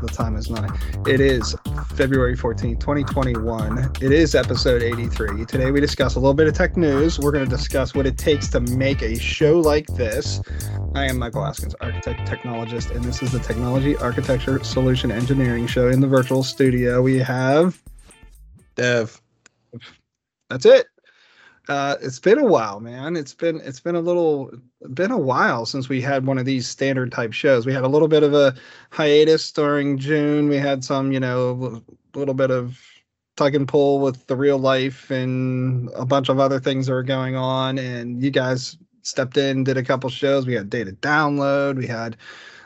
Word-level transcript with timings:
The 0.00 0.08
time 0.12 0.36
is 0.36 0.48
nine. 0.48 0.70
It 1.06 1.20
is 1.20 1.56
February 1.94 2.36
14th, 2.36 2.78
2021. 2.78 3.90
It 4.00 4.12
is 4.12 4.36
episode 4.36 4.80
83. 4.82 5.44
Today 5.44 5.72
we 5.72 5.80
discuss 5.80 6.14
a 6.14 6.20
little 6.20 6.34
bit 6.34 6.46
of 6.46 6.54
tech 6.54 6.76
news. 6.76 7.18
We're 7.18 7.32
going 7.32 7.44
to 7.44 7.50
discuss 7.50 7.96
what 7.96 8.06
it 8.06 8.16
takes 8.16 8.46
to 8.50 8.60
make 8.60 9.02
a 9.02 9.18
show 9.18 9.58
like 9.58 9.88
this. 9.88 10.40
I 10.94 11.06
am 11.06 11.18
Michael 11.18 11.42
Askins, 11.42 11.74
architect 11.80 12.28
technologist, 12.28 12.94
and 12.94 13.04
this 13.04 13.20
is 13.22 13.32
the 13.32 13.40
Technology 13.40 13.96
Architecture 13.96 14.62
Solution 14.62 15.10
Engineering 15.10 15.66
Show 15.66 15.88
in 15.88 16.00
the 16.00 16.06
virtual 16.06 16.44
studio. 16.44 17.02
We 17.02 17.18
have 17.18 17.82
Dev. 18.76 19.20
That's 20.48 20.64
it. 20.64 20.86
Uh, 21.68 21.96
it's 22.00 22.18
been 22.18 22.38
a 22.38 22.44
while, 22.44 22.80
man. 22.80 23.14
It's 23.14 23.34
been 23.34 23.60
it's 23.60 23.80
been 23.80 23.94
a 23.94 24.00
little 24.00 24.50
been 24.94 25.10
a 25.10 25.18
while 25.18 25.66
since 25.66 25.88
we 25.88 26.00
had 26.00 26.26
one 26.26 26.38
of 26.38 26.46
these 26.46 26.66
standard 26.66 27.12
type 27.12 27.34
shows. 27.34 27.66
We 27.66 27.74
had 27.74 27.84
a 27.84 27.88
little 27.88 28.08
bit 28.08 28.22
of 28.22 28.32
a 28.32 28.54
hiatus 28.90 29.52
during 29.52 29.98
June. 29.98 30.48
We 30.48 30.56
had 30.56 30.82
some, 30.82 31.12
you 31.12 31.20
know, 31.20 31.82
a 32.14 32.18
little 32.18 32.34
bit 32.34 32.50
of 32.50 32.80
tug 33.36 33.54
and 33.54 33.68
pull 33.68 34.00
with 34.00 34.26
the 34.28 34.36
real 34.36 34.58
life 34.58 35.10
and 35.10 35.90
a 35.94 36.06
bunch 36.06 36.30
of 36.30 36.40
other 36.40 36.58
things 36.58 36.86
that 36.86 36.92
were 36.94 37.02
going 37.02 37.36
on. 37.36 37.78
And 37.78 38.22
you 38.22 38.30
guys 38.30 38.78
stepped 39.02 39.36
in, 39.36 39.64
did 39.64 39.76
a 39.76 39.84
couple 39.84 40.08
shows. 40.08 40.46
We 40.46 40.54
had 40.54 40.70
data 40.70 40.92
download. 40.92 41.76
We 41.76 41.86
had 41.86 42.16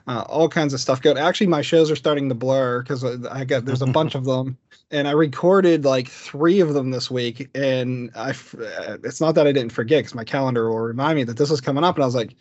uh, 0.07 0.25
all 0.29 0.49
kinds 0.49 0.75
of 0.75 0.81
stuff 0.81 1.03
going. 1.03 1.19
Actually, 1.19 1.49
my 1.49 1.63
shows 1.63 1.91
are 1.91 1.97
starting 1.97 2.29
to 2.29 2.35
blur 2.37 2.83
because 2.83 3.05
I 3.05 3.45
got 3.45 3.65
there's 3.65 3.83
a 3.83 3.87
bunch 3.87 4.15
of 4.15 4.25
them, 4.27 4.57
and 4.93 5.09
I 5.09 5.13
recorded 5.13 5.85
like 5.85 6.09
three 6.09 6.61
of 6.61 6.75
them 6.75 6.91
this 6.91 7.11
week. 7.11 7.49
And 7.55 8.11
I, 8.15 8.31
uh, 8.31 8.99
it's 9.03 9.21
not 9.21 9.35
that 9.35 9.47
I 9.47 9.53
didn't 9.53 9.73
forget 9.73 10.01
because 10.01 10.15
my 10.15 10.25
calendar 10.25 10.69
will 10.69 10.79
remind 10.79 11.17
me 11.17 11.25
that 11.25 11.37
this 11.37 11.51
is 11.51 11.61
coming 11.61 11.85
up, 11.85 11.97
and 11.97 12.05
I 12.05 12.07
was 12.07 12.15
like, 12.15 12.37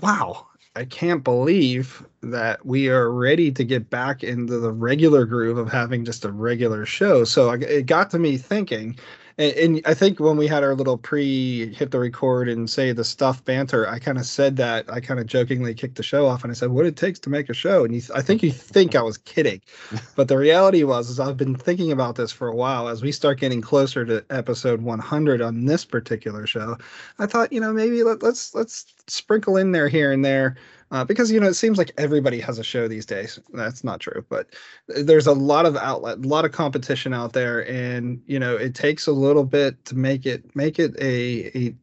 wow. 0.00 0.46
I 0.76 0.84
can't 0.84 1.24
believe 1.24 2.04
that 2.22 2.66
we 2.66 2.90
are 2.90 3.10
ready 3.10 3.50
to 3.50 3.64
get 3.64 3.88
back 3.88 4.22
into 4.22 4.58
the 4.58 4.72
regular 4.72 5.24
groove 5.24 5.56
of 5.56 5.72
having 5.72 6.04
just 6.04 6.26
a 6.26 6.30
regular 6.30 6.84
show. 6.84 7.24
So 7.24 7.48
I, 7.48 7.54
it 7.56 7.86
got 7.86 8.10
to 8.10 8.18
me 8.18 8.36
thinking, 8.36 8.98
and, 9.38 9.52
and, 9.56 9.82
I 9.84 9.92
think 9.92 10.18
when 10.18 10.38
we 10.38 10.46
had 10.46 10.64
our 10.64 10.74
little 10.74 10.96
pre 10.96 11.72
hit 11.74 11.90
the 11.90 11.98
record 11.98 12.48
and 12.48 12.70
say 12.70 12.92
the 12.92 13.04
stuff 13.04 13.44
banter, 13.44 13.86
I 13.86 13.98
kind 13.98 14.16
of 14.16 14.24
said 14.24 14.56
that 14.56 14.90
I 14.90 15.00
kind 15.00 15.20
of 15.20 15.26
jokingly 15.26 15.74
kicked 15.74 15.96
the 15.96 16.02
show 16.02 16.26
off 16.26 16.42
and 16.42 16.50
I 16.50 16.54
said, 16.54 16.70
"What 16.70 16.86
it 16.86 16.96
takes 16.96 17.18
to 17.20 17.30
make 17.30 17.50
a 17.50 17.54
show." 17.54 17.84
And 17.84 17.94
you, 17.94 18.00
I 18.14 18.22
think 18.22 18.42
you 18.42 18.50
think 18.50 18.94
I 18.94 19.02
was 19.02 19.18
kidding, 19.18 19.60
but 20.16 20.28
the 20.28 20.38
reality 20.38 20.84
was 20.84 21.10
is 21.10 21.20
I've 21.20 21.36
been 21.36 21.54
thinking 21.54 21.92
about 21.92 22.16
this 22.16 22.32
for 22.32 22.48
a 22.48 22.54
while. 22.54 22.88
As 22.88 23.02
we 23.02 23.12
start 23.12 23.38
getting 23.38 23.60
closer 23.60 24.06
to 24.06 24.24
episode 24.30 24.80
100 24.80 25.42
on 25.42 25.66
this 25.66 25.84
particular 25.84 26.46
show, 26.46 26.78
I 27.18 27.26
thought, 27.26 27.52
you 27.52 27.60
know, 27.60 27.72
maybe 27.74 28.02
let, 28.04 28.22
let's 28.22 28.54
let's 28.54 28.86
sprinkle 29.06 29.58
in 29.58 29.72
there 29.72 29.88
here 29.88 30.12
and 30.12 30.24
there 30.24 30.56
uh, 30.90 31.04
because 31.04 31.30
you 31.30 31.40
know 31.40 31.48
it 31.48 31.54
seems 31.54 31.78
like 31.78 31.92
everybody 31.98 32.40
has 32.40 32.58
a 32.58 32.64
show 32.64 32.86
these 32.88 33.06
days. 33.06 33.38
That's 33.52 33.82
not 33.82 34.00
true, 34.00 34.24
but 34.28 34.48
there's 34.88 35.26
a 35.26 35.32
lot 35.32 35.66
of 35.66 35.76
outlet, 35.76 36.18
a 36.18 36.28
lot 36.28 36.44
of 36.44 36.52
competition 36.52 37.12
out 37.12 37.32
there, 37.32 37.68
and 37.68 38.22
you 38.26 38.38
know 38.38 38.56
it 38.56 38.74
takes 38.74 39.06
a 39.06 39.12
little 39.12 39.44
bit 39.44 39.84
to 39.86 39.96
make 39.96 40.26
it 40.26 40.54
make 40.54 40.78
it 40.78 40.94
a 41.00 41.58
a 41.58 41.74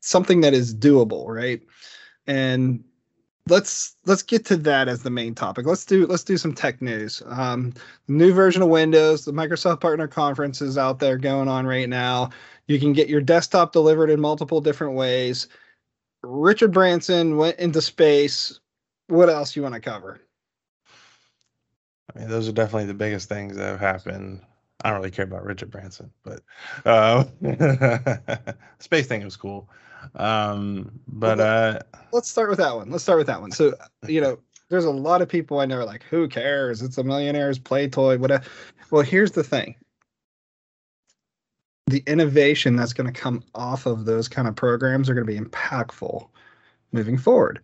something 0.00 0.40
that 0.42 0.54
is 0.54 0.74
doable, 0.74 1.26
right? 1.26 1.62
And 2.26 2.84
let's 3.48 3.96
let's 4.06 4.22
get 4.22 4.44
to 4.46 4.56
that 4.56 4.88
as 4.88 5.02
the 5.02 5.10
main 5.10 5.34
topic. 5.34 5.66
Let's 5.66 5.84
do 5.84 6.06
let's 6.06 6.24
do 6.24 6.36
some 6.36 6.54
tech 6.54 6.80
news. 6.80 7.22
Um, 7.26 7.72
new 8.08 8.32
version 8.32 8.62
of 8.62 8.68
Windows, 8.68 9.24
the 9.24 9.32
Microsoft 9.32 9.80
Partner 9.80 10.08
Conference 10.08 10.60
is 10.62 10.78
out 10.78 10.98
there 10.98 11.18
going 11.18 11.48
on 11.48 11.66
right 11.66 11.88
now. 11.88 12.30
You 12.66 12.78
can 12.78 12.92
get 12.92 13.08
your 13.08 13.20
desktop 13.20 13.72
delivered 13.72 14.10
in 14.10 14.20
multiple 14.20 14.60
different 14.60 14.94
ways. 14.94 15.48
Richard 16.26 16.72
Branson 16.72 17.36
went 17.36 17.58
into 17.58 17.80
space. 17.80 18.60
What 19.08 19.28
else 19.28 19.54
you 19.54 19.62
want 19.62 19.74
to 19.74 19.80
cover? 19.80 20.20
I 22.14 22.18
mean, 22.18 22.28
those 22.28 22.48
are 22.48 22.52
definitely 22.52 22.86
the 22.86 22.94
biggest 22.94 23.28
things 23.28 23.56
that 23.56 23.66
have 23.66 23.80
happened. 23.80 24.42
I 24.82 24.90
don't 24.90 24.98
really 24.98 25.10
care 25.10 25.24
about 25.24 25.44
Richard 25.44 25.70
Branson, 25.70 26.10
but 26.24 26.40
uh, 26.84 27.24
space 28.78 29.06
thing 29.06 29.24
was 29.24 29.36
cool. 29.36 29.68
Um, 30.16 31.00
but 31.08 31.40
uh, 31.40 31.78
let's 32.12 32.30
start 32.30 32.50
with 32.50 32.58
that 32.58 32.74
one. 32.74 32.90
Let's 32.90 33.02
start 33.02 33.18
with 33.18 33.26
that 33.28 33.40
one. 33.40 33.50
So, 33.50 33.74
you 34.06 34.20
know, 34.20 34.38
there's 34.68 34.84
a 34.84 34.90
lot 34.90 35.22
of 35.22 35.28
people 35.28 35.60
I 35.60 35.66
know 35.66 35.78
are 35.78 35.84
like, 35.84 36.02
who 36.04 36.28
cares? 36.28 36.82
It's 36.82 36.98
a 36.98 37.04
millionaire's 37.04 37.58
play 37.58 37.88
toy, 37.88 38.18
whatever. 38.18 38.44
Well, 38.90 39.02
here's 39.02 39.32
the 39.32 39.44
thing 39.44 39.74
the 41.86 42.02
innovation 42.06 42.76
that's 42.76 42.92
going 42.92 43.12
to 43.12 43.20
come 43.20 43.42
off 43.54 43.86
of 43.86 44.04
those 44.04 44.28
kind 44.28 44.48
of 44.48 44.56
programs 44.56 45.10
are 45.10 45.14
going 45.14 45.26
to 45.26 45.32
be 45.32 45.38
impactful 45.38 46.26
moving 46.92 47.18
forward. 47.18 47.60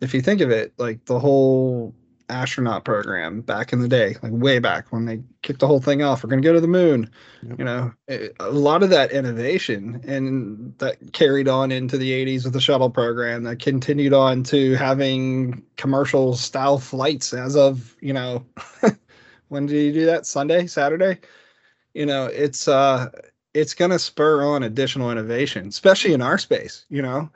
If 0.00 0.14
you 0.14 0.20
think 0.20 0.40
of 0.40 0.50
it, 0.50 0.72
like 0.78 1.04
the 1.04 1.20
whole 1.20 1.94
astronaut 2.28 2.84
program 2.84 3.40
back 3.42 3.72
in 3.72 3.80
the 3.80 3.88
day, 3.88 4.16
like 4.22 4.32
way 4.32 4.58
back 4.58 4.90
when 4.90 5.04
they 5.04 5.22
kicked 5.42 5.60
the 5.60 5.66
whole 5.66 5.80
thing 5.80 6.02
off, 6.02 6.24
we're 6.24 6.30
going 6.30 6.42
to 6.42 6.48
go 6.48 6.52
to 6.52 6.60
the 6.60 6.66
moon. 6.66 7.08
Yep. 7.42 7.58
You 7.58 7.64
know, 7.64 7.92
it, 8.08 8.34
a 8.40 8.50
lot 8.50 8.82
of 8.82 8.90
that 8.90 9.12
innovation 9.12 10.02
and 10.06 10.76
that 10.78 11.12
carried 11.12 11.46
on 11.46 11.70
into 11.70 11.98
the 11.98 12.10
80s 12.10 12.44
with 12.44 12.54
the 12.54 12.60
shuttle 12.60 12.90
program 12.90 13.44
that 13.44 13.60
continued 13.60 14.12
on 14.12 14.42
to 14.44 14.74
having 14.74 15.62
commercial 15.76 16.34
style 16.34 16.78
flights 16.78 17.32
as 17.32 17.54
of, 17.54 17.94
you 18.00 18.12
know, 18.12 18.44
when 19.48 19.66
did 19.66 19.80
you 19.80 19.92
do 19.92 20.06
that? 20.06 20.26
Sunday, 20.26 20.66
Saturday? 20.66 21.18
You 21.94 22.06
know, 22.06 22.26
it's 22.26 22.66
uh 22.66 23.10
it's 23.54 23.74
going 23.74 23.90
to 23.90 23.98
spur 23.98 24.44
on 24.44 24.62
additional 24.62 25.10
innovation, 25.10 25.68
especially 25.68 26.12
in 26.12 26.22
our 26.22 26.38
space, 26.38 26.86
you 26.88 27.02
know, 27.02 27.30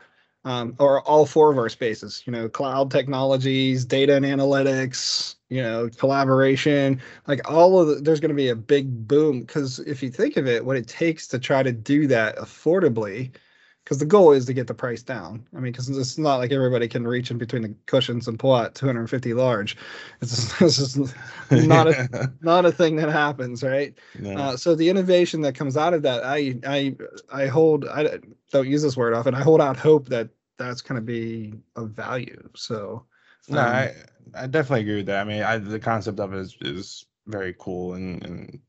um, 0.45 0.75
or 0.79 1.03
all 1.03 1.27
four 1.27 1.51
of 1.51 1.59
our 1.59 1.69
spaces, 1.69 2.23
you 2.25 2.33
know, 2.33 2.49
cloud 2.49 2.91
technologies, 2.91 3.85
data 3.85 4.15
and 4.15 4.25
analytics, 4.25 5.35
you 5.49 5.61
know, 5.61 5.89
collaboration, 5.99 7.01
like 7.27 7.49
all 7.51 7.81
of 7.81 7.89
the, 7.89 7.95
there's 7.97 8.21
going 8.21 8.31
to 8.31 8.35
be 8.35 8.49
a 8.49 8.57
big 8.57 9.09
boom. 9.09 9.41
Because 9.41 9.81
if 9.81 10.03
you 10.03 10.11
think 10.11 10.37
of 10.37 10.47
it, 10.47 10.65
what 10.65 10.77
it 10.77 10.87
takes 10.87 11.27
to 11.29 11.39
try 11.39 11.63
to 11.63 11.73
do 11.73 12.07
that 12.07 12.37
affordably 12.37 13.33
because 13.87 13.99
the 13.99 14.05
goal 14.05 14.33
is 14.33 14.47
to 14.47 14.53
get 14.53 14.67
the 14.67 14.75
price 14.75 15.01
down. 15.01 15.47
I 15.55 15.61
mean, 15.61 15.71
because 15.71 15.89
it's 15.89 16.19
not 16.19 16.39
like 16.39 16.51
everybody 16.51 16.89
can 16.89 17.07
reach 17.07 17.31
in 17.31 17.39
between 17.39 17.63
the 17.63 17.73
cushions 17.87 18.27
and 18.27 18.37
pull 18.37 18.53
out 18.53 18.75
250 18.75 19.33
large. 19.33 19.77
It's, 20.21 20.61
it's 20.61 20.77
just 20.77 21.15
not 21.53 21.87
a 21.87 22.33
not 22.41 22.67
a 22.67 22.73
thing 22.73 22.97
that 22.97 23.09
happens, 23.11 23.63
right? 23.63 23.95
No. 24.19 24.35
Uh, 24.35 24.57
so 24.57 24.75
the 24.75 24.89
innovation 24.89 25.41
that 25.43 25.55
comes 25.55 25.77
out 25.77 25.95
of 25.95 26.03
that, 26.03 26.25
I 26.25 26.59
I 26.67 26.97
I 27.33 27.47
hold 27.47 27.87
I 27.87 28.19
don't 28.51 28.69
use 28.69 28.83
this 28.83 28.97
word 28.97 29.15
often. 29.15 29.37
I 29.37 29.43
hold 29.43 29.61
out 29.61 29.77
hope 29.77 30.09
that 30.09 30.31
that's 30.59 30.81
going 30.81 30.97
to 30.97 31.07
be 31.07 31.55
of 31.77 31.91
value. 31.91 32.43
So 32.57 33.05
no, 33.49 33.61
um, 33.61 33.67
I 33.67 33.93
I 34.35 34.49
definitely 34.49 34.81
agree 34.81 34.97
with 34.97 35.07
that. 35.07 35.21
I 35.21 35.25
mean, 35.25 35.43
I, 35.45 35.59
the 35.59 35.79
concept 35.79 36.19
of 36.19 36.35
it 36.35 36.41
is 36.41 36.57
is 36.61 37.07
very 37.29 37.55
cool 37.57 37.95
and 37.95 38.25
and 38.25 38.61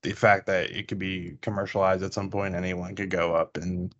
the 0.00 0.12
fact 0.12 0.46
that 0.46 0.70
it 0.70 0.88
could 0.88 0.98
be 0.98 1.36
commercialized 1.42 2.02
at 2.02 2.14
some 2.14 2.30
point, 2.30 2.54
anyone 2.54 2.94
could 2.94 3.10
go 3.10 3.34
up 3.34 3.58
and 3.58 3.94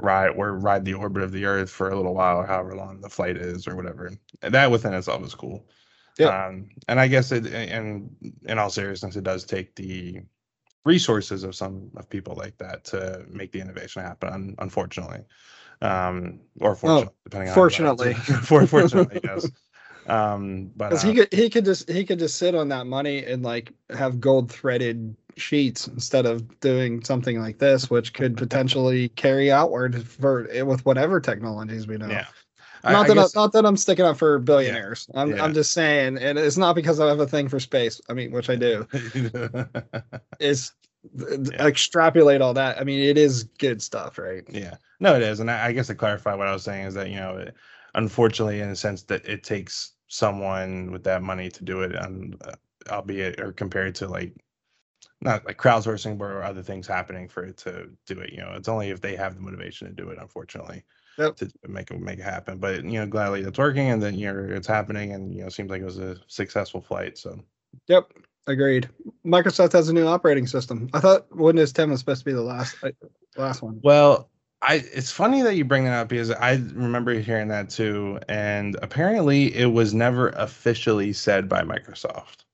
ride 0.00 0.30
or 0.30 0.58
ride 0.58 0.84
the 0.84 0.94
orbit 0.94 1.22
of 1.22 1.32
the 1.32 1.44
Earth 1.44 1.70
for 1.70 1.90
a 1.90 1.96
little 1.96 2.14
while, 2.14 2.38
or 2.38 2.46
however 2.46 2.74
long 2.74 3.00
the 3.00 3.08
flight 3.08 3.36
is, 3.36 3.66
or 3.66 3.76
whatever. 3.76 4.10
And 4.42 4.54
that 4.54 4.70
within 4.70 4.94
itself 4.94 5.24
is 5.24 5.34
cool. 5.34 5.66
Yeah. 6.18 6.46
Um, 6.46 6.70
and 6.88 6.98
I 6.98 7.08
guess 7.08 7.32
it, 7.32 7.46
and 7.46 8.10
in 8.44 8.58
all 8.58 8.70
seriousness, 8.70 9.16
it 9.16 9.24
does 9.24 9.44
take 9.44 9.74
the 9.76 10.20
resources 10.84 11.44
of 11.44 11.54
some 11.54 11.90
of 11.96 12.08
people 12.08 12.34
like 12.34 12.56
that 12.58 12.84
to 12.84 13.24
make 13.28 13.52
the 13.52 13.60
innovation 13.60 14.02
happen. 14.02 14.54
Unfortunately, 14.58 15.20
um, 15.80 16.40
or 16.60 16.74
fortunately, 16.74 17.08
oh, 17.10 17.14
depending 17.24 17.48
on 17.50 17.54
fortunately, 17.54 18.14
for, 18.42 18.66
fortunately, 18.66 19.20
yes. 19.22 19.48
Um, 20.08 20.70
but 20.76 20.92
uh, 20.92 20.98
he 20.98 21.14
could 21.14 21.32
he 21.32 21.50
could 21.50 21.64
just 21.64 21.88
he 21.88 22.04
could 22.04 22.18
just 22.18 22.36
sit 22.36 22.54
on 22.54 22.68
that 22.68 22.86
money 22.86 23.24
and 23.24 23.42
like 23.42 23.72
have 23.90 24.20
gold 24.20 24.50
threaded 24.50 25.14
sheets 25.36 25.86
instead 25.86 26.26
of 26.26 26.60
doing 26.60 27.04
something 27.04 27.40
like 27.40 27.58
this, 27.58 27.90
which 27.90 28.14
could 28.14 28.36
potentially 28.36 29.10
carry 29.10 29.52
outward 29.52 30.06
for 30.06 30.48
with 30.64 30.84
whatever 30.84 31.20
technologies 31.20 31.86
we 31.86 31.96
know. 31.96 32.08
Yeah. 32.08 32.26
Not 32.84 33.10
I, 33.10 33.14
that 33.14 33.18
I, 33.18 33.26
not 33.34 33.52
that 33.52 33.66
I'm 33.66 33.76
sticking 33.76 34.04
up 34.04 34.16
for 34.16 34.38
billionaires. 34.38 35.08
Yeah, 35.12 35.20
I'm 35.20 35.30
yeah. 35.30 35.44
I'm 35.44 35.52
just 35.52 35.72
saying, 35.72 36.18
and 36.18 36.38
it's 36.38 36.56
not 36.56 36.74
because 36.74 37.00
I 37.00 37.08
have 37.08 37.20
a 37.20 37.26
thing 37.26 37.48
for 37.48 37.58
space. 37.58 38.00
I 38.08 38.12
mean, 38.12 38.30
which 38.30 38.48
I 38.48 38.56
do. 38.56 38.86
is 40.40 40.72
yeah. 41.16 41.66
extrapolate 41.66 42.40
all 42.40 42.54
that. 42.54 42.80
I 42.80 42.84
mean, 42.84 43.00
it 43.00 43.18
is 43.18 43.44
good 43.58 43.82
stuff, 43.82 44.16
right? 44.16 44.44
Yeah. 44.48 44.76
No, 45.00 45.16
it 45.16 45.22
is, 45.22 45.40
and 45.40 45.50
I, 45.50 45.66
I 45.66 45.72
guess 45.72 45.88
to 45.88 45.94
clarify 45.94 46.34
what 46.34 46.46
I 46.46 46.52
was 46.52 46.62
saying 46.62 46.86
is 46.86 46.94
that 46.94 47.10
you 47.10 47.16
know, 47.16 47.36
it, 47.38 47.54
unfortunately, 47.94 48.60
in 48.60 48.68
a 48.68 48.76
sense 48.76 49.02
that 49.04 49.26
it 49.26 49.42
takes 49.42 49.92
someone 50.08 50.90
with 50.90 51.04
that 51.04 51.22
money 51.22 51.50
to 51.50 51.64
do 51.64 51.82
it, 51.82 51.94
and 51.94 52.36
uh, 52.44 52.54
albeit 52.90 53.40
or 53.40 53.52
compared 53.52 53.94
to 53.96 54.08
like 54.08 54.34
not 55.20 55.44
like 55.46 55.58
crowdsourcing 55.58 56.20
or 56.20 56.42
other 56.42 56.62
things 56.62 56.86
happening 56.86 57.28
for 57.28 57.44
it 57.44 57.56
to 57.58 57.90
do 58.06 58.18
it. 58.20 58.32
You 58.32 58.40
know, 58.40 58.52
it's 58.54 58.68
only 58.68 58.90
if 58.90 59.00
they 59.00 59.16
have 59.16 59.34
the 59.34 59.40
motivation 59.40 59.88
to 59.88 59.92
do 59.94 60.10
it, 60.10 60.18
unfortunately, 60.20 60.84
yep. 61.18 61.36
to 61.36 61.50
make 61.66 61.90
it 61.90 62.00
make 62.00 62.18
it 62.18 62.24
happen. 62.24 62.58
But 62.58 62.84
you 62.84 63.00
know, 63.00 63.06
gladly 63.06 63.42
it's 63.42 63.58
working 63.58 63.90
and 63.90 64.02
then 64.02 64.14
you 64.14 64.32
know 64.32 64.54
it's 64.54 64.66
happening 64.66 65.12
and 65.12 65.34
you 65.34 65.42
know, 65.42 65.48
seems 65.48 65.70
like 65.70 65.82
it 65.82 65.86
was 65.86 65.98
a 65.98 66.16
successful 66.26 66.80
flight. 66.80 67.18
So 67.18 67.38
Yep. 67.88 68.12
Agreed. 68.46 68.88
Microsoft 69.26 69.72
has 69.72 69.90
a 69.90 69.92
new 69.92 70.06
operating 70.06 70.46
system. 70.46 70.88
I 70.94 71.00
thought 71.00 71.26
Windows 71.36 71.72
10 71.72 71.90
was 71.90 72.00
supposed 72.00 72.20
to 72.20 72.24
be 72.24 72.32
the 72.32 72.42
last 72.42 72.76
last 73.36 73.62
one. 73.62 73.80
Well, 73.82 74.30
I 74.62 74.76
it's 74.92 75.12
funny 75.12 75.42
that 75.42 75.54
you 75.54 75.64
bring 75.64 75.84
that 75.84 75.92
up 75.92 76.08
because 76.08 76.30
I 76.32 76.54
remember 76.74 77.14
hearing 77.14 77.48
that 77.48 77.70
too, 77.70 78.18
and 78.28 78.76
apparently 78.82 79.54
it 79.54 79.66
was 79.66 79.94
never 79.94 80.30
officially 80.30 81.12
said 81.12 81.48
by 81.48 81.62
Microsoft. 81.62 82.44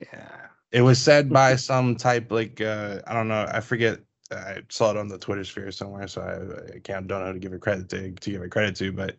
Yeah. 0.00 0.28
It 0.70 0.82
was 0.82 0.98
said 0.98 1.28
by 1.30 1.56
some 1.56 1.96
type 1.96 2.30
like 2.30 2.60
uh, 2.60 3.00
I 3.06 3.12
don't 3.12 3.28
know, 3.28 3.46
I 3.52 3.60
forget. 3.60 4.00
I 4.30 4.62
saw 4.70 4.90
it 4.90 4.96
on 4.96 5.08
the 5.08 5.18
Twitter 5.18 5.44
sphere 5.44 5.70
somewhere, 5.70 6.08
so 6.08 6.22
I, 6.22 6.76
I 6.76 6.78
can't 6.78 7.06
don't 7.06 7.20
know 7.20 7.26
how 7.26 7.32
to 7.32 7.38
give 7.38 7.52
it 7.52 7.60
credit 7.60 7.90
to 7.90 8.12
to 8.12 8.30
give 8.30 8.42
it 8.42 8.50
credit 8.50 8.74
to, 8.76 8.90
but 8.92 9.16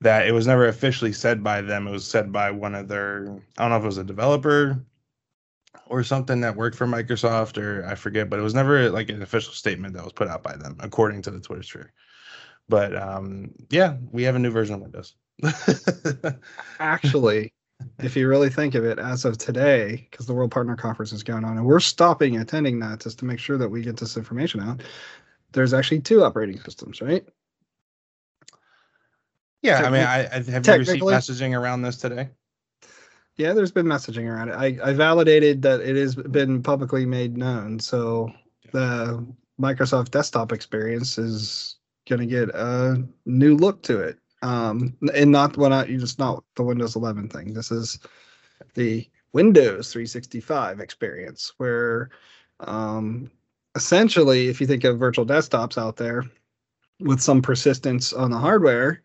that 0.00 0.26
it 0.26 0.32
was 0.32 0.46
never 0.46 0.68
officially 0.68 1.12
said 1.12 1.44
by 1.44 1.60
them. 1.60 1.86
It 1.86 1.90
was 1.90 2.06
said 2.06 2.32
by 2.32 2.50
one 2.50 2.74
of 2.74 2.88
their 2.88 3.38
I 3.58 3.62
don't 3.62 3.70
know 3.70 3.76
if 3.76 3.82
it 3.82 3.86
was 3.86 3.98
a 3.98 4.04
developer 4.04 4.82
or 5.86 6.02
something 6.02 6.40
that 6.40 6.56
worked 6.56 6.76
for 6.76 6.86
Microsoft 6.86 7.62
or 7.62 7.84
I 7.86 7.94
forget, 7.94 8.28
but 8.28 8.38
it 8.38 8.42
was 8.42 8.54
never 8.54 8.90
like 8.90 9.08
an 9.08 9.22
official 9.22 9.52
statement 9.52 9.94
that 9.94 10.04
was 10.04 10.12
put 10.12 10.28
out 10.28 10.42
by 10.42 10.56
them, 10.56 10.76
according 10.80 11.22
to 11.22 11.30
the 11.30 11.40
Twitter 11.40 11.62
sphere. 11.62 11.92
But 12.68 12.94
um, 12.96 13.52
yeah, 13.70 13.96
we 14.12 14.24
have 14.24 14.36
a 14.36 14.38
new 14.38 14.50
version 14.50 14.74
of 14.74 14.82
Windows. 14.82 15.14
Actually, 16.80 17.52
if 18.00 18.16
you 18.16 18.28
really 18.28 18.50
think 18.50 18.74
of 18.74 18.84
it, 18.84 18.98
as 18.98 19.24
of 19.24 19.38
today, 19.38 20.06
because 20.10 20.26
the 20.26 20.34
World 20.34 20.50
Partner 20.50 20.76
Conference 20.76 21.12
is 21.12 21.22
going 21.22 21.44
on, 21.44 21.56
and 21.56 21.66
we're 21.66 21.80
stopping 21.80 22.38
attending 22.38 22.78
that 22.80 23.00
just 23.00 23.18
to 23.20 23.24
make 23.24 23.38
sure 23.38 23.56
that 23.56 23.68
we 23.68 23.82
get 23.82 23.96
this 23.96 24.16
information 24.16 24.60
out. 24.60 24.82
There's 25.52 25.72
actually 25.72 26.00
two 26.00 26.22
operating 26.22 26.60
systems, 26.60 27.00
right? 27.00 27.26
Yeah, 29.62 29.82
I 29.82 29.90
mean, 29.90 30.02
I, 30.02 30.26
I 30.26 30.42
have 30.42 30.66
you 30.66 30.72
received 30.74 31.02
messaging 31.02 31.58
around 31.58 31.82
this 31.82 31.96
today? 31.96 32.28
Yeah, 33.38 33.52
there's 33.52 33.70
been 33.70 33.86
messaging 33.86 34.28
around 34.28 34.48
it. 34.48 34.56
I, 34.56 34.90
I 34.90 34.92
validated 34.92 35.62
that 35.62 35.80
it 35.80 35.94
has 35.94 36.16
been 36.16 36.60
publicly 36.60 37.06
made 37.06 37.36
known. 37.36 37.78
So 37.78 38.32
the 38.72 39.24
Microsoft 39.60 40.10
desktop 40.10 40.52
experience 40.52 41.18
is 41.18 41.76
going 42.08 42.18
to 42.18 42.26
get 42.26 42.48
a 42.50 43.02
new 43.26 43.56
look 43.56 43.82
to 43.84 44.00
it. 44.00 44.18
Um, 44.42 44.96
and 45.14 45.30
not 45.30 45.56
when 45.56 45.72
I 45.72 45.86
just 45.86 46.18
not 46.18 46.42
the 46.56 46.64
Windows 46.64 46.96
11 46.96 47.28
thing. 47.28 47.54
This 47.54 47.70
is 47.70 48.00
the 48.74 49.08
Windows 49.32 49.92
365 49.92 50.80
experience 50.80 51.52
where 51.58 52.10
um, 52.60 53.30
essentially, 53.76 54.48
if 54.48 54.60
you 54.60 54.66
think 54.66 54.82
of 54.82 54.98
virtual 54.98 55.26
desktops 55.26 55.78
out 55.78 55.96
there 55.96 56.24
with 56.98 57.20
some 57.20 57.40
persistence 57.40 58.12
on 58.12 58.32
the 58.32 58.38
hardware, 58.38 59.02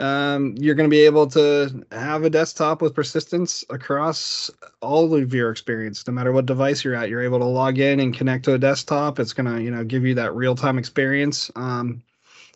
um, 0.00 0.54
you're 0.58 0.74
going 0.74 0.88
to 0.88 0.94
be 0.94 1.04
able 1.04 1.26
to 1.28 1.84
have 1.92 2.24
a 2.24 2.30
desktop 2.30 2.80
with 2.80 2.94
persistence 2.94 3.64
across 3.68 4.50
all 4.80 5.14
of 5.14 5.34
your 5.34 5.50
experience. 5.50 6.06
No 6.06 6.14
matter 6.14 6.32
what 6.32 6.46
device 6.46 6.82
you're 6.82 6.94
at 6.94 7.10
you're 7.10 7.22
able 7.22 7.38
to 7.38 7.44
log 7.44 7.78
in 7.78 8.00
and 8.00 8.16
connect 8.16 8.46
to 8.46 8.54
a 8.54 8.58
desktop. 8.58 9.18
It's 9.18 9.34
going 9.34 9.54
to 9.54 9.62
you 9.62 9.70
know 9.70 9.84
give 9.84 10.04
you 10.04 10.14
that 10.14 10.34
real-time 10.34 10.78
experience. 10.78 11.50
Um, 11.54 12.02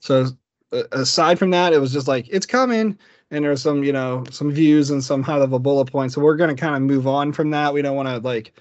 so 0.00 0.28
aside 0.90 1.38
from 1.38 1.50
that 1.50 1.72
it 1.72 1.78
was 1.78 1.92
just 1.92 2.08
like 2.08 2.26
it's 2.30 2.46
coming 2.46 2.98
and 3.30 3.44
there's 3.44 3.62
some 3.62 3.84
you 3.84 3.92
know 3.92 4.24
some 4.30 4.50
views 4.50 4.90
and 4.90 5.04
some 5.04 5.22
high 5.22 5.36
level 5.36 5.58
bullet 5.58 5.86
points. 5.86 6.14
So 6.14 6.22
we're 6.22 6.36
going 6.36 6.54
to 6.54 6.60
kind 6.60 6.74
of 6.74 6.82
move 6.82 7.06
on 7.06 7.32
from 7.32 7.50
that. 7.50 7.74
We 7.74 7.82
don't 7.82 7.96
want 7.96 8.08
to 8.08 8.18
like 8.18 8.58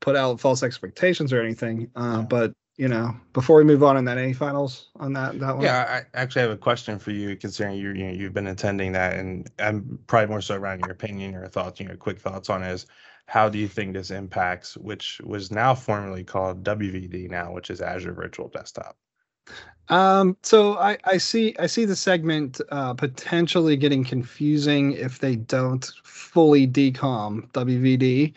put 0.00 0.16
out 0.16 0.40
false 0.40 0.62
expectations 0.62 1.32
or 1.32 1.40
anything 1.40 1.90
uh, 1.94 2.18
yeah. 2.18 2.22
but 2.22 2.52
you 2.76 2.88
know, 2.88 3.14
before 3.32 3.56
we 3.56 3.64
move 3.64 3.82
on 3.82 3.96
in 3.96 4.04
that, 4.06 4.18
any 4.18 4.32
finals 4.32 4.88
on 4.96 5.12
that 5.12 5.38
that 5.40 5.56
one? 5.56 5.64
Yeah, 5.64 6.02
I 6.14 6.18
actually 6.18 6.42
have 6.42 6.50
a 6.50 6.56
question 6.56 6.98
for 6.98 7.10
you, 7.10 7.36
considering 7.36 7.76
you 7.76 7.92
you 7.92 8.06
know 8.06 8.12
you've 8.12 8.34
been 8.34 8.46
attending 8.46 8.92
that, 8.92 9.14
and 9.14 9.50
I'm 9.58 9.98
probably 10.06 10.28
more 10.28 10.40
so 10.40 10.56
around 10.56 10.80
your 10.80 10.90
opinion, 10.90 11.32
your 11.32 11.46
thoughts, 11.48 11.80
your 11.80 11.96
quick 11.96 12.18
thoughts 12.18 12.48
on 12.48 12.62
is 12.62 12.86
how 13.26 13.48
do 13.48 13.58
you 13.58 13.68
think 13.68 13.94
this 13.94 14.10
impacts, 14.10 14.76
which 14.76 15.20
was 15.24 15.50
now 15.50 15.74
formerly 15.74 16.24
called 16.24 16.64
WVD 16.64 17.30
now, 17.30 17.52
which 17.52 17.70
is 17.70 17.80
Azure 17.80 18.12
Virtual 18.12 18.48
Desktop. 18.48 18.96
Um, 19.88 20.36
so 20.42 20.78
I, 20.78 20.96
I 21.04 21.18
see 21.18 21.54
I 21.58 21.66
see 21.66 21.84
the 21.84 21.96
segment 21.96 22.60
uh, 22.70 22.94
potentially 22.94 23.76
getting 23.76 24.04
confusing 24.04 24.92
if 24.92 25.18
they 25.18 25.36
don't 25.36 25.90
fully 26.04 26.66
decom 26.66 27.50
WVD 27.52 28.32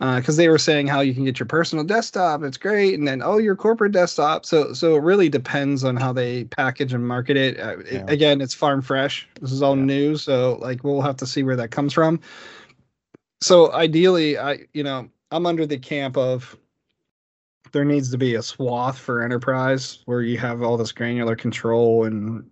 because 0.00 0.38
uh, 0.38 0.42
they 0.42 0.48
were 0.48 0.58
saying 0.58 0.86
how 0.86 1.00
you 1.00 1.12
can 1.12 1.24
get 1.24 1.38
your 1.38 1.46
personal 1.46 1.84
desktop 1.84 2.42
it's 2.42 2.56
great 2.56 2.98
and 2.98 3.06
then 3.06 3.20
oh 3.22 3.36
your 3.36 3.54
corporate 3.54 3.92
desktop. 3.92 4.46
So 4.46 4.72
so 4.72 4.96
it 4.96 5.02
really 5.02 5.28
depends 5.28 5.84
on 5.84 5.96
how 5.96 6.12
they 6.12 6.44
package 6.44 6.94
and 6.94 7.06
market 7.06 7.36
it, 7.36 7.60
uh, 7.60 7.76
yeah. 7.78 7.98
it 7.98 8.10
again 8.10 8.40
it's 8.40 8.54
farm 8.54 8.80
fresh. 8.80 9.28
This 9.42 9.52
is 9.52 9.62
all 9.62 9.76
yeah. 9.76 9.84
new 9.84 10.16
so 10.16 10.58
like 10.60 10.82
we'll 10.82 11.02
have 11.02 11.18
to 11.18 11.26
see 11.26 11.42
where 11.42 11.56
that 11.56 11.70
comes 11.70 11.92
from. 11.92 12.18
So 13.42 13.72
ideally 13.72 14.38
i 14.38 14.60
you 14.72 14.82
know 14.82 15.08
i'm 15.30 15.44
under 15.44 15.66
the 15.66 15.78
camp 15.78 16.16
of 16.16 16.56
there 17.72 17.84
needs 17.84 18.10
to 18.10 18.18
be 18.18 18.34
a 18.34 18.42
swath 18.42 18.98
for 18.98 19.22
enterprise 19.22 20.00
where 20.06 20.22
you 20.22 20.38
have 20.38 20.62
all 20.62 20.76
this 20.76 20.92
granular 20.92 21.36
control 21.36 22.04
and 22.04 22.44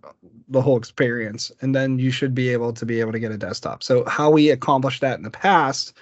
the 0.47 0.61
whole 0.61 0.77
experience 0.77 1.51
and 1.61 1.75
then 1.75 1.99
you 1.99 2.11
should 2.11 2.33
be 2.33 2.49
able 2.49 2.73
to 2.73 2.85
be 2.85 2.99
able 2.99 3.11
to 3.11 3.19
get 3.19 3.31
a 3.31 3.37
desktop. 3.37 3.83
So 3.83 4.05
how 4.05 4.29
we 4.29 4.51
accomplished 4.51 5.01
that 5.01 5.17
in 5.17 5.23
the 5.23 5.31
past 5.31 5.93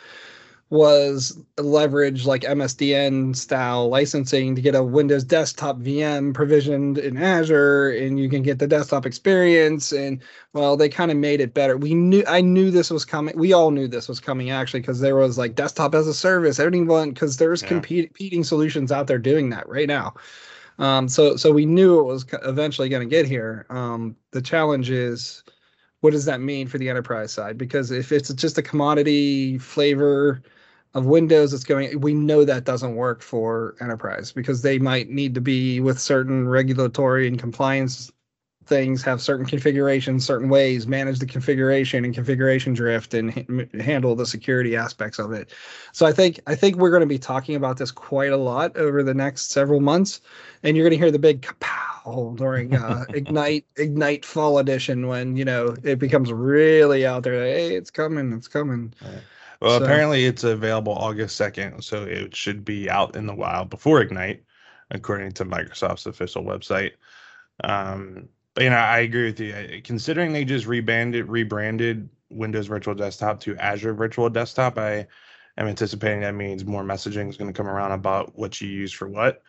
was 0.69 1.39
leverage 1.57 2.25
like 2.25 2.41
MSDN 2.41 3.35
style 3.35 3.87
licensing 3.87 4.53
to 4.53 4.61
get 4.61 4.75
a 4.75 4.83
Windows 4.83 5.23
desktop 5.23 5.77
VM 5.77 6.33
provisioned 6.33 6.97
in 6.97 7.15
Azure 7.15 7.91
and 7.91 8.19
you 8.19 8.29
can 8.29 8.43
get 8.43 8.59
the 8.59 8.67
desktop 8.67 9.05
experience 9.05 9.93
and 9.93 10.21
well 10.51 10.75
they 10.75 10.89
kind 10.89 11.09
of 11.09 11.15
made 11.17 11.39
it 11.39 11.53
better. 11.53 11.77
We 11.77 11.93
knew 11.93 12.23
I 12.27 12.41
knew 12.41 12.69
this 12.69 12.89
was 12.89 13.05
coming. 13.05 13.37
We 13.37 13.53
all 13.53 13.71
knew 13.71 13.87
this 13.87 14.09
was 14.09 14.19
coming 14.19 14.49
actually 14.49 14.81
because 14.81 14.99
there 14.99 15.15
was 15.15 15.37
like 15.37 15.55
desktop 15.55 15.95
as 15.95 16.05
a 16.05 16.13
service. 16.13 16.59
Everyone 16.59 17.11
because 17.11 17.37
there's 17.37 17.61
yeah. 17.61 17.69
competing 17.69 18.43
solutions 18.43 18.91
out 18.91 19.07
there 19.07 19.19
doing 19.19 19.49
that 19.51 19.69
right 19.69 19.87
now. 19.87 20.15
Um, 20.79 21.07
so 21.07 21.37
so 21.37 21.53
we 21.53 21.65
knew 21.65 21.97
it 21.99 22.03
was 22.03 22.25
eventually 22.43 22.89
going 22.89 23.07
to 23.07 23.09
get 23.09 23.25
here. 23.25 23.65
Um, 23.69 24.17
the 24.31 24.41
challenge 24.41 24.89
is 24.89 25.43
what 26.01 26.11
does 26.11 26.25
that 26.25 26.41
mean 26.41 26.67
for 26.67 26.77
the 26.77 26.89
enterprise 26.89 27.31
side? 27.31 27.57
Because 27.57 27.89
if 27.89 28.11
it's 28.11 28.33
just 28.33 28.57
a 28.57 28.61
commodity 28.61 29.57
flavor 29.57 30.43
of 30.93 31.05
Windows 31.05 31.51
that's 31.51 31.63
going, 31.63 31.99
we 31.99 32.13
know 32.13 32.45
that 32.45 32.63
doesn't 32.63 32.95
work 32.95 33.21
for 33.21 33.75
enterprise 33.81 34.31
because 34.31 34.61
they 34.61 34.79
might 34.79 35.09
need 35.09 35.33
to 35.35 35.41
be 35.41 35.79
with 35.79 35.99
certain 35.99 36.47
regulatory 36.47 37.27
and 37.27 37.37
compliance 37.37 38.11
things, 38.67 39.01
have 39.03 39.21
certain 39.21 39.45
configurations, 39.45 40.25
certain 40.25 40.49
ways, 40.49 40.87
manage 40.87 41.19
the 41.19 41.25
configuration 41.25 42.05
and 42.05 42.13
configuration 42.13 42.73
drift, 42.73 43.13
and 43.13 43.31
handle 43.79 44.15
the 44.15 44.25
security 44.25 44.75
aspects 44.75 45.19
of 45.19 45.31
it. 45.31 45.53
So 45.93 46.05
I 46.05 46.11
think 46.11 46.39
I 46.47 46.55
think 46.55 46.75
we're 46.75 46.89
going 46.89 47.01
to 47.01 47.07
be 47.07 47.17
talking 47.17 47.55
about 47.55 47.77
this 47.77 47.91
quite 47.91 48.31
a 48.31 48.37
lot 48.37 48.75
over 48.77 49.03
the 49.03 49.13
next 49.13 49.51
several 49.51 49.79
months, 49.79 50.21
and 50.63 50.75
you're 50.75 50.83
going 50.83 50.97
to 50.99 51.03
hear 51.03 51.11
the 51.11 51.19
big 51.19 51.41
kapow 51.41 52.35
during 52.35 52.75
uh, 52.75 53.05
Ignite 53.13 53.65
Ignite 53.77 54.25
Fall 54.25 54.59
Edition 54.59 55.07
when 55.07 55.37
you 55.37 55.45
know 55.45 55.75
it 55.83 55.97
becomes 55.97 56.31
really 56.31 57.05
out 57.05 57.23
there. 57.23 57.41
Hey, 57.41 57.75
it's 57.75 57.89
coming, 57.89 58.33
it's 58.33 58.47
coming. 58.47 58.93
Right. 59.01 59.21
Well, 59.61 59.79
so, 59.79 59.83
apparently 59.83 60.25
it's 60.25 60.43
available 60.43 60.93
August 60.93 61.39
2nd, 61.39 61.83
so 61.83 62.03
it 62.03 62.35
should 62.35 62.63
be 62.63 62.89
out 62.89 63.15
in 63.15 63.25
the 63.25 63.35
wild 63.35 63.69
before 63.69 64.01
Ignite, 64.01 64.43
according 64.91 65.31
to 65.33 65.45
Microsoft's 65.45 66.05
official 66.05 66.43
website. 66.43 66.91
Um, 67.63 68.29
but 68.53 68.63
you 68.63 68.69
know, 68.69 68.77
I 68.77 68.99
agree 68.99 69.25
with 69.25 69.39
you. 69.39 69.81
Considering 69.83 70.33
they 70.33 70.45
just 70.45 70.65
rebranded 70.65 71.27
rebranded 71.27 72.09
Windows 72.29 72.67
Virtual 72.67 72.95
Desktop 72.95 73.39
to 73.41 73.55
Azure 73.57 73.93
Virtual 73.93 74.29
Desktop, 74.29 74.77
I 74.77 75.07
am 75.57 75.67
anticipating 75.67 76.21
that 76.21 76.35
means 76.35 76.65
more 76.65 76.83
messaging 76.83 77.29
is 77.29 77.37
going 77.37 77.51
to 77.51 77.57
come 77.57 77.67
around 77.67 77.91
about 77.91 78.37
what 78.37 78.59
you 78.59 78.67
use 78.67 78.91
for 78.91 79.07
what. 79.07 79.41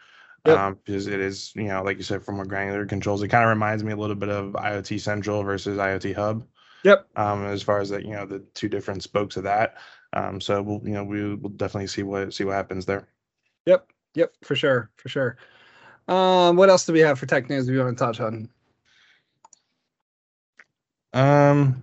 Yep. 0.46 0.58
Um, 0.58 0.78
because 0.84 1.06
it 1.06 1.20
is, 1.20 1.52
you 1.56 1.64
know, 1.64 1.82
like 1.82 1.96
you 1.96 2.02
said, 2.02 2.24
for 2.24 2.32
more 2.32 2.44
granular 2.44 2.86
controls. 2.86 3.22
It 3.22 3.28
kind 3.28 3.44
of 3.44 3.50
reminds 3.50 3.82
me 3.82 3.92
a 3.92 3.96
little 3.96 4.14
bit 4.16 4.28
of 4.28 4.52
IoT 4.52 5.00
Central 5.00 5.42
versus 5.42 5.78
IoT 5.78 6.14
Hub. 6.14 6.46
Yep. 6.84 7.08
Um, 7.16 7.44
as 7.46 7.62
far 7.62 7.80
as 7.80 7.90
that, 7.90 8.04
you 8.04 8.12
know, 8.12 8.24
the 8.24 8.38
two 8.54 8.68
different 8.68 9.02
spokes 9.02 9.36
of 9.36 9.44
that. 9.44 9.76
Um, 10.12 10.40
so 10.40 10.62
we'll 10.62 10.80
you 10.84 10.94
know 10.94 11.04
we 11.04 11.34
will 11.34 11.50
definitely 11.50 11.88
see 11.88 12.02
what 12.02 12.32
see 12.32 12.44
what 12.44 12.54
happens 12.54 12.86
there. 12.86 13.08
Yep, 13.66 13.90
yep, 14.14 14.32
for 14.42 14.56
sure, 14.56 14.90
for 14.96 15.08
sure. 15.08 15.36
Um, 16.08 16.56
what 16.56 16.70
else 16.70 16.86
do 16.86 16.92
we 16.92 17.00
have 17.00 17.18
for 17.18 17.26
tech 17.26 17.50
news 17.50 17.68
we 17.68 17.78
want 17.78 17.96
to 17.96 18.04
touch 18.04 18.20
on? 18.20 18.48
Um, 21.12 21.82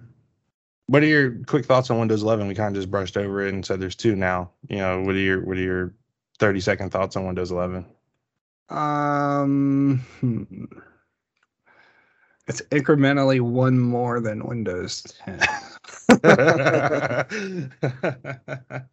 what 0.87 1.03
are 1.03 1.07
your 1.07 1.43
quick 1.45 1.65
thoughts 1.65 1.89
on 1.89 1.99
Windows 1.99 2.23
11? 2.23 2.47
We 2.47 2.55
kind 2.55 2.75
of 2.75 2.81
just 2.81 2.91
brushed 2.91 3.17
over 3.17 3.45
it 3.45 3.53
and 3.53 3.65
said 3.65 3.79
there's 3.79 3.95
two 3.95 4.15
now. 4.15 4.51
You 4.67 4.77
know, 4.77 5.01
what 5.01 5.15
are 5.15 5.19
your 5.19 5.45
what 5.45 5.57
are 5.57 5.61
your 5.61 5.93
30 6.39 6.59
second 6.59 6.89
thoughts 6.91 7.15
on 7.15 7.25
Windows 7.25 7.51
11? 7.51 7.85
Um, 8.69 10.03
hmm. 10.19 10.65
It's 12.47 12.61
incrementally 12.63 13.41
one 13.41 13.79
more 13.79 14.19
than 14.19 14.45
Windows 14.45 15.01
10. 15.25 15.39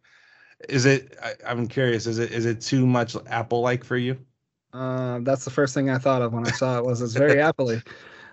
is 0.69 0.85
it? 0.85 1.17
I, 1.21 1.51
am 1.51 1.67
curious. 1.67 2.07
Is 2.07 2.19
it 2.19 2.31
is 2.31 2.45
it 2.45 2.61
too 2.61 2.87
much 2.87 3.15
Apple 3.27 3.61
like 3.61 3.83
for 3.83 3.97
you? 3.97 4.17
Uh, 4.73 5.19
that's 5.21 5.45
the 5.45 5.51
first 5.51 5.73
thing 5.73 5.89
I 5.89 5.99
thought 5.99 6.21
of 6.21 6.33
when 6.33 6.47
I 6.47 6.51
saw 6.51 6.77
it. 6.77 6.85
Was 6.85 7.01
it's 7.01 7.13
very 7.13 7.41
Apple-y. 7.41 7.81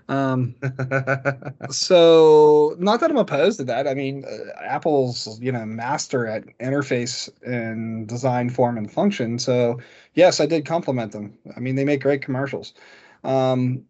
Um, 0.08 0.56
so 1.70 2.74
not 2.78 3.00
that 3.00 3.10
I'm 3.10 3.16
opposed 3.16 3.58
to 3.58 3.64
that. 3.64 3.86
I 3.86 3.94
mean, 3.94 4.24
uh, 4.24 4.60
Apple's 4.62 5.38
you 5.40 5.52
know 5.52 5.64
master 5.66 6.26
at 6.26 6.44
interface 6.58 7.28
and 7.46 8.08
design, 8.08 8.50
form, 8.50 8.78
and 8.78 8.90
function. 8.90 9.38
So 9.38 9.78
yes, 10.14 10.40
I 10.40 10.46
did 10.46 10.64
compliment 10.64 11.12
them. 11.12 11.36
I 11.56 11.60
mean, 11.60 11.76
they 11.76 11.84
make 11.84 12.02
great 12.02 12.22
commercials. 12.22 12.74
Um, 13.22 13.84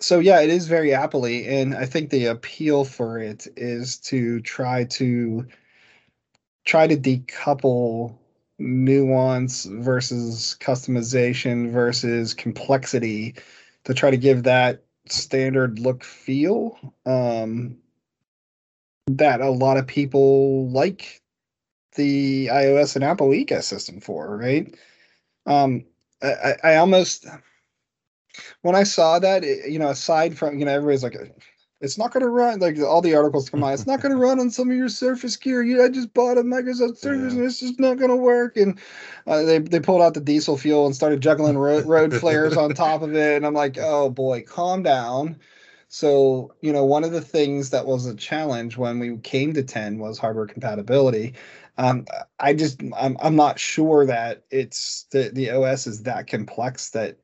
so 0.00 0.20
yeah, 0.20 0.40
it 0.40 0.50
is 0.50 0.68
very 0.68 0.94
apple 0.94 1.24
and 1.24 1.74
I 1.74 1.86
think 1.86 2.10
the 2.10 2.26
appeal 2.26 2.84
for 2.84 3.18
it 3.18 3.46
is 3.56 3.98
to 3.98 4.40
try 4.40 4.84
to 4.84 5.46
try 6.64 6.86
to 6.86 6.96
decouple 6.96 8.16
nuance 8.58 9.64
versus 9.64 10.56
customization 10.60 11.70
versus 11.70 12.34
complexity 12.34 13.34
to 13.84 13.94
try 13.94 14.10
to 14.10 14.16
give 14.16 14.42
that 14.42 14.82
standard 15.06 15.78
look 15.78 16.04
feel 16.04 16.78
um, 17.06 17.76
that 19.06 19.40
a 19.40 19.50
lot 19.50 19.76
of 19.76 19.86
people 19.86 20.68
like 20.70 21.22
the 21.94 22.48
iOS 22.48 22.94
and 22.94 23.04
Apple 23.04 23.28
ecosystem 23.28 24.02
for, 24.02 24.36
right? 24.36 24.74
Um, 25.46 25.84
I, 26.22 26.56
I 26.62 26.76
almost 26.76 27.26
when 28.62 28.74
I 28.74 28.82
saw 28.82 29.18
that, 29.18 29.44
it, 29.44 29.70
you 29.70 29.78
know, 29.78 29.88
aside 29.88 30.36
from 30.36 30.58
you 30.58 30.64
know, 30.64 30.72
everybody's 30.72 31.02
like, 31.02 31.16
it's 31.80 31.98
not 31.98 32.12
going 32.12 32.24
to 32.24 32.28
run. 32.28 32.58
Like 32.58 32.78
all 32.80 33.00
the 33.00 33.14
articles 33.14 33.50
come 33.50 33.62
out, 33.62 33.74
it's 33.74 33.86
not 33.86 34.00
going 34.00 34.12
to 34.12 34.20
run 34.20 34.40
on 34.40 34.50
some 34.50 34.70
of 34.70 34.76
your 34.76 34.88
Surface 34.88 35.36
gear. 35.36 35.62
You, 35.62 35.84
I 35.84 35.88
just 35.88 36.12
bought 36.12 36.38
a 36.38 36.42
Microsoft 36.42 36.96
Surface, 36.96 37.32
yeah. 37.32 37.38
and 37.38 37.44
it's 37.44 37.60
just 37.60 37.78
not 37.78 37.98
going 37.98 38.10
to 38.10 38.16
work. 38.16 38.56
And 38.56 38.78
uh, 39.26 39.42
they 39.42 39.58
they 39.58 39.80
pulled 39.80 40.02
out 40.02 40.14
the 40.14 40.20
diesel 40.20 40.56
fuel 40.56 40.86
and 40.86 40.94
started 40.94 41.20
juggling 41.20 41.58
road, 41.58 41.86
road 41.86 42.14
flares 42.20 42.56
on 42.56 42.74
top 42.74 43.02
of 43.02 43.14
it, 43.14 43.36
and 43.36 43.46
I'm 43.46 43.54
like, 43.54 43.78
oh 43.78 44.10
boy, 44.10 44.42
calm 44.42 44.82
down. 44.82 45.38
So, 45.88 46.54
you 46.60 46.72
know, 46.72 46.84
one 46.84 47.02
of 47.02 47.12
the 47.12 47.20
things 47.20 47.70
that 47.70 47.86
was 47.86 48.04
a 48.04 48.14
challenge 48.14 48.76
when 48.76 48.98
we 48.98 49.16
came 49.18 49.54
to 49.54 49.62
10 49.62 49.98
was 49.98 50.18
hardware 50.18 50.46
compatibility. 50.46 51.34
Um, 51.78 52.06
I 52.38 52.52
just, 52.52 52.82
I'm, 52.96 53.16
I'm 53.20 53.36
not 53.36 53.58
sure 53.58 54.04
that 54.04 54.44
it's 54.50 55.06
the, 55.10 55.30
the 55.32 55.50
OS 55.50 55.86
is 55.86 56.02
that 56.02 56.26
complex 56.26 56.90
that 56.90 57.18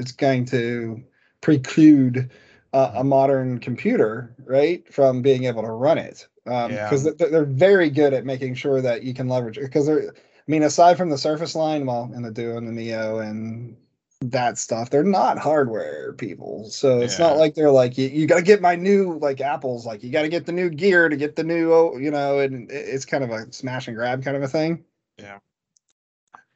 it's 0.00 0.12
going 0.12 0.44
to 0.46 1.02
preclude 1.40 2.30
uh, 2.72 2.92
a 2.96 3.04
modern 3.04 3.58
computer, 3.58 4.34
right, 4.44 4.92
from 4.92 5.22
being 5.22 5.44
able 5.44 5.62
to 5.62 5.70
run 5.70 5.98
it. 5.98 6.26
Because 6.44 6.66
um, 6.66 6.72
yeah. 6.72 7.12
they're, 7.18 7.30
they're 7.30 7.44
very 7.44 7.90
good 7.90 8.14
at 8.14 8.24
making 8.24 8.54
sure 8.54 8.80
that 8.80 9.02
you 9.02 9.14
can 9.14 9.28
leverage 9.28 9.58
it. 9.58 9.62
Because 9.62 9.86
they're, 9.86 10.10
I 10.10 10.50
mean, 10.50 10.62
aside 10.62 10.96
from 10.96 11.10
the 11.10 11.18
Surface 11.18 11.54
line, 11.54 11.86
well, 11.86 12.10
and 12.14 12.24
the 12.24 12.30
Duo 12.30 12.56
and 12.56 12.66
the 12.66 12.72
Neo 12.72 13.18
and 13.18 13.76
that 14.22 14.58
stuff, 14.58 14.90
they're 14.90 15.02
not 15.02 15.38
hardware 15.38 16.12
people. 16.14 16.68
So 16.70 17.00
it's 17.00 17.18
yeah. 17.18 17.28
not 17.28 17.38
like 17.38 17.54
they're 17.54 17.70
like, 17.70 17.96
you, 17.96 18.08
you 18.08 18.26
got 18.26 18.36
to 18.36 18.42
get 18.42 18.60
my 18.60 18.74
new, 18.74 19.18
like 19.18 19.40
Apple's 19.40 19.86
like, 19.86 20.02
you 20.02 20.10
got 20.10 20.22
to 20.22 20.28
get 20.28 20.46
the 20.46 20.52
new 20.52 20.70
gear 20.70 21.08
to 21.08 21.16
get 21.16 21.36
the 21.36 21.44
new, 21.44 21.72
oh, 21.72 21.96
you 21.96 22.10
know, 22.10 22.38
and 22.38 22.70
it's 22.70 23.04
kind 23.04 23.24
of 23.24 23.30
a 23.30 23.52
smash 23.52 23.88
and 23.88 23.96
grab 23.96 24.22
kind 24.22 24.36
of 24.36 24.42
a 24.42 24.48
thing. 24.48 24.84
Yeah. 25.18 25.38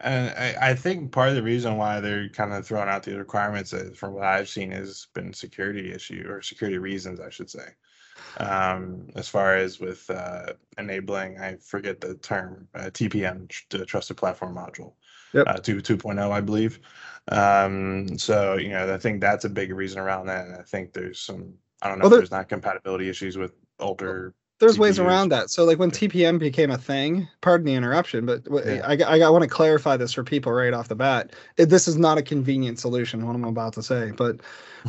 And 0.01 0.31
I, 0.37 0.71
I 0.71 0.75
think 0.75 1.13
part 1.13 1.29
of 1.31 1.35
the 1.35 1.43
reason 1.43 1.77
why 1.77 2.01
they're 2.01 2.29
kind 2.29 2.53
of 2.53 2.67
throwing 2.67 2.89
out 2.89 3.05
the 3.05 3.17
requirements, 3.17 3.73
is, 3.73 3.97
from 3.97 4.15
what 4.15 4.25
I've 4.25 4.49
seen, 4.49 4.71
has 4.73 5.07
been 5.15 5.33
security 5.33 5.93
issue 5.93 6.25
or 6.29 6.43
security 6.43 6.79
reasons, 6.79 7.21
I 7.21 7.31
should 7.31 7.51
say. 7.51 7.69
Um, 8.39 9.09
as 9.15 9.29
far 9.29 9.57
as 9.57 9.81
with 9.81 10.09
uh, 10.11 10.53
enabling, 10.79 11.39
I 11.39 11.57
forget 11.57 12.01
the 12.01 12.15
term, 12.17 12.69
uh, 12.75 12.91
TPM, 12.93 13.51
the 13.71 13.87
Trusted 13.87 14.17
Platform 14.17 14.55
Module, 14.55 14.95
yep. 15.33 15.47
uh, 15.49 15.59
2, 15.59 15.77
2.0, 15.77 16.31
I 16.31 16.41
believe. 16.41 16.81
Um, 17.29 18.19
so, 18.19 18.57
you 18.57 18.71
know, 18.71 18.93
I 18.93 18.99
think 18.99 19.21
that's 19.21 19.45
a 19.45 19.51
big 19.51 19.73
reason 19.73 20.01
around 20.01 20.27
that. 20.27 20.47
And 20.47 20.57
I 20.57 20.63
think 20.63 20.93
there's 20.93 21.21
some, 21.21 21.55
I 21.83 21.89
don't 21.89 21.99
know 21.99 22.05
well, 22.05 22.15
if 22.15 22.19
there's 22.21 22.31
not 22.31 22.49
compatibility 22.49 23.09
issues 23.09 23.37
with 23.37 23.53
older 23.79 24.35
there's 24.65 24.79
ways 24.79 24.99
around 24.99 25.29
that. 25.29 25.51
So 25.51 25.65
like 25.65 25.79
when 25.79 25.91
TPM 25.91 26.39
became 26.39 26.71
a 26.71 26.79
thing, 26.79 27.29
pardon 27.43 27.67
the 27.67 27.75
interruption, 27.75 28.25
but 28.25 28.43
yeah. 28.51 28.81
I, 28.87 28.97
I, 29.19 29.21
I 29.27 29.29
want 29.29 29.43
to 29.43 29.49
clarify 29.49 29.97
this 29.97 30.13
for 30.13 30.25
people 30.25 30.53
right 30.53 30.73
off 30.73 30.89
the 30.89 30.95
bat. 30.95 31.35
It, 31.59 31.67
this 31.67 31.87
is 31.87 31.99
not 31.99 32.17
a 32.17 32.23
convenient 32.23 32.79
solution, 32.79 33.27
what 33.27 33.37
I'm 33.37 33.45
about 33.45 33.75
to 33.75 33.83
say. 33.83 34.13
But 34.13 34.41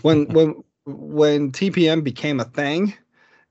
when 0.01 0.25
when 0.34 0.63
when 0.86 1.51
TPM 1.51 2.03
became 2.03 2.39
a 2.39 2.46
thing, 2.46 2.94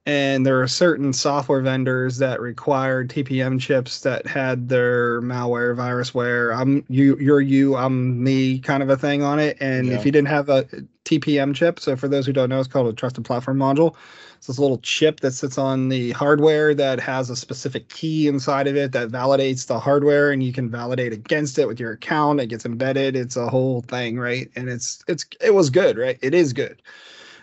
and 0.07 0.47
there 0.47 0.61
are 0.63 0.69
certain 0.69 1.13
software 1.13 1.61
vendors 1.61 2.19
that 2.19 2.41
required 2.41 3.11
TPM 3.11 3.61
chips 3.61 4.01
that 4.01 4.27
had 4.27 4.69
their 4.69 5.21
malware, 5.21 5.77
virusware, 5.77 6.57
I'm 6.57 6.85
you, 6.89 7.19
you're 7.19 7.41
you, 7.41 7.77
I'm 7.77 8.23
me 8.23 8.61
kind 8.61 8.83
of 8.83 8.89
a 8.89 8.97
thing 8.97 9.23
on 9.23 9.39
it. 9.39 9.59
And 9.61 9.89
yeah. 9.89 9.95
if 9.95 10.07
you 10.07 10.13
didn't 10.13 10.29
have 10.29 10.49
a 10.49 10.67
TPM 11.05 11.55
chip, 11.55 11.79
so 11.79 11.97
for 11.97 12.09
those 12.09 12.27
who 12.27 12.33
don't 12.33 12.49
know, 12.49 12.59
it's 12.59 12.69
called 12.69 12.87
a 12.87 12.93
trusted 12.93 13.25
platform 13.25 13.59
module. 13.59 13.95
It's 14.37 14.47
this 14.47 14.59
little 14.59 14.79
chip 14.79 15.21
that 15.21 15.33
sits 15.33 15.59
on 15.59 15.89
the 15.89 16.13
hardware 16.13 16.75
that 16.75 17.01
has 17.01 17.31
a 17.31 17.37
specific 17.37 17.89
key 17.89 18.29
inside 18.29 18.67
of 18.67 18.77
it 18.77 18.93
that 18.93 19.09
validates 19.09 19.67
the 19.67 19.79
hardware, 19.79 20.33
and 20.33 20.43
you 20.43 20.53
can 20.53 20.71
validate 20.71 21.13
against 21.13 21.59
it 21.59 21.67
with 21.67 21.79
your 21.79 21.93
account. 21.93 22.41
It 22.41 22.47
gets 22.47 22.65
embedded. 22.65 23.17
It's 23.17 23.37
a 23.37 23.49
whole 23.49 23.83
thing, 23.83 24.19
right? 24.19 24.51
And 24.57 24.69
it's 24.69 25.05
it's 25.09 25.25
it 25.41 25.55
was 25.55 25.71
good, 25.71 25.97
right? 25.99 26.19
It 26.23 26.35
is 26.35 26.53
good. 26.53 26.83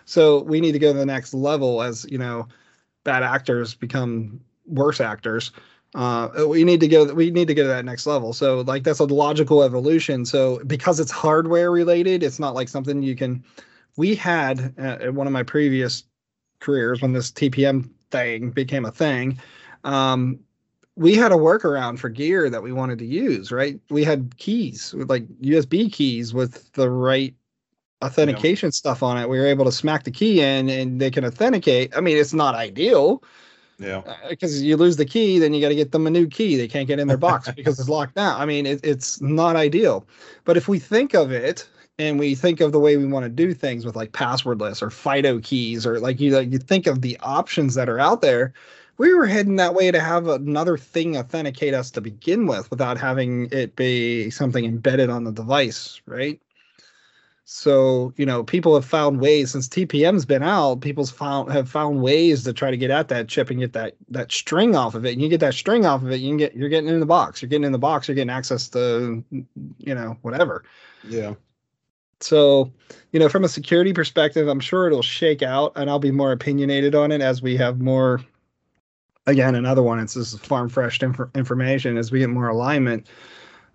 So 0.04 0.42
we 0.42 0.60
need 0.60 0.72
to 0.72 0.78
go 0.78 0.92
to 0.92 0.98
the 0.98 1.06
next 1.06 1.32
level 1.34 1.82
as 1.82 2.04
you 2.10 2.18
know, 2.18 2.48
bad 3.04 3.22
actors 3.22 3.74
become 3.74 4.40
worse 4.66 5.00
actors. 5.00 5.52
Uh, 5.94 6.46
we 6.48 6.64
need 6.64 6.80
to 6.80 6.88
go. 6.88 7.12
We 7.12 7.30
need 7.30 7.48
to 7.48 7.54
go 7.54 7.62
to 7.62 7.68
that 7.68 7.84
next 7.84 8.06
level. 8.06 8.32
So 8.32 8.62
like 8.62 8.82
that's 8.82 9.00
a 9.00 9.04
logical 9.04 9.62
evolution. 9.62 10.24
So 10.24 10.62
because 10.66 11.00
it's 11.00 11.10
hardware 11.10 11.70
related, 11.70 12.22
it's 12.22 12.38
not 12.38 12.54
like 12.54 12.68
something 12.68 13.02
you 13.02 13.14
can. 13.14 13.44
We 13.96 14.14
had 14.14 14.74
uh, 14.78 15.12
one 15.12 15.26
of 15.26 15.32
my 15.34 15.42
previous 15.42 16.04
careers 16.60 17.02
when 17.02 17.12
this 17.12 17.30
TPM 17.30 17.90
thing 18.10 18.50
became 18.50 18.86
a 18.86 18.90
thing, 18.90 19.38
um, 19.84 20.38
we 20.96 21.14
had 21.14 21.32
a 21.32 21.36
workaround 21.36 21.98
for 21.98 22.08
gear 22.08 22.48
that 22.50 22.62
we 22.62 22.72
wanted 22.72 22.98
to 23.00 23.06
use, 23.06 23.50
right? 23.50 23.80
We 23.90 24.04
had 24.04 24.36
keys, 24.36 24.94
with 24.94 25.10
like 25.10 25.26
USB 25.40 25.92
keys 25.92 26.32
with 26.32 26.72
the 26.72 26.88
right 26.90 27.34
authentication 28.02 28.68
yeah. 28.68 28.72
stuff 28.72 29.02
on 29.02 29.16
it. 29.16 29.28
We 29.28 29.38
were 29.38 29.46
able 29.46 29.64
to 29.64 29.72
smack 29.72 30.04
the 30.04 30.10
key 30.10 30.40
in 30.40 30.68
and 30.68 31.00
they 31.00 31.10
can 31.10 31.24
authenticate. 31.24 31.96
I 31.96 32.00
mean, 32.00 32.16
it's 32.16 32.34
not 32.34 32.54
ideal. 32.54 33.22
Yeah. 33.82 34.02
Because 34.28 34.60
uh, 34.60 34.64
you 34.64 34.76
lose 34.76 34.96
the 34.96 35.04
key, 35.04 35.38
then 35.38 35.52
you 35.52 35.60
got 35.60 35.68
to 35.68 35.74
get 35.74 35.92
them 35.92 36.06
a 36.06 36.10
new 36.10 36.26
key. 36.26 36.56
They 36.56 36.68
can't 36.68 36.86
get 36.86 36.98
in 36.98 37.08
their 37.08 37.16
box 37.16 37.50
because 37.56 37.78
it's 37.78 37.88
locked 37.88 38.14
down. 38.14 38.40
I 38.40 38.46
mean, 38.46 38.66
it, 38.66 38.80
it's 38.82 39.20
not 39.20 39.56
ideal. 39.56 40.06
But 40.44 40.56
if 40.56 40.68
we 40.68 40.78
think 40.78 41.14
of 41.14 41.32
it 41.32 41.68
and 41.98 42.18
we 42.18 42.34
think 42.34 42.60
of 42.60 42.72
the 42.72 42.80
way 42.80 42.96
we 42.96 43.06
want 43.06 43.24
to 43.24 43.28
do 43.28 43.52
things 43.54 43.84
with 43.84 43.96
like 43.96 44.12
passwordless 44.12 44.82
or 44.82 44.90
FIDO 44.90 45.40
keys 45.40 45.86
or 45.86 46.00
like 46.00 46.20
you 46.20 46.34
like 46.34 46.50
you 46.50 46.58
think 46.58 46.86
of 46.86 47.02
the 47.02 47.18
options 47.20 47.74
that 47.74 47.88
are 47.88 47.98
out 47.98 48.22
there, 48.22 48.52
we 48.98 49.12
were 49.14 49.26
heading 49.26 49.56
that 49.56 49.74
way 49.74 49.90
to 49.90 50.00
have 50.00 50.28
another 50.28 50.76
thing 50.76 51.16
authenticate 51.16 51.74
us 51.74 51.90
to 51.90 52.00
begin 52.00 52.46
with 52.46 52.70
without 52.70 52.98
having 52.98 53.48
it 53.50 53.76
be 53.76 54.30
something 54.30 54.64
embedded 54.64 55.10
on 55.10 55.24
the 55.24 55.32
device, 55.32 56.00
right? 56.06 56.40
So, 57.44 58.14
you 58.16 58.24
know, 58.24 58.44
people 58.44 58.74
have 58.74 58.84
found 58.84 59.20
ways 59.20 59.50
since 59.50 59.68
TPM's 59.68 60.24
been 60.24 60.44
out, 60.44 60.80
people's 60.80 61.10
found 61.10 61.52
have 61.52 61.68
found 61.68 62.00
ways 62.00 62.44
to 62.44 62.52
try 62.52 62.70
to 62.70 62.76
get 62.76 62.90
at 62.90 63.08
that 63.08 63.28
chip 63.28 63.50
and 63.50 63.58
get 63.58 63.72
that 63.72 63.96
that 64.10 64.30
string 64.30 64.76
off 64.76 64.94
of 64.94 65.04
it. 65.04 65.12
And 65.12 65.20
you 65.20 65.28
get 65.28 65.40
that 65.40 65.54
string 65.54 65.84
off 65.84 66.02
of 66.02 66.10
it, 66.12 66.20
you 66.20 66.30
can 66.30 66.36
get 66.36 66.54
you're 66.54 66.68
getting 66.68 66.88
in 66.88 67.00
the 67.00 67.06
box. 67.06 67.42
You're 67.42 67.48
getting 67.48 67.64
in 67.64 67.72
the 67.72 67.78
box, 67.78 68.06
you're 68.06 68.14
getting 68.14 68.30
access 68.30 68.68
to 68.70 69.24
you 69.78 69.94
know, 69.94 70.16
whatever. 70.22 70.64
Yeah. 71.06 71.34
So, 72.20 72.72
you 73.10 73.18
know, 73.18 73.28
from 73.28 73.44
a 73.44 73.48
security 73.48 73.92
perspective, 73.92 74.46
I'm 74.46 74.60
sure 74.60 74.86
it'll 74.86 75.02
shake 75.02 75.42
out 75.42 75.72
and 75.74 75.90
I'll 75.90 75.98
be 75.98 76.12
more 76.12 76.32
opinionated 76.32 76.94
on 76.94 77.10
it 77.10 77.20
as 77.20 77.42
we 77.42 77.56
have 77.56 77.80
more. 77.80 78.20
Again, 79.26 79.54
another 79.54 79.82
one, 79.82 79.98
it's 79.98 80.14
this 80.14 80.36
farm 80.38 80.68
fresh 80.68 81.02
inf- 81.02 81.20
information 81.34 81.96
as 81.96 82.10
we 82.10 82.20
get 82.20 82.30
more 82.30 82.48
alignment. 82.48 83.08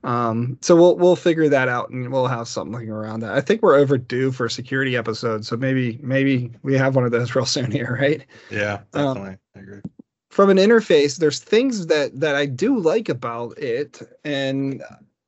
Um, 0.03 0.57
so 0.61 0.75
we'll 0.75 0.95
we'll 0.97 1.15
figure 1.15 1.49
that 1.49 1.67
out 1.67 1.89
and 1.89 2.11
we'll 2.11 2.27
have 2.27 2.47
something 2.47 2.89
around 2.89 3.21
that. 3.21 3.33
I 3.33 3.41
think 3.41 3.61
we're 3.61 3.77
overdue 3.77 4.31
for 4.31 4.45
a 4.45 4.49
security 4.49 4.95
episode, 4.95 5.45
so 5.45 5.57
maybe 5.57 5.99
maybe 6.01 6.51
we 6.63 6.75
have 6.75 6.95
one 6.95 7.05
of 7.05 7.11
those 7.11 7.35
real 7.35 7.45
soon 7.45 7.71
here, 7.71 7.97
right? 7.99 8.25
Yeah, 8.49 8.81
um, 8.93 9.15
definitely. 9.15 9.29
Um, 9.29 9.39
I 9.55 9.59
agree. 9.59 9.81
From 10.29 10.49
an 10.49 10.57
interface, 10.57 11.17
there's 11.17 11.39
things 11.39 11.87
that 11.87 12.19
that 12.19 12.35
I 12.35 12.45
do 12.45 12.79
like 12.79 13.09
about 13.09 13.57
it, 13.57 14.01
and 14.23 14.83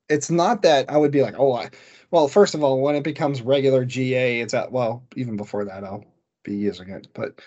it's 0.07 0.29
not 0.29 0.61
that 0.61 0.89
I 0.89 0.97
would 0.97 1.11
be 1.11 1.23
like, 1.23 1.35
oh, 1.38 1.53
I 1.53 1.69
well, 2.11 2.27
first 2.27 2.55
of 2.55 2.63
all, 2.63 2.81
when 2.81 2.95
it 2.95 3.03
becomes 3.03 3.41
regular 3.41 3.85
GA, 3.85 4.39
it's 4.39 4.53
at 4.53 4.71
well, 4.71 5.03
even 5.15 5.35
before 5.35 5.65
that, 5.65 5.83
I'll 5.83 6.05
be 6.43 6.55
using 6.55 6.89
it. 6.89 7.07
But 7.13 7.41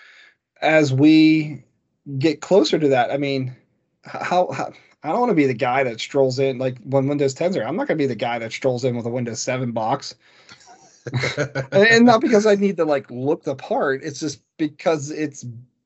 as 0.61 0.93
we 0.93 1.63
get 2.17 2.41
closer 2.41 2.79
to 2.79 2.87
that, 2.89 3.11
I 3.11 3.17
mean, 3.17 3.55
how, 4.05 4.51
how 4.51 4.71
I 5.03 5.09
don't 5.09 5.19
want 5.19 5.31
to 5.31 5.35
be 5.35 5.47
the 5.47 5.53
guy 5.53 5.83
that 5.83 5.99
strolls 5.99 6.39
in 6.39 6.57
like 6.57 6.79
when 6.83 7.07
Windows 7.07 7.35
10's 7.35 7.57
are. 7.57 7.63
I'm 7.63 7.75
not 7.75 7.87
going 7.87 7.97
to 7.97 8.03
be 8.03 8.07
the 8.07 8.15
guy 8.15 8.39
that 8.39 8.53
strolls 8.53 8.85
in 8.85 8.95
with 8.95 9.05
a 9.05 9.09
Windows 9.09 9.41
7 9.41 9.71
box. 9.71 10.15
and 11.73 12.05
not 12.05 12.21
because 12.21 12.45
I 12.45 12.55
need 12.55 12.77
to 12.77 12.85
like 12.85 13.11
look 13.11 13.43
the 13.43 13.55
part. 13.55 14.01
It's 14.03 14.21
just 14.21 14.41
because 14.57 15.11
it's 15.11 15.45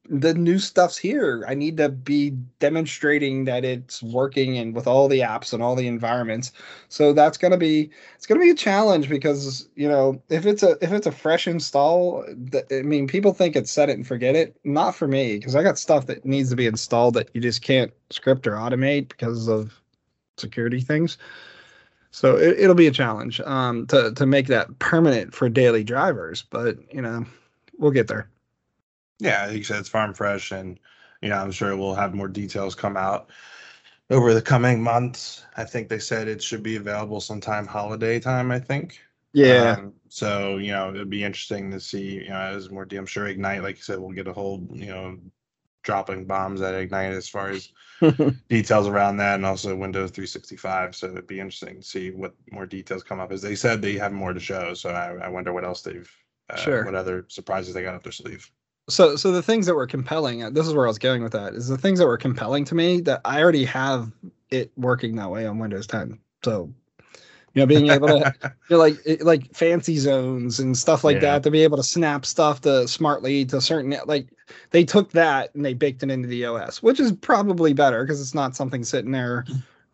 the 0.09 0.33
new 0.33 0.59
stuff's 0.59 0.97
here. 0.97 1.43
I 1.47 1.53
need 1.53 1.77
to 1.77 1.89
be 1.89 2.31
demonstrating 2.59 3.45
that 3.45 3.65
it's 3.65 4.01
working 4.01 4.57
and 4.57 4.73
with 4.73 4.87
all 4.87 5.07
the 5.07 5.19
apps 5.19 5.53
and 5.53 5.61
all 5.61 5.75
the 5.75 5.87
environments. 5.87 6.51
So 6.89 7.13
that's 7.13 7.37
gonna 7.37 7.57
be 7.57 7.89
it's 8.15 8.25
gonna 8.25 8.39
be 8.39 8.49
a 8.49 8.55
challenge 8.55 9.09
because 9.09 9.67
you 9.75 9.87
know 9.87 10.21
if 10.29 10.45
it's 10.45 10.63
a 10.63 10.77
if 10.81 10.91
it's 10.91 11.07
a 11.07 11.11
fresh 11.11 11.47
install, 11.47 12.25
I 12.71 12.81
mean 12.81 13.07
people 13.07 13.33
think 13.33 13.55
it's 13.55 13.71
set 13.71 13.89
it 13.89 13.97
and 13.97 14.07
forget 14.07 14.35
it. 14.35 14.55
Not 14.63 14.95
for 14.95 15.07
me 15.07 15.37
because 15.37 15.55
I 15.55 15.63
got 15.63 15.77
stuff 15.77 16.05
that 16.07 16.25
needs 16.25 16.49
to 16.51 16.55
be 16.55 16.67
installed 16.67 17.15
that 17.15 17.29
you 17.33 17.41
just 17.41 17.61
can't 17.61 17.91
script 18.09 18.47
or 18.47 18.53
automate 18.53 19.09
because 19.09 19.47
of 19.47 19.81
security 20.37 20.81
things. 20.81 21.17
So 22.11 22.37
it, 22.37 22.59
it'll 22.59 22.75
be 22.75 22.87
a 22.87 22.91
challenge 22.91 23.41
um, 23.41 23.87
to 23.87 24.13
to 24.13 24.25
make 24.25 24.47
that 24.47 24.79
permanent 24.79 25.33
for 25.33 25.49
daily 25.49 25.83
drivers, 25.83 26.43
but 26.49 26.77
you 26.93 27.01
know, 27.01 27.25
we'll 27.77 27.91
get 27.91 28.07
there. 28.07 28.29
Yeah, 29.19 29.47
like 29.47 29.57
you 29.57 29.63
said, 29.63 29.79
it's 29.79 29.89
farm 29.89 30.13
fresh, 30.13 30.51
and 30.51 30.79
you 31.21 31.29
know, 31.29 31.37
I'm 31.37 31.51
sure 31.51 31.75
we'll 31.75 31.95
have 31.95 32.13
more 32.13 32.27
details 32.27 32.75
come 32.75 32.97
out 32.97 33.29
over 34.09 34.33
the 34.33 34.41
coming 34.41 34.81
months. 34.81 35.43
I 35.57 35.63
think 35.63 35.89
they 35.89 35.99
said 35.99 36.27
it 36.27 36.41
should 36.41 36.63
be 36.63 36.75
available 36.75 37.19
sometime 37.19 37.65
holiday 37.65 38.19
time. 38.19 38.51
I 38.51 38.59
think. 38.59 38.99
Yeah. 39.33 39.75
Um, 39.77 39.93
so 40.09 40.57
you 40.57 40.71
know, 40.71 40.89
it'd 40.89 41.09
be 41.09 41.23
interesting 41.23 41.71
to 41.71 41.79
see. 41.79 42.23
You 42.23 42.29
know, 42.29 42.39
as 42.39 42.69
more. 42.69 42.87
I'm 42.91 43.05
sure 43.05 43.27
Ignite, 43.27 43.63
like 43.63 43.77
you 43.77 43.83
said, 43.83 43.99
we'll 43.99 44.11
get 44.11 44.27
a 44.27 44.33
whole 44.33 44.67
you 44.71 44.87
know 44.87 45.17
dropping 45.83 46.25
bombs 46.25 46.61
at 46.61 46.75
Ignite 46.75 47.13
as 47.13 47.29
far 47.29 47.49
as 47.49 47.71
details 48.49 48.87
around 48.87 49.17
that, 49.17 49.35
and 49.35 49.45
also 49.45 49.75
Windows 49.75 50.11
365. 50.11 50.95
So 50.95 51.07
it'd 51.07 51.27
be 51.27 51.39
interesting 51.39 51.79
to 51.79 51.87
see 51.87 52.11
what 52.11 52.35
more 52.51 52.65
details 52.65 53.03
come 53.03 53.19
up. 53.19 53.31
As 53.31 53.41
they 53.41 53.55
said, 53.55 53.81
they 53.81 53.93
have 53.93 54.11
more 54.11 54.33
to 54.33 54.39
show. 54.39 54.73
So 54.73 54.89
I, 54.89 55.13
I 55.25 55.29
wonder 55.29 55.53
what 55.53 55.63
else 55.63 55.81
they've, 55.81 56.11
uh, 56.49 56.57
Sure. 56.57 56.83
what 56.85 56.93
other 56.93 57.25
surprises 57.29 57.73
they 57.73 57.83
got 57.83 57.95
up 57.95 58.03
their 58.03 58.11
sleeve. 58.11 58.51
So 58.89 59.15
so 59.15 59.31
the 59.31 59.41
things 59.43 59.65
that 59.65 59.75
were 59.75 59.87
compelling 59.87 60.43
uh, 60.43 60.49
this 60.49 60.67
is 60.67 60.73
where 60.73 60.85
i 60.85 60.87
was 60.87 60.99
going 60.99 61.23
with 61.23 61.33
that 61.33 61.53
is 61.53 61.67
the 61.67 61.77
things 61.77 61.99
that 61.99 62.07
were 62.07 62.17
compelling 62.17 62.63
to 62.65 62.75
me 62.75 63.01
that 63.01 63.21
i 63.25 63.41
already 63.41 63.65
have 63.65 64.11
it 64.49 64.71
working 64.77 65.15
that 65.15 65.29
way 65.29 65.45
on 65.45 65.59
windows 65.59 65.87
10 65.87 66.17
so 66.43 66.71
you 67.53 67.61
know 67.61 67.65
being 67.65 67.87
able 67.87 68.07
to 68.07 68.33
you 68.43 68.49
know, 68.69 68.77
like 68.77 68.97
like 69.21 69.53
fancy 69.53 69.97
zones 69.97 70.59
and 70.59 70.77
stuff 70.77 71.03
like 71.03 71.15
Yeah. 71.15 71.21
that 71.21 71.43
to 71.43 71.51
be 71.51 71.63
able 71.63 71.77
to 71.77 71.83
snap 71.83 72.25
stuff 72.25 72.61
to 72.61 72.87
smartly 72.87 73.45
to 73.45 73.59
certain 73.61 73.95
like 74.05 74.27
they 74.71 74.83
took 74.85 75.11
that 75.11 75.53
and 75.55 75.65
they 75.65 75.73
baked 75.73 76.03
it 76.03 76.11
into 76.11 76.27
the 76.27 76.45
os 76.45 76.81
which 76.83 76.99
is 76.99 77.11
probably 77.11 77.73
better 77.73 78.03
because 78.03 78.21
it's 78.21 78.35
not 78.35 78.55
something 78.55 78.83
sitting 78.83 79.11
there 79.11 79.45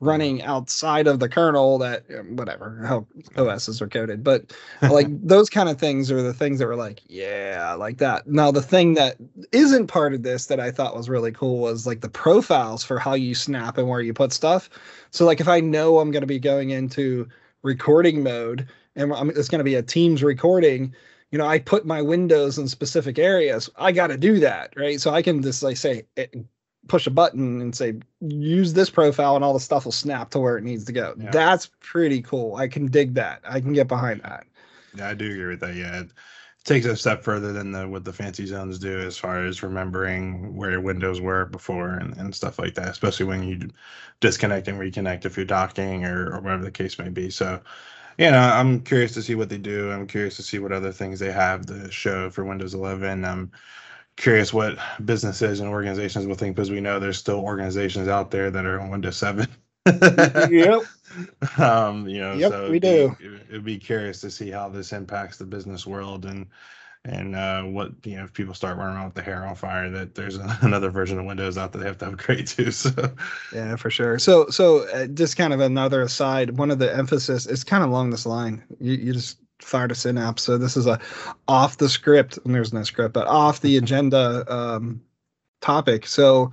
running 0.04 0.42
outside 0.44 1.08
of 1.08 1.20
the 1.20 1.30
kernel 1.30 1.78
that 1.78 2.04
whatever 2.32 2.84
how 2.86 3.08
OSs 3.38 3.82
are 3.82 3.88
coded. 3.88 4.24
But 4.24 4.54
like 4.82 5.08
those 5.26 5.50
kind 5.50 5.70
of 5.70 5.80
things 5.80 6.12
are 6.12 6.22
the 6.22 6.34
things 6.34 6.60
that 6.60 6.68
were 6.68 6.76
like 6.76 7.02
yeah 7.08 7.74
like 7.74 7.98
that. 7.98 8.28
Now 8.28 8.52
the 8.52 8.62
thing 8.62 8.94
that 8.96 9.18
isn't 9.52 9.88
part 9.88 10.14
of 10.14 10.24
this 10.24 10.48
that 10.48 10.60
i 10.60 10.72
thought 10.72 10.96
was 10.96 11.10
really 11.10 11.32
cool 11.32 11.60
was 11.60 11.88
like 11.88 12.02
the 12.02 12.10
profiles 12.10 12.84
for 12.84 13.00
how 13.00 13.14
you 13.14 13.36
snap 13.36 13.78
and 13.78 13.88
where 13.88 14.02
you 14.02 14.14
put 14.14 14.34
stuff. 14.34 14.70
So 15.12 15.26
like 15.26 15.40
if 15.40 15.48
i 15.48 15.60
know 15.60 16.00
i'm 16.00 16.12
going 16.12 16.22
to 16.22 16.28
be 16.28 16.40
going 16.40 16.72
into 16.72 17.28
recording 17.64 18.24
mode 18.24 18.68
and 18.96 19.14
I'm, 19.14 19.30
it's 19.30 19.50
going 19.50 19.60
to 19.60 19.64
be 19.64 19.76
a 19.76 19.82
teams 19.82 20.22
recording 20.24 20.94
you 21.32 21.38
know 21.38 21.48
i 21.48 21.58
put 21.60 21.86
my 21.86 22.02
windows 22.02 22.58
in 22.58 22.68
specific 22.68 23.18
areas 23.18 23.70
i 23.78 23.92
got 23.92 24.08
to 24.08 24.18
do 24.18 24.40
that 24.40 24.74
right? 24.76 25.00
So 25.00 25.12
i 25.12 25.22
can 25.22 25.42
just 25.42 25.64
like 25.64 25.78
say 25.78 26.04
eh, 26.18 26.28
push 26.88 27.08
a 27.08 27.12
button 27.12 27.62
and 27.62 27.76
say 27.76 27.96
use 28.22 28.74
this 28.74 28.90
profile 28.90 29.36
and 29.36 29.44
all 29.44 29.54
the 29.54 29.60
stuff 29.60 29.86
will 29.86 29.92
snap 29.92 30.30
to 30.32 30.40
where 30.40 30.58
it 30.58 30.64
needs 30.64 30.84
to 30.86 30.92
go 30.92 31.14
Yeah. 31.18 31.32
that's 31.32 31.70
pretty 31.80 32.22
cool 32.22 32.56
i 32.56 32.68
can 32.68 32.88
dig 32.88 33.14
that 33.16 33.42
i 33.48 33.60
can 33.62 33.74
get 33.74 33.88
behind 33.88 34.22
that 34.22 34.46
Yeah, 34.96 35.10
I 35.10 35.14
do 35.16 35.32
agree 35.32 35.48
with 35.48 35.60
that. 35.62 35.76
Yeah, 35.76 36.02
it 36.02 36.12
takes 36.66 36.86
a 36.86 36.96
step 36.96 37.24
further 37.24 37.52
than 37.52 37.72
the 37.72 37.88
what 37.88 38.06
the 38.06 38.14
fancy 38.14 38.46
zones 38.46 38.80
do 38.80 39.00
as 39.00 39.18
far 39.18 39.44
as 39.46 39.64
remembering 39.64 40.56
where 40.56 40.72
your 40.72 40.82
windows 40.82 41.20
were 41.20 41.46
before 41.46 41.90
and, 41.96 42.16
and 42.18 42.36
stuff 42.36 42.60
like 42.60 42.76
that. 42.76 42.90
Especially 42.90 43.26
when 43.26 43.44
you 43.44 43.70
disconnect 44.20 44.68
and 44.68 44.80
reconnect 44.80 45.26
if 45.26 45.36
you're 45.36 45.46
docking 45.46 46.06
or, 46.06 46.34
or 46.34 46.42
whatever 46.42 46.64
the 46.64 46.72
case 46.72 47.00
may 47.00 47.10
be. 47.10 47.30
So, 47.30 47.62
you 48.18 48.30
know, 48.32 48.40
I'm 48.40 48.82
curious 48.82 49.14
to 49.16 49.22
see 49.24 49.36
what 49.36 49.50
they 49.50 49.58
do. 49.58 49.92
I'm 49.92 50.08
curious 50.08 50.36
to 50.38 50.44
see 50.44 50.60
what 50.60 50.72
other 50.72 50.92
things 50.92 51.20
they 51.20 51.32
have 51.32 51.66
to 51.68 51.90
show 51.92 52.30
for 52.30 52.46
Windows 52.46 52.74
11. 52.76 53.26
I'm 53.26 53.52
curious 54.16 54.54
what 54.54 54.78
businesses 55.06 55.60
and 55.60 55.70
organizations 55.70 56.26
will 56.28 56.36
think 56.36 56.56
because 56.56 56.70
we 56.72 56.80
know 56.82 57.00
there's 57.00 57.18
still 57.18 57.40
organizations 57.40 58.08
out 58.08 58.32
there 58.32 58.52
that 58.52 58.66
are 58.66 58.80
on 58.80 58.90
Windows 58.90 59.18
7. 59.18 59.48
yep 60.50 60.82
um 61.60 62.08
you 62.08 62.20
know 62.22 62.34
Yep, 62.34 62.52
so 62.52 62.70
we 62.70 62.78
it'd 62.78 62.82
be- 62.82 62.88
do. 62.88 63.18
it- 63.20 63.42
it'd 63.50 63.66
be 63.66 63.78
curious 63.78 64.22
to 64.22 64.32
see 64.32 64.50
how 64.50 64.70
this 64.70 64.94
impacts 64.94 65.38
the 65.38 65.46
business 65.46 65.86
world 65.86 66.26
and 66.26 66.48
and 67.06 67.36
uh 67.36 67.64
what 67.64 67.92
you 68.06 68.16
know 68.16 68.24
if 68.24 68.32
people 68.34 68.54
start 68.54 68.78
running 68.78 68.96
around 68.96 69.06
with 69.08 69.14
the 69.16 69.22
hair 69.22 69.46
on 69.46 69.56
fire 69.56 69.90
that 69.90 70.16
there's 70.16 70.36
another 70.62 70.90
version 70.90 71.20
of 71.20 71.26
windows 71.26 71.58
out 71.58 71.74
that 71.74 71.80
they 71.80 71.86
have 71.86 71.98
to 71.98 72.08
upgrade 72.08 72.48
to 72.48 72.72
so 72.72 72.92
Yeah, 73.54 73.76
for 73.76 73.90
sure. 73.90 74.18
So, 74.20 74.48
so 74.48 74.88
uh, 74.90 75.08
just 75.08 75.36
kind 75.36 75.52
of 75.54 75.60
another 75.60 76.02
aside. 76.02 76.58
One 76.58 76.72
of 76.72 76.80
the 76.80 76.96
emphasis 76.96 77.46
is 77.46 77.64
kind 77.66 77.84
of 77.84 77.90
along 77.90 78.12
this 78.12 78.26
line. 78.26 78.64
You, 78.80 78.94
you 78.94 79.14
just 79.14 79.38
fired 79.64 79.92
a 79.92 79.96
synapse. 79.96 80.44
So 80.44 80.58
this 80.58 80.78
is 80.78 80.88
a 80.88 81.00
off 81.48 81.78
the 81.78 81.90
script, 81.90 82.38
and 82.46 82.54
there's 82.54 82.74
no 82.74 82.84
script, 82.84 83.14
but 83.14 83.28
off 83.28 83.62
the 83.62 83.78
agenda 83.78 84.46
um, 84.54 85.02
topic. 85.62 86.06
So, 86.08 86.52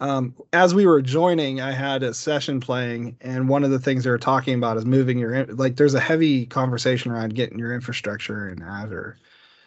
um, 0.00 0.34
as 0.52 0.74
we 0.74 0.86
were 0.86 1.02
joining, 1.02 1.60
I 1.60 1.72
had 1.72 2.02
a 2.02 2.14
session 2.14 2.60
playing, 2.60 3.16
and 3.20 3.48
one 3.48 3.64
of 3.64 3.70
the 3.70 3.78
things 3.78 4.04
they 4.04 4.10
were 4.10 4.18
talking 4.18 4.54
about 4.54 4.76
is 4.76 4.86
moving 4.86 5.18
your 5.18 5.44
like. 5.46 5.76
There's 5.76 5.94
a 5.94 6.00
heavy 6.00 6.46
conversation 6.46 7.10
around 7.12 7.34
getting 7.34 7.58
your 7.58 7.74
infrastructure 7.74 8.48
in 8.48 8.62
Azure. 8.62 9.18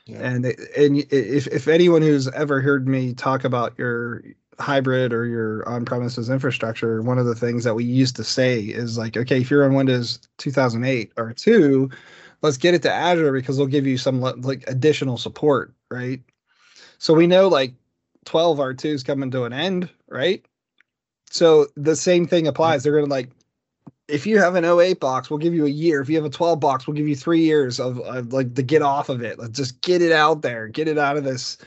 Yeah. 0.06 0.19
And 0.19 0.45
it- 0.45 0.60
and 0.75 0.97
if 1.12 1.47
if 1.47 1.67
anyone 1.67 2.01
who's 2.01 2.27
ever 2.29 2.62
heard 2.62 2.88
me 2.88 3.13
talk 3.13 3.43
about 3.43 3.73
your 3.77 4.23
hybrid 4.60 5.13
or 5.13 5.25
your 5.25 5.67
on-premises 5.67 6.29
infrastructure, 6.29 7.01
one 7.01 7.17
of 7.17 7.25
the 7.25 7.36
things 7.36 7.63
that 7.63 7.75
we 7.75 7.84
used 7.84 8.15
to 8.17 8.23
say 8.23 8.60
is 8.60 8.97
like, 8.97 9.17
okay, 9.17 9.41
if 9.41 9.49
you're 9.49 9.65
on 9.65 9.73
Windows 9.73 10.19
2008 10.38 11.12
or 11.17 11.34
2, 11.34 11.89
let's 12.43 12.58
get 12.58 12.75
it 12.75 12.84
to 12.84 12.93
Azure 12.93 13.32
because 13.32 13.58
they'll 13.58 13.65
give 13.65 13.88
you 13.88 13.97
some 13.97 14.21
like 14.21 14.63
additional 14.67 15.17
support, 15.17 15.73
right? 15.89 16.21
So 16.99 17.13
we 17.13 17.25
know 17.25 17.47
like 17.47 17.73
12 18.25 18.60
R2 18.60 18.86
is 18.86 19.03
coming 19.03 19.32
to 19.32 19.45
an 19.45 19.53
end, 19.53 19.89
right? 20.08 20.45
So 21.32 21.67
the 21.75 21.95
same 21.95 22.27
thing 22.27 22.45
applies. 22.45 22.84
They're 22.84 22.93
going 22.93 23.06
to 23.06 23.12
like 23.12 23.32
if 24.10 24.27
you 24.27 24.38
have 24.38 24.56
an 24.56 24.65
08 24.65 24.99
box, 24.99 25.29
we'll 25.29 25.39
give 25.39 25.53
you 25.53 25.65
a 25.65 25.69
year. 25.69 26.01
If 26.01 26.10
you 26.10 26.17
have 26.17 26.25
a 26.25 26.29
12 26.29 26.60
box, 26.60 26.86
we'll 26.86 26.95
give 26.95 27.08
you 27.08 27.15
three 27.15 27.39
years 27.39 27.79
of, 27.79 27.99
of 28.01 28.34
like 28.34 28.53
to 28.56 28.62
get 28.62 28.82
off 28.82 29.08
of 29.08 29.23
it. 29.23 29.39
Let's 29.39 29.58
just 29.58 29.82
get 29.82 30.01
it 30.01 30.12
out 30.12 30.41
there, 30.41 30.67
get 30.67 30.88
it 30.89 30.97
out 30.97 31.17
of 31.17 31.23
this 31.23 31.58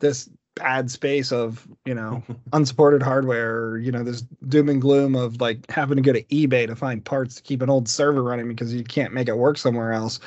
this 0.00 0.28
bad 0.56 0.90
space 0.90 1.32
of 1.32 1.66
you 1.84 1.94
know 1.94 2.22
unsupported 2.52 3.02
hardware 3.02 3.56
or 3.56 3.78
you 3.78 3.90
know 3.90 4.02
this 4.02 4.22
doom 4.48 4.68
and 4.68 4.80
gloom 4.80 5.14
of 5.14 5.40
like 5.40 5.68
having 5.70 5.96
to 5.96 6.02
go 6.02 6.12
to 6.12 6.22
ebay 6.24 6.66
to 6.66 6.76
find 6.76 7.04
parts 7.04 7.36
to 7.36 7.42
keep 7.42 7.62
an 7.62 7.70
old 7.70 7.88
server 7.88 8.22
running 8.22 8.48
because 8.48 8.72
you 8.72 8.84
can't 8.84 9.12
make 9.12 9.28
it 9.28 9.36
work 9.36 9.58
somewhere 9.58 9.92
else. 9.92 10.20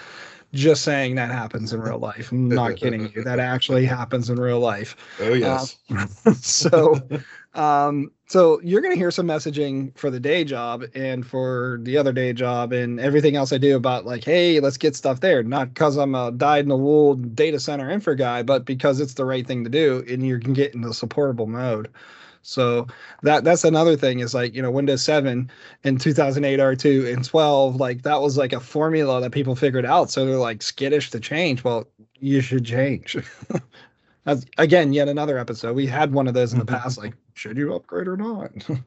Just 0.53 0.83
saying 0.83 1.15
that 1.15 1.29
happens 1.29 1.73
in 1.73 1.81
real 1.81 1.99
life. 1.99 2.31
I'm 2.31 2.47
not 2.47 2.77
kidding 2.77 3.11
you. 3.13 3.21
That 3.23 3.39
actually 3.39 3.85
happens 3.85 4.29
in 4.29 4.39
real 4.39 4.61
life. 4.61 4.95
Oh 5.19 5.33
yes. 5.33 5.77
Uh, 5.93 6.07
so 6.33 7.01
um 7.57 8.11
so 8.27 8.59
you're 8.61 8.81
going 8.81 8.93
to 8.93 8.99
hear 8.99 9.09
some 9.09 9.25
messaging 9.25 9.97
for 9.97 10.09
the 10.09 10.19
day 10.19 10.43
job 10.43 10.83
and 10.93 11.25
for 11.25 11.79
the 11.83 11.97
other 11.97 12.11
day 12.11 12.33
job 12.33 12.71
and 12.73 12.99
everything 12.99 13.35
else 13.35 13.51
i 13.51 13.57
do 13.57 13.75
about 13.75 14.05
like 14.05 14.23
hey 14.23 14.59
let's 14.59 14.77
get 14.77 14.95
stuff 14.95 15.19
there. 15.21 15.43
Not 15.43 15.69
because 15.73 15.97
i'm 15.97 16.13
a 16.13 16.31
dyed 16.31 16.65
in 16.65 16.69
the 16.69 16.77
wool 16.77 17.15
data 17.15 17.59
center 17.59 17.89
infra 17.89 18.15
guy 18.15 18.43
but 18.43 18.65
because 18.65 18.99
it's 18.99 19.15
the 19.15 19.25
right 19.25 19.45
thing 19.45 19.63
to 19.63 19.69
do 19.69 20.03
and 20.07 20.25
you 20.25 20.39
can 20.39 20.53
get 20.53 20.75
into 20.75 20.93
supportable 20.93 21.47
mode. 21.47 21.89
So 22.43 22.87
that 23.23 23.43
that's 23.43 23.63
another 23.63 23.97
thing 23.97 24.19
is 24.19 24.33
like 24.33 24.53
you 24.53 24.61
know 24.61 24.71
windows 24.71 25.03
7 25.03 25.49
and 25.83 25.99
2008 25.99 26.59
r2 26.59 27.13
and 27.13 27.25
12 27.25 27.75
like 27.77 28.03
that 28.03 28.21
was 28.21 28.37
like 28.37 28.53
a 28.53 28.59
formula 28.59 29.19
that 29.21 29.31
people 29.31 29.55
figured 29.55 29.85
out. 29.85 30.11
So 30.11 30.25
they're 30.25 30.37
like 30.37 30.61
skittish 30.61 31.09
to 31.11 31.19
change. 31.19 31.63
Well 31.63 31.87
you 32.19 32.41
should 32.41 32.65
change. 32.65 33.17
That's 34.25 34.45
again 34.57 34.91
yet 34.93 35.07
another 35.07 35.37
episode. 35.37 35.75
We 35.75 35.87
had 35.87 36.13
one 36.13 36.27
of 36.27 36.33
those 36.33 36.51
in 36.51 36.59
the 36.59 36.65
past. 36.65 36.97
Like, 36.97 37.13
should 37.37 37.57
you 37.57 37.73
upgrade 37.73 38.07
or 38.07 38.17
not? 38.17 38.51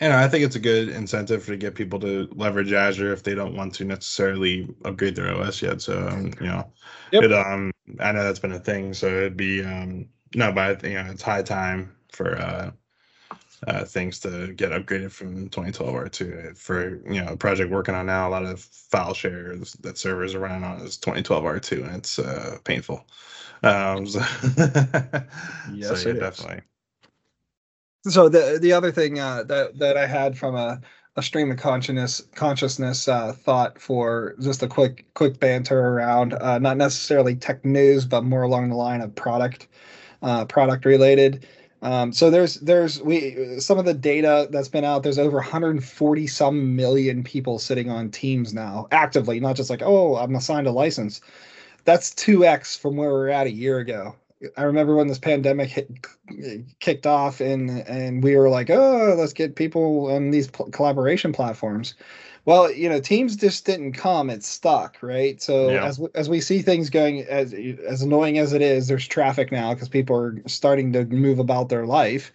and 0.00 0.12
i 0.12 0.28
think 0.28 0.44
it's 0.44 0.56
a 0.56 0.60
good 0.60 0.88
incentive 0.88 1.44
to 1.46 1.56
get 1.56 1.74
people 1.74 1.98
to 1.98 2.28
leverage 2.34 2.72
azure 2.72 3.12
if 3.12 3.22
they 3.22 3.34
don't 3.34 3.56
want 3.56 3.74
to 3.74 3.84
necessarily 3.84 4.68
upgrade 4.84 5.14
their 5.14 5.34
os 5.34 5.62
yet 5.62 5.80
so 5.80 6.08
um, 6.08 6.32
you 6.40 6.46
know 6.46 6.70
Yep. 7.12 7.24
it 7.24 7.32
um 7.32 7.70
i 8.00 8.12
know 8.12 8.24
that's 8.24 8.38
been 8.38 8.52
a 8.52 8.58
thing 8.58 8.92
so 8.94 9.06
it'd 9.06 9.36
be 9.36 9.62
um 9.62 10.08
no 10.34 10.52
but 10.52 10.82
you 10.84 10.94
know 10.94 11.06
it's 11.10 11.22
high 11.22 11.42
time 11.42 11.94
for 12.10 12.36
uh 12.38 12.70
uh, 13.66 13.84
things 13.84 14.18
to 14.18 14.52
get 14.54 14.72
upgraded 14.72 15.12
from 15.12 15.48
2012 15.48 15.94
R2 15.94 16.52
for 16.56 17.00
you 17.10 17.22
know 17.22 17.32
a 17.32 17.36
project 17.36 17.70
working 17.70 17.94
on 17.94 18.06
now. 18.06 18.28
A 18.28 18.30
lot 18.30 18.44
of 18.44 18.60
file 18.60 19.14
shares 19.14 19.74
that 19.74 19.98
servers 19.98 20.34
are 20.34 20.40
running 20.40 20.64
on 20.64 20.80
is 20.80 20.96
2012 20.96 21.44
R2, 21.44 21.84
and 21.84 21.96
it's 21.96 22.18
uh, 22.18 22.58
painful. 22.64 23.06
Um, 23.62 24.06
so, 24.08 24.20
Yes, 25.64 26.04
so 26.04 26.10
yeah, 26.10 26.14
definitely. 26.14 26.62
So 28.04 28.28
the 28.28 28.58
the 28.60 28.72
other 28.72 28.90
thing 28.92 29.18
uh, 29.18 29.44
that 29.44 29.78
that 29.78 29.96
I 29.96 30.06
had 30.06 30.36
from 30.36 30.54
a 30.54 30.80
a 31.16 31.22
stream 31.22 31.50
of 31.50 31.58
consciousness 31.58 32.22
consciousness 32.34 33.06
uh, 33.06 33.32
thought 33.32 33.78
for 33.80 34.34
just 34.40 34.62
a 34.62 34.68
quick 34.68 35.04
quick 35.14 35.38
banter 35.40 35.78
around 35.78 36.34
uh, 36.34 36.58
not 36.58 36.76
necessarily 36.76 37.34
tech 37.36 37.64
news, 37.64 38.04
but 38.06 38.24
more 38.24 38.42
along 38.42 38.70
the 38.70 38.76
line 38.76 39.00
of 39.00 39.14
product 39.14 39.68
uh, 40.22 40.44
product 40.46 40.84
related. 40.84 41.46
Um, 41.82 42.12
so 42.12 42.30
there's 42.30 42.54
there's 42.56 43.02
we 43.02 43.60
some 43.60 43.78
of 43.78 43.84
the 43.84 43.94
data 43.94 44.48
that's 44.50 44.68
been 44.68 44.84
out. 44.84 45.02
There's 45.02 45.18
over 45.18 45.38
140 45.38 46.26
some 46.28 46.76
million 46.76 47.22
people 47.24 47.58
sitting 47.58 47.90
on 47.90 48.10
Teams 48.10 48.54
now 48.54 48.86
actively, 48.92 49.40
not 49.40 49.56
just 49.56 49.68
like 49.70 49.82
oh 49.82 50.16
I'm 50.16 50.34
assigned 50.34 50.66
a 50.66 50.72
license. 50.72 51.20
That's 51.84 52.14
two 52.14 52.44
x 52.46 52.76
from 52.76 52.96
where 52.96 53.08
we 53.08 53.14
were 53.14 53.28
at 53.28 53.46
a 53.48 53.50
year 53.50 53.78
ago. 53.78 54.14
I 54.56 54.62
remember 54.62 54.96
when 54.96 55.06
this 55.08 55.18
pandemic 55.18 55.68
hit, 55.70 55.90
kicked 56.80 57.06
off 57.06 57.40
and 57.40 57.70
and 57.70 58.22
we 58.22 58.36
were 58.36 58.48
like, 58.50 58.70
oh, 58.70 59.14
let's 59.18 59.32
get 59.32 59.56
people 59.56 60.10
on 60.10 60.30
these 60.30 60.48
pl- 60.48 60.70
collaboration 60.70 61.32
platforms. 61.32 61.94
Well, 62.44 62.70
you 62.72 62.88
know, 62.88 63.00
teams 63.00 63.36
just 63.36 63.64
didn't 63.66 63.92
come; 63.92 64.28
it's 64.30 64.46
stuck, 64.46 64.98
right? 65.02 65.40
So 65.40 65.70
Yeah. 65.70 65.84
as 65.84 66.00
as 66.14 66.28
we 66.28 66.40
see 66.40 66.60
things 66.62 66.90
going 66.90 67.20
as 67.24 67.54
as 67.54 68.02
annoying 68.02 68.38
as 68.38 68.52
it 68.52 68.62
is, 68.62 68.88
there's 68.88 69.06
traffic 69.06 69.52
now 69.52 69.74
because 69.74 69.88
people 69.88 70.16
are 70.16 70.42
starting 70.46 70.92
to 70.94 71.04
move 71.06 71.38
about 71.38 71.68
their 71.68 71.86
life, 71.86 72.32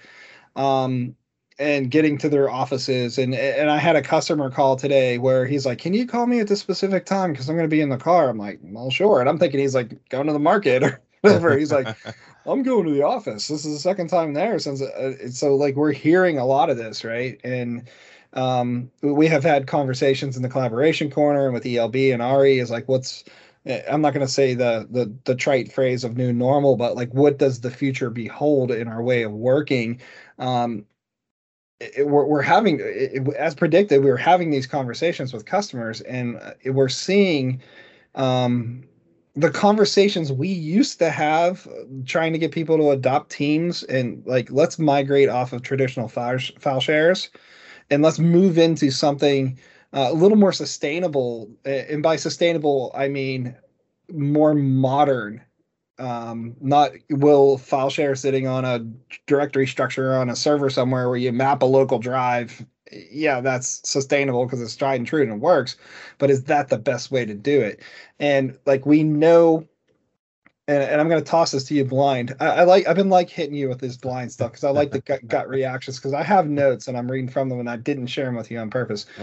um, 0.55 1.15
and 1.59 1.91
getting 1.91 2.17
to 2.19 2.29
their 2.29 2.49
offices. 2.49 3.17
And 3.17 3.35
and 3.35 3.69
I 3.69 3.77
had 3.77 3.95
a 3.95 4.01
customer 4.01 4.49
call 4.51 4.75
today 4.77 5.17
where 5.17 5.45
he's 5.45 5.65
like, 5.65 5.79
"Can 5.79 5.93
you 5.93 6.07
call 6.07 6.25
me 6.27 6.39
at 6.39 6.47
this 6.47 6.59
specific 6.61 7.05
time? 7.05 7.31
Because 7.33 7.49
I'm 7.49 7.55
going 7.57 7.69
to 7.69 7.75
be 7.75 7.81
in 7.81 7.89
the 7.89 7.97
car." 7.97 8.29
I'm 8.29 8.37
like, 8.37 8.59
"Well, 8.63 8.89
sure." 8.91 9.19
And 9.19 9.29
I'm 9.29 9.37
thinking 9.39 9.59
he's 9.59 9.75
like 9.75 10.09
going 10.09 10.27
to 10.27 10.33
the 10.33 10.39
market 10.39 10.83
or 10.85 11.01
whatever. 11.21 11.57
He's 11.57 11.71
like, 11.71 11.87
I'm 12.45 12.63
going 12.63 12.85
to 12.85 12.93
the 12.93 13.03
office. 13.03 13.47
This 13.47 13.65
is 13.65 13.73
the 13.73 13.79
second 13.79 14.07
time 14.07 14.33
there 14.33 14.57
since 14.59 14.81
uh, 14.81 15.15
it's 15.19 15.39
so 15.39 15.55
like 15.55 15.75
we're 15.75 15.91
hearing 15.91 16.37
a 16.37 16.45
lot 16.45 16.69
of 16.69 16.77
this, 16.77 17.03
right? 17.03 17.39
And 17.43 17.87
um, 18.33 18.91
we 19.01 19.27
have 19.27 19.43
had 19.43 19.67
conversations 19.67 20.37
in 20.37 20.43
the 20.43 20.49
collaboration 20.49 21.09
corner 21.09 21.45
and 21.45 21.53
with 21.53 21.65
ELB 21.65 21.95
and 21.95 22.21
Ari 22.21 22.59
is 22.59 22.71
like, 22.71 22.87
what's 22.87 23.23
eh, 23.65 23.81
I'm 23.89 24.01
not 24.01 24.13
going 24.13 24.25
to 24.25 24.31
say 24.31 24.53
the 24.53 24.87
the 24.89 25.13
the 25.25 25.35
trite 25.35 25.71
phrase 25.71 26.03
of 26.03 26.17
new 26.17 26.31
normal, 26.31 26.77
but 26.77 26.95
like, 26.95 27.13
what 27.13 27.37
does 27.37 27.61
the 27.61 27.71
future 27.71 28.09
behold 28.09 28.71
in 28.71 28.87
our 28.87 29.01
way 29.01 29.23
of 29.23 29.31
working? 29.33 29.99
Um, 30.39 30.85
it, 31.79 32.07
we're, 32.07 32.25
we're 32.25 32.41
having, 32.41 32.79
it, 32.81 33.27
as 33.35 33.53
predicted, 33.55 34.03
we 34.03 34.09
were 34.09 34.17
having 34.17 34.49
these 34.49 34.67
conversations 34.67 35.33
with 35.33 35.45
customers, 35.45 36.01
and 36.01 36.37
uh, 36.37 36.53
we're 36.65 36.89
seeing 36.89 37.61
um, 38.15 38.83
the 39.37 39.51
conversations 39.51 40.31
we 40.31 40.47
used 40.47 40.99
to 40.99 41.09
have 41.09 41.67
trying 42.05 42.33
to 42.33 42.39
get 42.39 42.51
people 42.51 42.77
to 42.77 42.89
adopt 42.91 43.31
teams 43.31 43.83
and 43.83 44.25
like 44.25 44.51
let's 44.51 44.77
migrate 44.79 45.29
off 45.29 45.53
of 45.53 45.61
traditional 45.61 46.07
file, 46.07 46.39
file 46.59 46.79
shares 46.79 47.29
and 47.89 48.03
let's 48.03 48.19
move 48.19 48.57
into 48.57 48.91
something 48.91 49.57
uh, 49.93 50.07
a 50.09 50.13
little 50.13 50.37
more 50.37 50.51
sustainable 50.51 51.49
and 51.65 52.03
by 52.03 52.15
sustainable 52.15 52.91
i 52.95 53.07
mean 53.07 53.55
more 54.13 54.53
modern. 54.53 55.41
Um, 55.99 56.55
not 56.61 56.91
will 57.09 57.57
file 57.57 57.89
share 57.89 58.15
sitting 58.15 58.45
on 58.45 58.65
a 58.65 58.85
directory 59.25 59.65
structure 59.65 60.15
on 60.15 60.29
a 60.29 60.35
server 60.35 60.69
somewhere 60.69 61.09
where 61.09 61.17
you 61.17 61.31
map 61.31 61.63
a 61.63 61.65
local 61.65 61.97
drive 61.97 62.63
yeah 62.91 63.41
that's 63.41 63.81
sustainable 63.89 64.45
because 64.45 64.61
it's 64.61 64.75
tried 64.75 64.95
and 64.95 65.07
true 65.07 65.21
and 65.21 65.31
it 65.31 65.39
works 65.39 65.75
but 66.17 66.29
is 66.29 66.43
that 66.45 66.69
the 66.69 66.77
best 66.77 67.11
way 67.11 67.25
to 67.25 67.33
do 67.33 67.61
it? 67.61 67.81
And 68.19 68.57
like 68.65 68.85
we 68.85 69.03
know 69.03 69.67
and, 70.69 70.83
and 70.83 70.99
i'm 70.99 71.07
going 71.07 71.23
to 71.23 71.29
toss 71.29 71.51
this 71.51 71.63
to 71.65 71.73
you 71.73 71.85
blind. 71.85 72.35
I, 72.39 72.47
I 72.47 72.63
like 72.63 72.87
i've 72.87 72.95
been 72.95 73.09
like 73.09 73.29
hitting 73.29 73.55
you 73.55 73.69
with 73.69 73.79
this 73.79 73.95
blind 73.95 74.31
stuff 74.31 74.51
because 74.51 74.63
i 74.63 74.69
like 74.69 74.91
the 74.91 75.01
gut, 75.01 75.25
gut 75.27 75.47
reactions 75.47 75.97
because 75.97 76.13
i 76.13 76.23
have 76.23 76.49
notes 76.49 76.87
and 76.87 76.97
i'm 76.97 77.09
reading 77.09 77.29
from 77.29 77.47
them 77.49 77.59
and 77.59 77.69
i 77.69 77.77
didn't 77.77 78.07
share 78.07 78.25
them 78.25 78.35
with 78.35 78.51
you 78.51 78.59
on 78.59 78.69
purpose. 78.69 79.05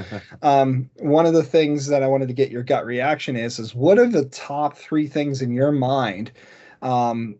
Um, 0.42 0.90
one 0.96 1.26
of 1.26 1.32
the 1.32 1.42
things 1.42 1.86
that 1.86 2.02
i 2.02 2.06
wanted 2.06 2.28
to 2.28 2.34
get 2.34 2.50
your 2.50 2.62
gut 2.62 2.86
reaction 2.86 3.36
is 3.36 3.58
is 3.58 3.74
what 3.74 3.98
are 3.98 4.06
the 4.06 4.24
top 4.26 4.76
three 4.76 5.06
things 5.06 5.42
in 5.42 5.52
your 5.52 5.72
mind 5.72 6.32
um, 6.82 7.36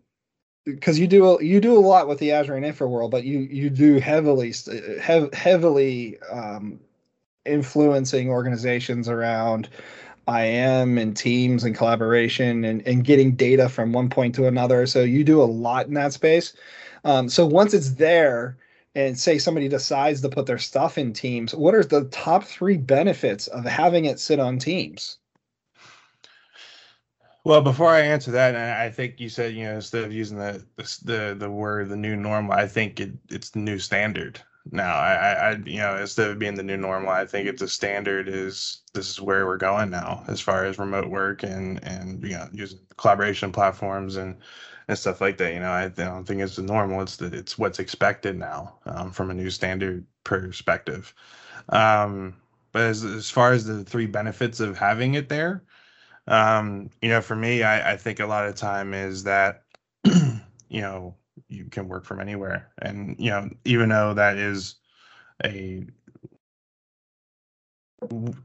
because 0.65 0.99
you 0.99 1.07
do 1.07 1.37
you 1.41 1.59
do 1.59 1.77
a 1.77 1.79
lot 1.79 2.07
with 2.07 2.19
the 2.19 2.31
Azure 2.31 2.55
and 2.55 2.65
Infra 2.65 2.87
world, 2.87 3.11
but 3.11 3.23
you 3.23 3.39
you 3.39 3.69
do 3.69 3.99
heavily 3.99 4.53
heavily 5.33 6.19
um, 6.31 6.79
influencing 7.45 8.29
organizations 8.29 9.07
around 9.07 9.69
IM 10.27 10.97
and 10.97 11.15
teams 11.15 11.63
and 11.63 11.75
collaboration 11.75 12.65
and, 12.65 12.85
and 12.87 13.03
getting 13.03 13.35
data 13.35 13.69
from 13.69 13.93
one 13.93 14.09
point 14.09 14.33
to 14.35 14.47
another. 14.47 14.87
So 14.87 15.03
you 15.03 15.23
do 15.23 15.41
a 15.41 15.45
lot 15.45 15.87
in 15.87 15.93
that 15.93 16.13
space. 16.13 16.53
Um, 17.03 17.29
so 17.29 17.45
once 17.45 17.73
it's 17.75 17.91
there, 17.91 18.57
and 18.95 19.19
say 19.19 19.37
somebody 19.37 19.67
decides 19.67 20.21
to 20.21 20.29
put 20.29 20.45
their 20.45 20.57
stuff 20.57 20.97
in 20.97 21.11
Teams, 21.13 21.53
what 21.53 21.75
are 21.75 21.83
the 21.83 22.05
top 22.05 22.43
three 22.45 22.77
benefits 22.77 23.47
of 23.47 23.65
having 23.65 24.05
it 24.05 24.19
sit 24.19 24.39
on 24.39 24.57
Teams? 24.57 25.17
Well, 27.45 27.61
before 27.61 27.89
I 27.91 28.01
answer 28.01 28.31
that, 28.31 28.55
I 28.55 28.89
think 28.91 29.19
you 29.21 29.29
said 29.29 29.53
you 29.53 29.63
know 29.65 29.75
instead 29.75 30.03
of 30.03 30.11
using 30.11 30.37
the 30.37 30.65
the 31.03 31.35
the 31.39 31.49
word 31.49 31.87
the 31.89 31.95
new 31.95 32.15
normal, 32.17 32.51
I 32.53 32.67
think 32.67 32.99
it, 32.99 33.11
it's 33.29 33.51
the 33.51 33.59
new 33.59 33.79
standard 33.79 34.41
now. 34.71 34.95
I, 34.95 35.31
I 35.33 35.51
you 35.65 35.77
know 35.77 35.95
instead 35.95 36.29
of 36.29 36.39
being 36.39 36.55
the 36.55 36.63
new 36.63 36.75
normal, 36.77 37.11
I 37.11 37.25
think 37.25 37.47
it's 37.47 37.61
a 37.61 37.67
standard. 37.69 38.27
Is 38.27 38.81
this 38.93 39.09
is 39.09 39.21
where 39.21 39.45
we're 39.45 39.57
going 39.57 39.91
now 39.91 40.23
as 40.27 40.41
far 40.41 40.65
as 40.65 40.77
remote 40.79 41.07
work 41.09 41.43
and 41.43 41.81
and 41.83 42.21
you 42.23 42.31
know 42.35 42.49
using 42.51 42.79
collaboration 42.97 43.51
platforms 43.53 44.17
and 44.17 44.35
and 44.87 44.97
stuff 44.97 45.21
like 45.21 45.37
that. 45.37 45.53
You 45.53 45.59
know, 45.59 45.71
I 45.71 45.87
don't 45.89 46.25
think 46.25 46.41
it's 46.41 46.55
the 46.57 46.63
normal. 46.63 47.01
It's 47.01 47.17
the, 47.17 47.27
it's 47.27 47.57
what's 47.59 47.79
expected 47.79 48.37
now 48.37 48.75
um, 48.87 49.11
from 49.11 49.29
a 49.29 49.35
new 49.35 49.51
standard 49.51 50.03
perspective. 50.23 51.13
Um, 51.69 52.35
but 52.71 52.83
as 52.83 53.03
as 53.03 53.29
far 53.29 53.53
as 53.53 53.65
the 53.65 53.83
three 53.83 54.07
benefits 54.07 54.59
of 54.59 54.77
having 54.77 55.13
it 55.13 55.29
there 55.29 55.63
um, 56.27 56.89
you 57.01 57.09
know, 57.09 57.21
for 57.21 57.35
me, 57.35 57.63
I, 57.63 57.93
I 57.93 57.97
think 57.97 58.19
a 58.19 58.25
lot 58.25 58.47
of 58.47 58.55
time 58.55 58.93
is 58.93 59.23
that, 59.23 59.63
you 60.05 60.81
know, 60.81 61.15
you 61.49 61.65
can 61.65 61.87
work 61.87 62.05
from 62.05 62.19
anywhere. 62.19 62.71
And, 62.81 63.15
you 63.19 63.29
know, 63.29 63.49
even 63.65 63.89
though 63.89 64.13
that 64.13 64.37
is 64.37 64.75
a 65.43 65.85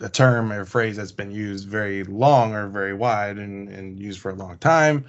a 0.01 0.09
term 0.09 0.53
or 0.53 0.65
phrase 0.65 0.97
that's 0.97 1.13
been 1.13 1.31
used 1.31 1.69
very 1.69 2.05
long 2.05 2.55
or 2.55 2.69
very 2.69 2.95
wide 2.95 3.37
and, 3.39 3.69
and 3.69 3.99
used 3.99 4.21
for 4.21 4.31
a 4.31 4.35
long 4.35 4.57
time. 4.59 5.05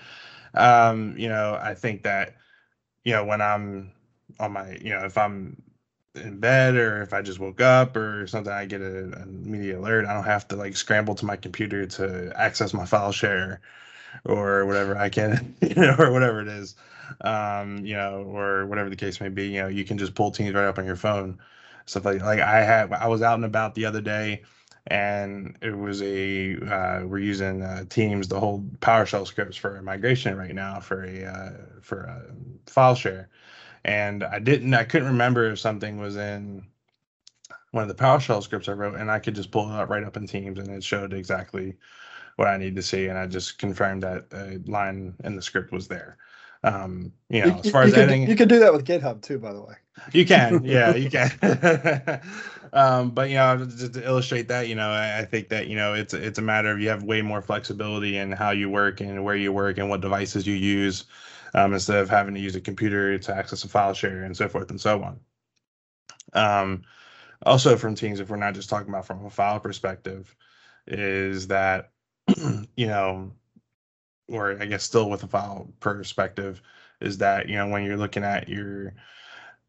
Um, 0.55 1.15
you 1.17 1.29
know, 1.29 1.57
I 1.62 1.73
think 1.73 2.03
that, 2.03 2.36
you 3.03 3.13
know, 3.13 3.23
when 3.25 3.41
I'm 3.41 3.91
on 4.39 4.53
my, 4.53 4.77
you 4.81 4.91
know, 4.91 5.05
if 5.05 5.17
I'm 5.17 5.62
in 6.15 6.39
bed 6.39 6.76
or 6.76 7.02
if 7.02 7.13
I 7.13 7.21
just 7.21 7.39
woke 7.39 7.62
up 7.62 7.95
or 7.95 8.28
something, 8.28 8.52
I 8.52 8.65
get 8.65 8.82
a, 8.82 9.06
an 9.06 9.43
immediate 9.45 9.80
alert. 9.80 10.06
I 10.06 10.13
don't 10.13 10.24
have 10.24 10.47
to 10.50 10.56
like 10.56 10.76
scramble 10.76 11.15
to 11.15 11.26
my 11.26 11.36
computer 11.36 11.86
to 11.86 12.34
access 12.36 12.74
my 12.74 12.86
file 12.86 13.12
share 13.12 13.62
or 14.26 14.65
whatever 14.65 14.97
I 14.97 15.10
can, 15.10 15.56
you 15.62 15.76
know, 15.76 15.95
or 15.97 16.12
whatever 16.12 16.41
it 16.41 16.47
is, 16.47 16.76
um, 17.21 17.86
you 17.86 17.95
know, 17.95 18.24
or 18.24 18.65
whatever 18.65 18.89
the 18.89 18.95
case 18.95 19.21
may 19.21 19.30
be. 19.30 19.47
You 19.47 19.63
know, 19.63 19.67
you 19.67 19.86
can 19.86 19.97
just 19.97 20.15
pull 20.15 20.32
Teams 20.32 20.54
right 20.54 20.65
up 20.65 20.78
on 20.78 20.86
your 20.86 20.95
phone, 20.95 21.39
stuff 21.86 22.06
like 22.06 22.21
like 22.21 22.39
I 22.39 22.62
had. 22.63 22.91
I 22.93 23.08
was 23.08 23.21
out 23.21 23.36
and 23.36 23.45
about 23.45 23.76
the 23.76 23.86
other 23.86 24.02
day, 24.02 24.43
and 24.88 25.58
it 25.62 25.78
was 25.78 26.02
a 26.02 26.58
uh, 26.58 27.06
we're 27.06 27.19
using 27.19 27.62
uh, 27.62 27.86
Teams 27.89 28.28
to 28.28 28.39
hold 28.39 28.80
PowerShell 28.82 29.28
scripts 29.28 29.58
for 29.58 29.82
migration 29.82 30.38
right 30.38 30.56
now 30.56 30.80
for 30.80 31.04
a 31.06 31.26
uh, 31.26 31.52
for 31.82 32.02
a 32.02 32.26
file 32.69 32.95
share 32.95 33.30
and 33.85 34.23
I 34.23 34.39
didn't 34.39 34.73
I 34.73 34.83
couldn't 34.83 35.09
remember 35.09 35.45
if 35.51 35.59
something 35.59 35.99
was 35.99 36.15
in 36.17 36.65
one 37.71 37.83
of 37.83 37.87
the 37.87 38.03
PowerShell 38.03 38.43
scripts 38.43 38.69
I 38.69 38.73
wrote, 38.73 38.95
and 38.95 39.09
I 39.11 39.19
could 39.19 39.35
just 39.35 39.51
pull 39.51 39.69
it 39.69 39.75
up 39.75 39.89
right 39.89 40.03
up 40.03 40.17
in 40.17 40.27
Teams, 40.27 40.59
and 40.59 40.69
it 40.69 40.83
showed 40.83 41.13
exactly 41.13 41.75
what 42.35 42.47
I 42.47 42.57
need 42.57 42.75
to 42.75 42.81
see, 42.81 43.07
and 43.07 43.17
I 43.17 43.27
just 43.27 43.59
confirmed 43.59 44.03
that 44.03 44.25
a 44.33 44.59
line 44.69 45.15
in 45.23 45.35
the 45.35 45.41
script 45.41 45.71
was 45.71 45.87
there. 45.87 46.17
Um, 46.63 47.13
you 47.29 47.41
know, 47.41 47.47
You- 47.47 47.59
as 47.59 47.69
far 47.69 47.83
as 47.83 47.93
editing, 47.93 48.27
you 48.27 48.35
can 48.35 48.47
do 48.47 48.59
that 48.59 48.73
with 48.73 48.85
GitHub 48.85 49.21
too, 49.21 49.39
by 49.39 49.53
the 49.53 49.61
way. 49.61 49.75
you 50.13 50.25
can, 50.25 50.61
yeah, 50.65 50.93
you 50.95 51.09
can. 51.09 51.31
um, 52.73 53.11
but 53.11 53.29
you 53.29 53.35
know, 53.35 53.65
just 53.65 53.93
to 53.95 54.05
illustrate 54.05 54.47
that, 54.49 54.67
you 54.67 54.75
know, 54.75 54.89
I, 54.89 55.19
I 55.19 55.25
think 55.25 55.49
that 55.49 55.67
you 55.67 55.75
know 55.75 55.93
it's 55.93 56.13
it's 56.13 56.39
a 56.39 56.41
matter 56.41 56.71
of 56.71 56.79
you 56.79 56.89
have 56.89 57.03
way 57.03 57.21
more 57.21 57.41
flexibility 57.41 58.17
in 58.17 58.31
how 58.31 58.51
you 58.51 58.69
work 58.69 59.01
and 59.01 59.23
where 59.23 59.35
you 59.35 59.51
work 59.53 59.77
and 59.77 59.89
what 59.89 60.01
devices 60.01 60.47
you 60.47 60.55
use, 60.55 61.05
um, 61.53 61.73
instead 61.73 61.97
of 61.97 62.09
having 62.09 62.33
to 62.33 62.39
use 62.39 62.55
a 62.55 62.61
computer 62.61 63.17
to 63.17 63.35
access 63.35 63.63
a 63.63 63.67
file 63.67 63.93
share 63.93 64.23
and 64.23 64.35
so 64.35 64.47
forth 64.47 64.69
and 64.69 64.79
so 64.79 65.03
on. 65.03 65.19
Um, 66.33 66.83
also, 67.45 67.75
from 67.75 67.95
Teams, 67.95 68.19
if 68.19 68.29
we're 68.29 68.37
not 68.37 68.53
just 68.53 68.69
talking 68.69 68.89
about 68.89 69.05
from 69.05 69.25
a 69.25 69.29
file 69.29 69.59
perspective, 69.59 70.35
is 70.87 71.47
that 71.47 71.91
you 72.75 72.87
know, 72.87 73.31
or 74.27 74.57
I 74.61 74.65
guess 74.65 74.83
still 74.83 75.09
with 75.09 75.23
a 75.23 75.27
file 75.27 75.67
perspective, 75.79 76.61
is 76.99 77.17
that 77.17 77.49
you 77.49 77.55
know 77.55 77.67
when 77.67 77.83
you're 77.83 77.97
looking 77.97 78.23
at 78.23 78.47
your 78.47 78.93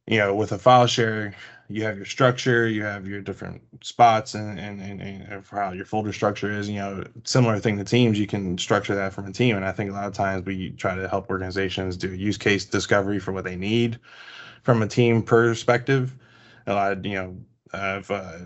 you 0.06 0.18
know 0.18 0.34
with 0.34 0.52
a 0.52 0.58
file 0.58 0.86
share 0.86 1.34
you 1.68 1.84
have 1.84 1.96
your 1.96 2.06
structure 2.06 2.68
you 2.68 2.82
have 2.82 3.06
your 3.06 3.20
different 3.20 3.62
spots 3.82 4.34
and 4.34 4.58
and, 4.58 4.80
and, 4.80 5.00
and 5.00 5.46
for 5.46 5.56
how 5.60 5.72
your 5.72 5.84
folder 5.84 6.12
structure 6.12 6.50
is 6.50 6.68
you 6.68 6.76
know 6.76 7.04
similar 7.24 7.58
thing 7.58 7.78
to 7.78 7.84
teams 7.84 8.18
you 8.18 8.26
can 8.26 8.58
structure 8.58 8.94
that 8.94 9.12
from 9.12 9.26
a 9.26 9.32
team. 9.32 9.56
And 9.56 9.64
i 9.64 9.72
think 9.72 9.90
a 9.90 9.94
lot 9.94 10.06
of 10.06 10.12
times 10.12 10.44
we 10.44 10.70
try 10.70 10.94
to 10.94 11.08
help 11.08 11.30
organizations 11.30 11.96
do 11.96 12.14
use 12.14 12.36
case 12.38 12.64
discovery 12.64 13.18
for 13.20 13.32
what 13.32 13.44
they 13.44 13.56
need 13.56 13.98
from 14.62 14.82
a 14.82 14.86
team 14.88 15.22
perspective. 15.22 16.16
A 16.66 16.74
lot 16.74 16.92
of 16.92 17.06
you 17.06 17.14
know 17.14 17.36
of 17.72 18.10
uh, 18.10 18.38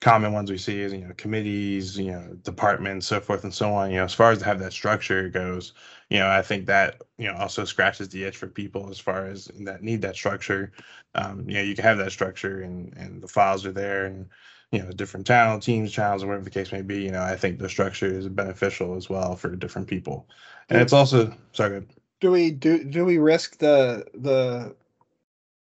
common 0.00 0.32
ones 0.32 0.50
we 0.50 0.58
see 0.58 0.80
is 0.80 0.92
you 0.92 1.00
know 1.06 1.14
committees 1.16 1.98
you 1.98 2.12
know 2.12 2.34
departments 2.42 3.06
so 3.06 3.20
forth 3.20 3.44
and 3.44 3.54
so 3.54 3.72
on. 3.72 3.90
You 3.90 3.96
know 3.98 4.04
as 4.04 4.14
far 4.14 4.32
as 4.32 4.38
to 4.38 4.44
have 4.44 4.58
that 4.60 4.72
structure 4.72 5.28
goes 5.28 5.72
you 6.10 6.18
know 6.18 6.28
i 6.28 6.42
think 6.42 6.66
that 6.66 7.02
you 7.18 7.26
know 7.26 7.36
also 7.36 7.64
scratches 7.64 8.08
the 8.08 8.24
itch 8.24 8.36
for 8.36 8.46
people 8.46 8.88
as 8.90 8.98
far 8.98 9.26
as 9.26 9.46
that 9.60 9.82
need 9.82 10.02
that 10.02 10.16
structure 10.16 10.72
um, 11.14 11.48
you 11.48 11.54
know 11.54 11.62
you 11.62 11.74
can 11.74 11.84
have 11.84 11.98
that 11.98 12.12
structure 12.12 12.62
and 12.62 12.92
and 12.96 13.22
the 13.22 13.28
files 13.28 13.64
are 13.64 13.72
there 13.72 14.06
and 14.06 14.28
you 14.72 14.82
know 14.82 14.90
different 14.90 15.26
channel 15.26 15.58
teams 15.58 15.92
channels 15.92 16.22
or 16.22 16.26
whatever 16.28 16.44
the 16.44 16.50
case 16.50 16.72
may 16.72 16.82
be 16.82 17.02
you 17.02 17.10
know 17.10 17.22
i 17.22 17.36
think 17.36 17.58
the 17.58 17.68
structure 17.68 18.06
is 18.06 18.28
beneficial 18.28 18.96
as 18.96 19.08
well 19.08 19.36
for 19.36 19.54
different 19.56 19.88
people 19.88 20.28
and 20.70 20.80
it's 20.80 20.92
also 20.92 21.34
sorry. 21.52 21.86
Do 22.20 22.30
we 22.30 22.50
do 22.50 22.84
do 22.84 23.04
we 23.04 23.18
risk 23.18 23.58
the 23.58 24.06
the 24.14 24.74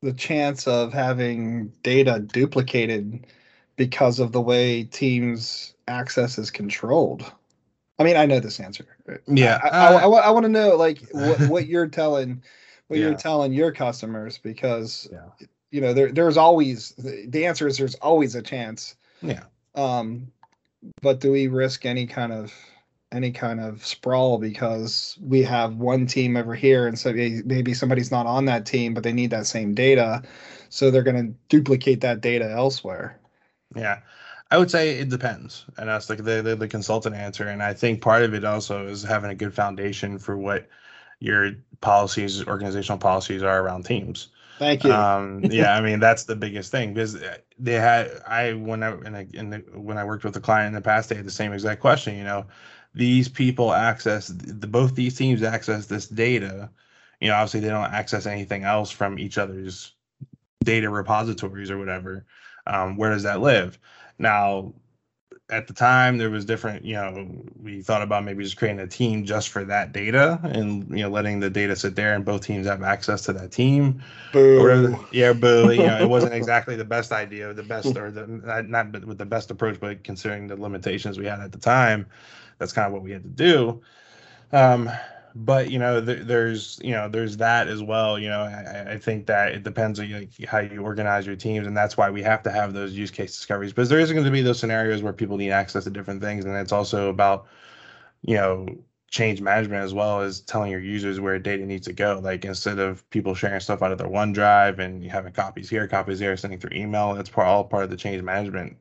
the 0.03 0.13
chance 0.13 0.67
of 0.67 0.93
having 0.93 1.69
data 1.83 2.21
duplicated 2.21 3.27
because 3.77 4.21
of 4.21 4.33
the 4.33 4.41
way 4.41 4.85
teams 4.85 5.75
access 5.89 6.39
is 6.39 6.51
controlled. 6.51 7.31
I 7.99 8.05
mean, 8.05 8.17
I 8.17 8.27
know 8.27 8.41
this 8.41 8.61
answer. 8.61 8.87
Yeah, 9.27 9.59
I, 9.63 9.69
I, 9.69 9.93
I, 9.95 10.07
I 10.07 10.31
want 10.31 10.45
to 10.45 10.51
know 10.51 10.77
like 10.77 11.01
what, 11.13 11.41
what 11.49 11.67
you're 11.67 11.89
telling, 11.89 12.43
what 12.89 12.99
Yeah. 12.99 13.07
you're 13.07 13.17
telling 13.17 13.53
your 13.53 13.73
customers 13.73 14.39
because 14.39 15.09
Yeah. 15.11 15.47
you 15.71 15.81
know 15.81 15.93
there 15.93 16.13
there's 16.13 16.37
always 16.37 16.91
the, 16.99 17.27
the 17.29 17.47
answer 17.47 17.67
is 17.67 17.79
there's 17.79 17.95
always 17.97 18.35
a 18.35 18.43
chance. 18.43 18.97
Yeah. 19.23 19.45
Um, 19.75 20.31
but 21.03 21.21
do 21.21 21.33
we 21.33 21.49
risk 21.49 21.87
any 21.87 22.07
kind 22.07 22.33
of 22.33 22.53
any 23.13 23.31
kind 23.31 23.61
of 23.61 23.85
sprawl 23.87 24.37
because 24.37 25.17
we 25.23 25.41
have 25.43 25.77
one 25.77 26.07
team 26.07 26.37
over 26.37 26.55
here 26.55 26.87
and 26.89 26.99
so 26.99 27.13
maybe 27.13 27.73
somebody's 27.73 28.11
not 28.11 28.27
on 28.27 28.45
that 28.47 28.67
team 28.67 28.93
but 28.95 29.03
they 29.05 29.13
need 29.13 29.31
that 29.31 29.47
same 29.47 29.75
data, 29.75 30.23
so 30.69 30.91
they're 30.91 31.03
going 31.03 31.29
to 31.33 31.35
duplicate 31.49 32.01
that 32.01 32.21
data 32.21 32.51
elsewhere. 32.51 33.19
Yeah, 33.75 34.01
I 34.51 34.59
would 34.59 34.71
say 34.71 34.99
it 34.99 35.09
depends, 35.09 35.65
and 35.77 35.89
that's 35.89 36.09
like 36.09 36.23
the, 36.23 36.41
the 36.43 36.55
the 36.57 36.69
consultant 36.69 37.17
answer. 37.17 37.49
And 37.49 37.63
I 37.63 37.75
think 37.75 38.01
part 38.01 38.23
of 38.23 38.33
it 38.33 38.45
also 38.45 38.87
is 38.87 39.03
having 39.03 39.31
a 39.31 39.35
good 39.35 39.55
foundation 39.55 40.19
for 40.19 40.37
what 40.37 40.69
your 41.19 41.53
policies, 41.81 42.47
organizational 42.47 42.99
policies 42.99 43.43
are 43.43 43.61
around 43.61 43.85
teams. 43.85 44.29
Thank 44.59 44.85
you. 44.85 44.93
Um, 44.93 45.43
yeah, 45.51 45.77
I 45.77 45.81
mean 45.81 45.99
that's 45.99 46.25
the 46.25 46.37
biggest 46.37 46.71
thing 46.71 46.95
because 46.95 47.19
they 47.59 47.75
had 47.75 48.11
I 48.27 48.53
when 48.53 48.83
I 48.83 48.93
in, 48.99 49.15
a, 49.15 49.27
in 49.35 49.51
the, 49.51 49.59
when 49.75 49.99
I 49.99 50.05
worked 50.05 50.25
with 50.25 50.37
a 50.37 50.41
client 50.41 50.69
in 50.69 50.75
the 50.75 50.81
past, 50.81 51.09
they 51.09 51.17
had 51.17 51.27
the 51.27 51.31
same 51.31 51.53
exact 51.53 51.81
question. 51.81 52.17
You 52.17 52.25
know, 52.25 52.47
these 52.95 53.29
people 53.29 53.73
access 53.73 54.29
the 54.29 54.67
both 54.67 54.95
these 54.95 55.17
teams 55.17 55.43
access 55.43 55.87
this 55.87 56.07
data. 56.07 56.71
You 57.21 57.29
know, 57.29 57.35
obviously 57.35 57.61
they 57.61 57.69
don't 57.69 57.93
access 57.93 58.27
anything 58.27 58.65
else 58.65 58.91
from 58.91 59.19
each 59.19 59.39
other's 59.39 59.93
data 60.63 60.89
repositories 60.89 61.71
or 61.71 61.79
whatever. 61.79 62.27
Um, 62.67 62.97
where 62.97 63.11
does 63.11 63.23
that 63.23 63.41
live? 63.41 63.79
Now, 64.19 64.73
at 65.49 65.69
the 65.69 65.73
time, 65.73 66.19
there 66.19 66.31
was 66.31 66.45
different. 66.45 66.85
You 66.85 66.95
know, 66.95 67.45
we 67.63 67.81
thought 67.81 68.03
about 68.03 68.25
maybe 68.25 68.43
just 68.43 68.57
creating 68.57 68.81
a 68.81 68.87
team 68.87 69.25
just 69.25 69.49
for 69.51 69.65
that 69.65 69.93
data, 69.93 70.41
and 70.43 70.89
you 70.91 71.05
know, 71.05 71.09
letting 71.09 71.41
the 71.41 71.51
data 71.51 71.77
sit 71.77 71.95
there, 71.95 72.15
and 72.15 72.25
both 72.25 72.43
teams 72.43 72.67
have 72.67 72.83
access 72.83 73.23
to 73.23 73.33
that 73.35 73.53
team. 73.53 74.03
Boo. 74.33 74.99
Yeah, 75.13 75.33
but 75.33 75.77
you 75.77 75.87
know, 75.87 76.01
it 76.01 76.09
wasn't 76.09 76.35
exactly 76.41 76.75
the 76.75 76.85
best 76.85 77.13
idea, 77.13 77.53
the 77.55 77.63
best 77.63 77.97
or 77.97 78.11
the 78.11 78.27
not, 78.27 78.69
not 78.69 79.05
with 79.07 79.19
the 79.19 79.27
best 79.27 79.51
approach, 79.51 79.79
but 79.79 80.03
considering 80.03 80.49
the 80.49 80.57
limitations 80.57 81.19
we 81.19 81.27
had 81.27 81.41
at 81.41 81.53
the 81.53 81.59
time, 81.59 82.07
that's 82.59 82.73
kind 82.73 82.87
of 82.87 82.93
what 82.93 83.03
we 83.03 83.13
had 83.13 83.23
to 83.23 83.29
do. 83.29 83.81
Um, 84.53 84.91
but 85.37 85.71
you 85.71 85.79
know, 85.79 86.01
there, 86.01 86.25
there's 86.25 86.81
you 86.83 86.93
know, 86.93 87.09
there's 87.09 87.37
that 87.37 87.69
as 87.69 87.83
well. 87.83 88.19
You 88.19 88.29
know, 88.29 88.41
I, 88.41 88.93
I 88.93 88.99
think 88.99 89.27
that 89.27 89.53
it 89.53 89.63
depends 89.63 90.01
on 90.01 90.11
like, 90.11 90.31
how 90.47 90.61
you 90.61 90.83
organize 90.83 91.27
your 91.27 91.37
teams, 91.37 91.67
and 91.67 91.77
that's 91.77 91.97
why 91.97 92.11
we 92.11 92.23
have 92.23 92.43
to 92.45 92.51
have 92.51 92.73
those 92.73 92.95
use 92.95 93.11
case 93.11 93.37
discoveries. 93.37 93.73
Because 93.73 93.89
there 93.89 94.01
is 94.01 94.13
going 94.13 94.25
to 94.25 94.31
be 94.31 94.41
those 94.41 94.59
scenarios 94.59 95.03
where 95.03 95.13
people 95.13 95.37
need 95.37 95.51
access 95.51 95.85
to 95.85 95.91
different 95.91 96.23
things, 96.23 96.45
and 96.45 96.57
it's 96.57 96.73
also 96.73 97.11
about 97.11 97.47
you 98.23 98.35
know 98.37 98.67
change 99.11 99.41
management 99.41 99.85
as 99.85 99.95
well 99.95 100.21
as 100.21 100.41
telling 100.41 100.71
your 100.71 100.81
users 100.81 101.21
where 101.21 101.39
data 101.39 101.65
needs 101.65 101.87
to 101.87 101.93
go. 101.93 102.21
Like 102.23 102.45
instead 102.45 102.79
of 102.79 103.09
people 103.11 103.35
sharing 103.35 103.61
stuff 103.61 103.83
out 103.83 103.93
of 103.93 103.99
their 103.99 104.09
OneDrive 104.09 104.79
and 104.79 105.05
having 105.05 105.33
copies 105.33 105.71
here, 105.71 105.87
copies 105.87 106.19
there, 106.19 106.37
sending 106.37 106.59
through 106.59 106.77
email, 106.77 107.15
that's 107.15 107.31
part, 107.31 107.47
all 107.47 107.65
part 107.65 107.85
of 107.85 107.91
the 107.91 107.97
change 107.97 108.23
management 108.23 108.77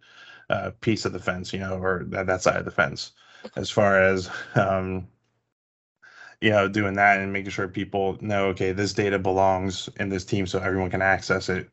uh, 0.50 0.72
piece 0.82 1.06
of 1.06 1.14
the 1.14 1.20
fence, 1.20 1.54
you 1.54 1.60
know, 1.60 1.78
or 1.78 2.06
that, 2.08 2.28
that 2.28 2.42
side 2.42 2.58
of 2.58 2.66
the 2.66 2.72
fence. 2.72 3.12
As 3.56 3.70
far 3.70 4.02
as 4.02 4.30
um, 4.56 5.08
you 6.42 6.50
know, 6.52 6.68
doing 6.68 6.94
that 6.96 7.20
and 7.20 7.34
making 7.34 7.52
sure 7.52 7.68
people 7.68 8.18
know, 8.22 8.48
okay, 8.48 8.72
this 8.72 8.94
data 8.94 9.20
belongs 9.20 9.90
in 10.00 10.10
this 10.10 10.26
team, 10.26 10.48
so 10.48 10.60
everyone 10.60 10.90
can 10.90 11.02
access 11.02 11.50
it, 11.50 11.70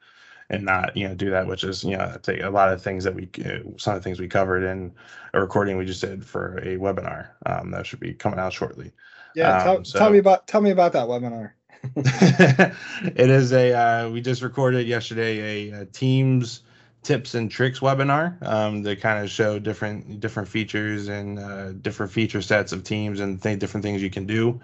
and 0.50 0.64
not 0.64 0.96
you 0.96 1.08
know 1.08 1.14
do 1.14 1.30
that, 1.30 1.46
which 1.46 1.64
is 1.64 1.84
you 1.84 1.96
know 1.96 2.16
take 2.22 2.42
a 2.42 2.50
lot 2.50 2.72
of 2.72 2.82
things 2.82 3.04
that 3.04 3.14
we 3.14 3.28
uh, 3.44 3.58
some 3.78 3.94
of 3.94 4.00
the 4.00 4.04
things 4.04 4.20
we 4.20 4.28
covered 4.28 4.62
in 4.64 4.92
a 5.34 5.40
recording 5.40 5.76
we 5.76 5.84
just 5.86 6.00
did 6.00 6.24
for 6.24 6.58
a 6.58 6.76
webinar 6.76 7.30
um, 7.46 7.70
that 7.70 7.86
should 7.86 8.00
be 8.00 8.14
coming 8.14 8.38
out 8.38 8.52
shortly. 8.52 8.92
Yeah, 9.34 9.52
Um, 9.52 9.58
tell, 9.58 9.82
tell 9.82 10.10
me 10.10 10.18
about 10.18 10.46
tell 10.46 10.60
me 10.60 10.70
about 10.70 10.92
that 10.92 11.08
webinar. 11.08 11.52
it 11.96 13.30
is 13.30 13.52
a 13.52 13.72
uh, 13.72 14.10
we 14.10 14.20
just 14.20 14.42
recorded 14.42 14.86
yesterday 14.86 15.70
a, 15.70 15.80
uh 15.82 15.84
teams 15.92 16.62
tips 17.02 17.34
and 17.34 17.50
tricks 17.50 17.80
webinar 17.80 18.40
um, 18.46 18.84
to 18.84 18.94
kind 18.96 19.22
of 19.24 19.30
show 19.30 19.58
different 19.58 20.20
different 20.20 20.48
features 20.48 21.08
and 21.08 21.38
uh, 21.38 21.72
different 21.72 22.12
feature 22.12 22.42
sets 22.42 22.72
of 22.72 22.84
teams 22.84 23.20
and 23.20 23.42
th- 23.42 23.58
different 23.58 23.84
things 23.84 24.02
you 24.02 24.10
can 24.10 24.26
do 24.26 24.60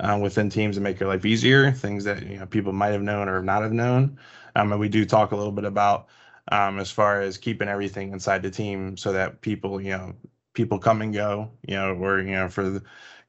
uh, 0.00 0.18
within 0.20 0.50
teams 0.50 0.76
to 0.76 0.82
make 0.82 1.00
your 1.00 1.08
life 1.08 1.24
easier 1.24 1.70
things 1.72 2.04
that 2.04 2.24
you 2.26 2.38
know 2.38 2.46
people 2.46 2.72
might 2.72 2.88
have 2.92 3.02
known 3.02 3.28
or 3.28 3.42
not 3.42 3.62
have 3.62 3.72
known. 3.72 4.18
Um, 4.56 4.72
and 4.72 4.80
we 4.80 4.88
do 4.88 5.04
talk 5.04 5.32
a 5.32 5.36
little 5.36 5.52
bit 5.52 5.64
about 5.64 6.08
um, 6.52 6.78
as 6.78 6.90
far 6.90 7.20
as 7.20 7.38
keeping 7.38 7.68
everything 7.68 8.12
inside 8.12 8.42
the 8.42 8.50
team 8.50 8.96
so 8.96 9.12
that 9.12 9.40
people 9.40 9.80
you 9.80 9.90
know 9.90 10.14
people 10.54 10.78
come 10.78 11.02
and 11.02 11.12
go 11.14 11.50
you 11.68 11.74
know 11.74 11.94
or 11.94 12.20
you 12.20 12.32
know 12.32 12.48
for 12.48 12.68
the, 12.68 12.82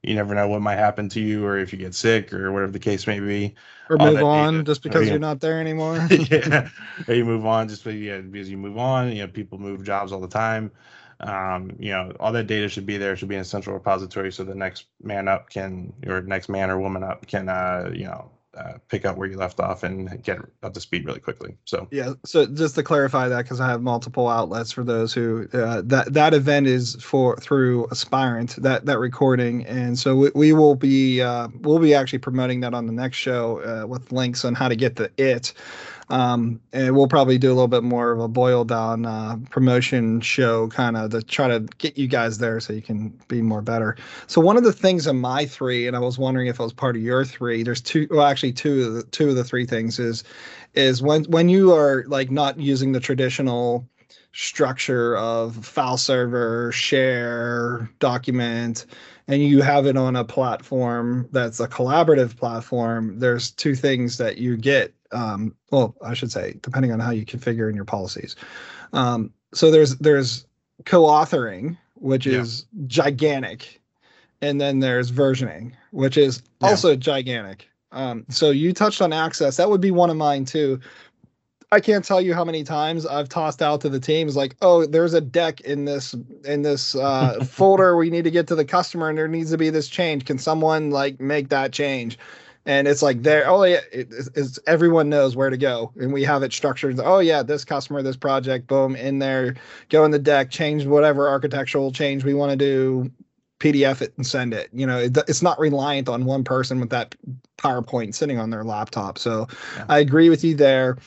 you 0.04 0.16
never 0.16 0.34
know 0.36 0.48
what 0.48 0.62
might 0.62 0.78
happen 0.78 1.10
to 1.10 1.20
you 1.22 1.46
or 1.46 1.58
if 1.58 1.74
you 1.74 1.80
get 1.80 1.94
sick 1.96 2.34
or 2.34 2.52
whatever 2.52 2.72
the 2.72 2.80
case 2.80 3.08
may 3.08 3.20
be 3.20 3.56
Or 3.90 3.98
move 3.98 4.24
on 4.24 4.64
data. 4.64 4.66
just 4.66 4.84
because 4.84 5.10
Yeah. 5.10 5.12
you're 5.12 5.20
not 5.20 5.42
there 5.42 5.60
anymore. 5.60 6.08
yeah, 6.10 6.70
or 7.08 7.14
you 7.14 7.26
move 7.26 7.46
on 7.46 7.70
just 7.70 7.84
be- 7.86 7.96
yeah, 7.96 8.20
because 8.22 8.50
you 8.50 8.58
move 8.58 8.78
on. 8.78 9.12
You 9.12 9.24
know, 9.24 9.28
people 9.28 9.60
move 9.60 9.84
jobs 9.84 10.12
all 10.12 10.22
the 10.22 10.28
time. 10.28 10.72
Um, 11.22 11.76
you 11.80 11.92
know, 11.92 12.14
all 12.20 12.32
that 12.34 12.48
data 12.48 12.70
should 12.70 12.86
be 12.86 12.98
there. 12.98 13.16
Should 13.18 13.30
be 13.30 13.36
in 13.36 13.42
a 13.42 13.46
central 13.46 13.76
repository, 13.76 14.32
so 14.32 14.44
the 14.44 14.56
next 14.56 14.86
man 15.04 15.28
up 15.28 15.50
can, 15.50 15.94
or 16.08 16.22
next 16.22 16.50
man 16.50 16.70
or 16.70 16.80
woman 16.80 17.04
up 17.04 17.28
can, 17.28 17.50
uh, 17.50 17.90
you 17.94 18.06
know, 18.06 18.32
uh, 18.58 18.78
pick 18.90 19.06
up 19.06 19.18
where 19.18 19.28
you 19.28 19.38
left 19.38 19.60
off 19.60 19.84
and 19.84 20.22
get 20.24 20.40
up 20.64 20.74
to 20.74 20.80
speed 20.80 21.06
really 21.06 21.20
quickly. 21.20 21.56
So 21.66 21.88
Yeah. 21.92 22.14
So 22.26 22.46
just 22.46 22.76
to 22.76 22.84
clarify 22.84 23.28
that, 23.28 23.44
because 23.44 23.62
I 23.62 23.68
have 23.68 23.82
multiple 23.82 24.28
outlets 24.28 24.72
for 24.72 24.84
those 24.84 25.14
who 25.14 25.48
uh, 25.54 25.82
that 25.86 26.14
that 26.14 26.34
event 26.34 26.68
is 26.68 26.96
for 26.96 27.36
through 27.38 27.88
Aspirant 27.92 28.56
that 28.62 28.86
that 28.86 29.00
recording, 29.00 29.66
and 29.66 29.98
so 29.98 30.16
we, 30.16 30.32
we 30.34 30.54
will 30.54 30.76
be 30.76 31.22
uh, 31.22 31.50
we'll 31.62 31.80
be 31.80 31.94
actually 31.94 32.20
promoting 32.20 32.62
that 32.62 32.74
on 32.74 32.88
the 32.88 32.94
next 32.94 33.18
show 33.18 33.60
uh, 33.62 33.88
with 33.88 34.12
links 34.12 34.44
on 34.44 34.56
how 34.56 34.68
to 34.68 34.76
get 34.76 34.96
the 34.96 35.12
it. 35.18 35.54
Um, 36.10 36.62
and 36.72 36.96
we'll 36.96 37.08
probably 37.08 37.38
do 37.38 37.50
a 37.50 37.56
little 37.56 37.68
bit 37.68 37.84
more 37.84 38.12
of 38.12 38.20
a 38.20 38.28
boil 38.30 38.64
down 38.64 39.06
uh, 39.06 39.38
promotion 39.50 40.22
show, 40.22 40.70
kind 40.70 40.96
of 40.96 41.12
to 41.12 41.22
try 41.22 41.50
to 41.50 41.62
get 41.80 41.98
you 41.98 42.08
guys 42.08 42.38
there 42.38 42.60
so 42.60 42.74
you 42.74 42.82
can 42.82 43.10
be 43.28 43.42
more 43.42 43.62
better. 43.62 43.98
So 44.28 44.40
one 44.40 44.56
of 44.56 44.64
the 44.64 44.72
things 44.72 45.06
in 45.06 45.20
my 45.20 45.46
three, 45.46 45.86
and 45.86 45.98
I 45.98 46.00
was 46.00 46.18
wondering 46.18 46.48
if 46.48 46.60
it 46.60 46.64
was 46.64 46.74
part 46.74 46.96
of 46.96 47.02
your 47.02 47.26
three. 47.26 47.62
There's 47.64 47.82
two, 47.82 48.08
well, 48.10 48.26
actually 48.26 48.54
two 48.54 48.84
of 48.84 48.94
the 48.94 49.04
two 49.04 49.30
of 49.30 49.36
the 49.36 49.44
three 49.44 49.66
things 49.66 50.00
is 50.00 50.24
is 50.76 51.02
when 51.02 51.26
when 51.26 51.50
you 51.50 51.74
are 51.74 52.06
like 52.08 52.32
not 52.32 52.60
using 52.60 52.94
the 52.94 53.00
traditional 53.00 53.88
structure 54.32 55.18
of 55.18 55.66
file 55.66 55.98
server, 55.98 56.72
share, 56.72 57.90
document, 58.00 58.86
and 59.28 59.42
you 59.42 59.62
have 59.62 59.86
it 59.88 59.98
on 59.98 60.16
a 60.16 60.24
platform 60.24 61.28
that's 61.32 61.60
a 61.60 61.68
collaborative 61.68 62.38
platform. 62.38 63.20
There's 63.20 63.52
two 63.52 63.76
things 63.76 64.18
that 64.20 64.38
you 64.38 64.56
get. 64.56 64.94
Um, 65.12 65.56
well, 65.72 65.96
I 66.04 66.14
should 66.14 66.32
say, 66.32 66.56
depending 66.62 66.92
on 66.92 67.00
how 67.00 67.12
you 67.12 67.26
configure 67.26 67.70
in 67.70 67.76
your 67.76 67.86
policies. 67.86 68.36
Um, 68.94 69.32
so 69.54 69.72
there's 69.72 69.96
there's 69.98 70.46
co-authoring, 70.86 71.78
which 71.96 72.26
Yeah. 72.26 72.42
is 72.42 72.66
gigantic, 72.88 73.82
and 74.42 74.60
then 74.60 74.80
there's 74.80 75.12
versioning, 75.12 75.72
which 75.92 76.18
is 76.18 76.42
Yeah. 76.62 76.70
also 76.70 76.96
gigantic. 76.96 77.68
Um, 77.92 78.26
so 78.30 78.52
you 78.52 78.74
touched 78.74 79.02
on 79.02 79.14
access. 79.14 79.58
That 79.58 79.70
would 79.70 79.82
be 79.82 79.92
one 79.92 80.10
of 80.10 80.18
mine 80.18 80.46
too. 80.46 80.80
I 81.72 81.82
can't 81.82 82.04
tell 82.06 82.22
you 82.22 82.34
how 82.34 82.46
many 82.46 82.64
times 82.64 83.06
I've 83.06 83.28
tossed 83.28 83.62
out 83.62 83.82
to 83.82 83.90
the 83.90 84.00
teams 84.00 84.38
like, 84.38 84.56
"Oh, 84.62 84.86
there's 84.86 85.14
a 85.14 85.20
deck 85.22 85.60
in 85.62 85.84
this 85.86 86.16
in 86.46 86.62
this 86.62 86.96
uh, 86.96 87.44
folder. 87.44 87.98
We 87.98 88.10
need 88.10 88.24
to 88.24 88.32
get 88.32 88.48
to 88.48 88.56
the 88.56 88.64
customer, 88.66 89.10
and 89.10 89.18
there 89.18 89.28
needs 89.28 89.52
to 89.52 89.58
be 89.58 89.70
this 89.70 89.88
change. 89.90 90.26
Can 90.26 90.38
someone 90.38 90.92
like 90.92 91.20
make 91.20 91.50
that 91.50 91.72
change?" 91.74 92.18
And 92.68 92.86
it's 92.86 93.02
like 93.02 93.24
there. 93.24 93.50
Oh 93.50 93.64
yeah, 93.64 93.80
it, 93.94 94.10
it's, 94.36 94.60
everyone 94.68 95.08
knows 95.10 95.38
where 95.38 95.50
to 95.50 95.56
go, 95.58 95.92
and 96.00 96.12
we 96.12 96.22
have 96.26 96.44
it 96.44 96.52
structured. 96.52 97.00
Oh 97.00 97.20
yeah, 97.20 97.42
this 97.42 97.64
customer, 97.64 98.02
this 98.04 98.18
project, 98.18 98.68
boom, 98.68 98.96
in 98.96 99.20
there. 99.20 99.56
Go 99.90 100.04
in 100.04 100.12
the 100.12 100.20
deck, 100.20 100.52
change 100.52 100.86
whatever 100.86 101.30
architectural 101.30 101.94
change 101.94 102.26
we 102.26 102.34
want 102.34 102.52
to 102.52 102.58
do. 102.58 103.10
PDF 103.60 104.04
it 104.04 104.14
and 104.18 104.28
send 104.28 104.54
it. 104.54 104.70
You 104.72 104.86
know, 104.86 105.00
it, 105.00 105.18
it's 105.28 105.42
not 105.42 105.58
reliant 105.58 106.08
on 106.08 106.26
one 106.26 106.44
person 106.44 106.80
with 106.80 106.92
that 106.92 107.16
PowerPoint 107.58 108.14
sitting 108.14 108.38
on 108.38 108.52
their 108.52 108.64
laptop. 108.64 109.18
So 109.18 109.48
Yeah. 109.76 109.86
I 109.90 109.98
agree 109.98 110.30
with 110.30 110.44
you 110.44 110.54
there. 110.54 110.98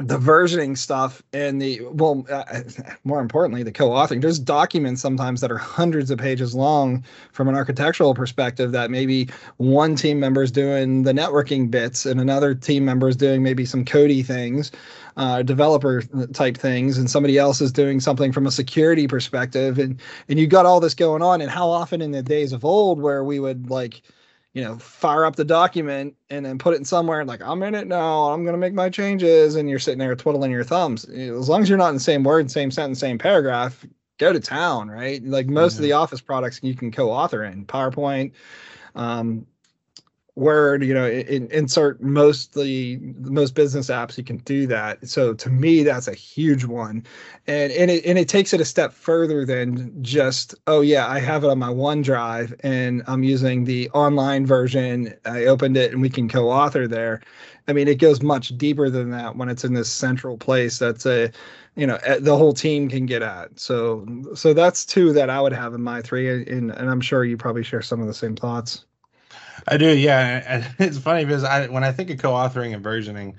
The 0.00 0.16
versioning 0.16 0.78
stuff 0.78 1.24
and 1.32 1.60
the 1.60 1.80
well, 1.90 2.24
uh, 2.30 2.60
more 3.02 3.20
importantly, 3.20 3.64
the 3.64 3.72
co-authoring. 3.72 4.22
There's 4.22 4.38
documents 4.38 5.02
sometimes 5.02 5.40
that 5.40 5.50
are 5.50 5.58
hundreds 5.58 6.12
of 6.12 6.18
pages 6.18 6.54
long 6.54 7.04
from 7.32 7.48
an 7.48 7.56
architectural 7.56 8.14
perspective. 8.14 8.70
That 8.70 8.92
maybe 8.92 9.28
one 9.56 9.96
team 9.96 10.20
member 10.20 10.42
is 10.44 10.52
doing 10.52 11.02
the 11.02 11.12
networking 11.12 11.68
bits 11.68 12.06
and 12.06 12.20
another 12.20 12.54
team 12.54 12.84
member 12.84 13.08
is 13.08 13.16
doing 13.16 13.42
maybe 13.42 13.64
some 13.64 13.84
Cody 13.84 14.22
things, 14.22 14.70
uh, 15.16 15.42
developer 15.42 16.02
type 16.32 16.56
things, 16.56 16.96
and 16.96 17.10
somebody 17.10 17.36
else 17.36 17.60
is 17.60 17.72
doing 17.72 17.98
something 17.98 18.32
from 18.32 18.46
a 18.46 18.52
security 18.52 19.08
perspective. 19.08 19.80
And 19.80 20.00
and 20.28 20.38
you 20.38 20.46
got 20.46 20.64
all 20.64 20.78
this 20.78 20.94
going 20.94 21.22
on. 21.22 21.40
And 21.40 21.50
how 21.50 21.68
often 21.68 22.02
in 22.02 22.12
the 22.12 22.22
days 22.22 22.52
of 22.52 22.64
old 22.64 23.00
where 23.00 23.24
we 23.24 23.40
would 23.40 23.68
like 23.68 24.02
you 24.58 24.64
know, 24.64 24.76
fire 24.76 25.24
up 25.24 25.36
the 25.36 25.44
document 25.44 26.16
and 26.30 26.44
then 26.44 26.58
put 26.58 26.74
it 26.74 26.78
in 26.78 26.84
somewhere 26.84 27.24
like 27.24 27.40
I'm 27.40 27.62
in 27.62 27.76
it 27.76 27.86
now. 27.86 28.32
I'm 28.32 28.44
gonna 28.44 28.58
make 28.58 28.74
my 28.74 28.90
changes, 28.90 29.54
and 29.54 29.70
you're 29.70 29.78
sitting 29.78 30.00
there 30.00 30.16
twiddling 30.16 30.50
your 30.50 30.64
thumbs. 30.64 31.04
As 31.04 31.48
long 31.48 31.62
as 31.62 31.68
you're 31.68 31.78
not 31.78 31.90
in 31.90 31.94
the 31.94 32.00
same 32.00 32.24
word, 32.24 32.50
same 32.50 32.72
sentence, 32.72 32.98
same 32.98 33.18
paragraph, 33.18 33.86
go 34.18 34.32
to 34.32 34.40
town, 34.40 34.88
right? 34.90 35.22
Like 35.22 35.46
most 35.46 35.76
of 35.76 35.82
the 35.82 35.92
Office 35.92 36.20
products 36.20 36.58
you 36.60 36.74
can 36.74 36.90
co-author 36.90 37.44
in 37.44 37.66
PowerPoint, 37.66 38.32
um, 38.96 39.46
Word, 40.38 40.84
you 40.84 40.94
know, 40.94 41.08
in, 41.08 41.48
insert 41.50 42.00
mostly 42.00 42.98
most 43.18 43.54
business 43.54 43.88
apps 43.88 44.16
you 44.16 44.22
can 44.24 44.38
do 44.38 44.66
that. 44.68 45.08
So 45.08 45.34
to 45.34 45.50
me, 45.50 45.82
that's 45.82 46.06
a 46.06 46.14
huge 46.14 46.64
one, 46.64 47.04
and 47.46 47.72
and 47.72 47.90
it 47.90 48.04
and 48.06 48.18
it 48.18 48.28
takes 48.28 48.52
it 48.52 48.60
a 48.60 48.64
step 48.64 48.92
further 48.92 49.44
than 49.44 50.00
just 50.02 50.54
oh 50.68 50.80
yeah, 50.80 51.08
I 51.08 51.18
have 51.18 51.44
it 51.44 51.50
on 51.50 51.58
my 51.58 51.70
OneDrive 51.70 52.54
and 52.62 53.02
I'm 53.06 53.22
using 53.24 53.64
the 53.64 53.90
online 53.90 54.46
version. 54.46 55.14
I 55.24 55.46
opened 55.46 55.76
it 55.76 55.92
and 55.92 56.00
we 56.00 56.10
can 56.10 56.28
co-author 56.28 56.86
there. 56.86 57.20
I 57.66 57.72
mean, 57.72 57.88
it 57.88 57.98
goes 57.98 58.22
much 58.22 58.56
deeper 58.56 58.88
than 58.90 59.10
that 59.10 59.36
when 59.36 59.48
it's 59.48 59.64
in 59.64 59.74
this 59.74 59.90
central 59.90 60.38
place. 60.38 60.78
That's 60.78 61.04
a 61.06 61.30
you 61.76 61.86
know 61.86 61.98
the 62.20 62.36
whole 62.36 62.52
team 62.52 62.88
can 62.88 63.06
get 63.06 63.22
at. 63.22 63.58
So 63.58 64.06
so 64.34 64.54
that's 64.54 64.84
two 64.84 65.12
that 65.14 65.30
I 65.30 65.40
would 65.40 65.52
have 65.52 65.74
in 65.74 65.82
my 65.82 66.02
three, 66.02 66.28
and 66.30 66.70
and 66.70 66.90
I'm 66.90 67.00
sure 67.00 67.24
you 67.24 67.36
probably 67.36 67.64
share 67.64 67.82
some 67.82 68.00
of 68.00 68.06
the 68.06 68.14
same 68.14 68.36
thoughts. 68.36 68.84
I 69.70 69.76
do, 69.76 69.96
yeah. 69.96 70.42
And 70.46 70.66
it's 70.78 70.98
funny 70.98 71.24
because 71.24 71.44
I 71.44 71.66
when 71.68 71.84
I 71.84 71.92
think 71.92 72.10
of 72.10 72.18
co-authoring 72.18 72.74
and 72.74 72.84
versioning, 72.84 73.34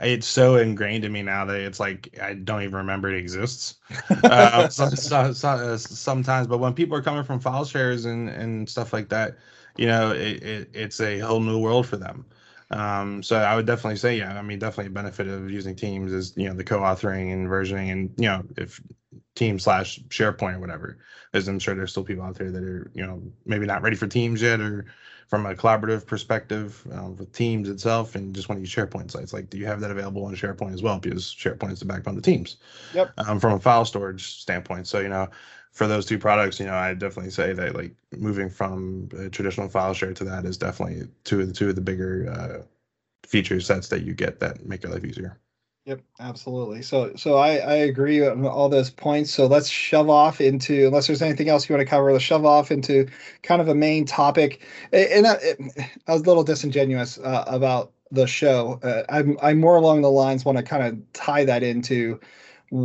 it's 0.00 0.26
so 0.26 0.56
ingrained 0.56 1.04
in 1.04 1.12
me 1.12 1.22
now 1.22 1.44
that 1.44 1.60
it's 1.60 1.80
like 1.80 2.18
I 2.22 2.34
don't 2.34 2.62
even 2.62 2.76
remember 2.76 3.10
it 3.10 3.18
exists. 3.18 3.76
uh, 4.24 4.68
so, 4.68 4.88
so, 4.88 5.32
so, 5.32 5.48
uh, 5.48 5.76
sometimes, 5.76 6.46
but 6.46 6.58
when 6.58 6.74
people 6.74 6.96
are 6.96 7.02
coming 7.02 7.24
from 7.24 7.40
file 7.40 7.64
shares 7.64 8.04
and 8.04 8.28
and 8.28 8.68
stuff 8.68 8.92
like 8.92 9.08
that, 9.10 9.36
you 9.76 9.86
know, 9.86 10.12
it, 10.12 10.42
it 10.42 10.70
it's 10.72 11.00
a 11.00 11.18
whole 11.18 11.40
new 11.40 11.58
world 11.58 11.86
for 11.86 11.96
them. 11.96 12.26
Um, 12.70 13.22
so 13.22 13.36
I 13.36 13.54
would 13.54 13.66
definitely 13.66 13.96
say, 13.96 14.16
yeah, 14.16 14.38
I 14.38 14.40
mean, 14.40 14.58
definitely 14.58 14.86
a 14.86 14.94
benefit 14.94 15.28
of 15.28 15.50
using 15.50 15.76
Teams 15.76 16.12
is 16.12 16.32
you 16.36 16.48
know 16.48 16.54
the 16.54 16.64
co-authoring 16.64 17.32
and 17.32 17.48
versioning, 17.48 17.92
and 17.92 18.14
you 18.16 18.28
know 18.28 18.42
if 18.56 18.80
Team 19.34 19.58
slash 19.58 20.00
SharePoint 20.08 20.56
or 20.56 20.60
whatever, 20.60 20.98
as 21.34 21.48
I'm 21.48 21.58
sure 21.58 21.74
there's 21.74 21.90
still 21.90 22.04
people 22.04 22.24
out 22.24 22.36
there 22.36 22.50
that 22.50 22.62
are 22.62 22.90
you 22.94 23.06
know 23.06 23.22
maybe 23.44 23.66
not 23.66 23.82
ready 23.82 23.96
for 23.96 24.06
Teams 24.06 24.40
yet 24.40 24.60
or 24.60 24.86
from 25.28 25.46
a 25.46 25.54
collaborative 25.54 26.06
perspective 26.06 26.86
um, 26.92 27.16
with 27.16 27.32
Teams 27.32 27.68
itself 27.68 28.14
and 28.14 28.34
just 28.34 28.48
want 28.48 28.58
to 28.58 28.60
use 28.60 28.74
SharePoint 28.74 29.10
sites. 29.10 29.32
Like, 29.32 29.50
do 29.50 29.58
you 29.58 29.66
have 29.66 29.80
that 29.80 29.90
available 29.90 30.24
on 30.24 30.34
SharePoint 30.34 30.74
as 30.74 30.82
well? 30.82 30.98
Because 30.98 31.24
SharePoint 31.24 31.72
is 31.72 31.80
the 31.80 31.86
backbone 31.86 32.16
of 32.16 32.22
Teams. 32.22 32.56
Yep. 32.94 33.12
Um, 33.18 33.40
from 33.40 33.52
a 33.54 33.60
file 33.60 33.84
storage 33.84 34.40
standpoint, 34.40 34.86
so 34.86 35.00
you 35.00 35.08
know, 35.08 35.28
for 35.72 35.86
those 35.86 36.04
two 36.04 36.18
products, 36.18 36.60
you 36.60 36.66
know, 36.66 36.74
I 36.74 36.94
definitely 36.94 37.30
say 37.30 37.52
that 37.54 37.74
like 37.74 37.94
moving 38.16 38.50
from 38.50 39.08
a 39.18 39.30
traditional 39.30 39.68
file 39.68 39.94
share 39.94 40.12
to 40.12 40.24
that 40.24 40.44
is 40.44 40.58
definitely 40.58 41.08
two 41.24 41.40
of 41.40 41.48
the 41.48 41.54
two 41.54 41.70
of 41.70 41.74
the 41.74 41.80
bigger 41.80 42.30
uh, 42.30 42.62
feature 43.26 43.60
sets 43.60 43.88
that 43.88 44.02
you 44.02 44.12
get 44.12 44.40
that 44.40 44.66
make 44.66 44.82
your 44.82 44.92
life 44.92 45.04
easier. 45.04 45.38
Yep, 45.84 46.00
absolutely. 46.20 46.80
So, 46.82 47.12
so 47.16 47.34
I, 47.38 47.56
I 47.56 47.74
agree 47.74 48.24
on 48.24 48.46
all 48.46 48.68
those 48.68 48.88
points. 48.88 49.32
So 49.32 49.46
let's 49.46 49.68
shove 49.68 50.08
off 50.08 50.40
into, 50.40 50.86
unless 50.86 51.08
there's 51.08 51.22
anything 51.22 51.48
else 51.48 51.68
you 51.68 51.74
want 51.74 51.84
to 51.84 51.90
cover, 51.90 52.12
let's 52.12 52.22
shove 52.22 52.44
off 52.44 52.70
into 52.70 53.08
kind 53.42 53.60
of 53.60 53.66
a 53.66 53.74
main 53.74 54.04
topic. 54.04 54.62
And 54.92 55.26
I, 55.26 55.38
I 56.06 56.12
was 56.12 56.22
a 56.22 56.24
little 56.24 56.44
disingenuous 56.44 57.18
uh, 57.18 57.44
about 57.48 57.90
the 58.12 58.28
show. 58.28 58.78
Uh, 58.84 59.02
I'm, 59.08 59.36
I'm 59.42 59.58
more 59.58 59.74
along 59.74 60.02
the 60.02 60.10
lines 60.10 60.44
want 60.44 60.56
to 60.58 60.62
kind 60.62 60.84
of 60.86 61.12
tie 61.14 61.44
that 61.46 61.64
into 61.64 62.20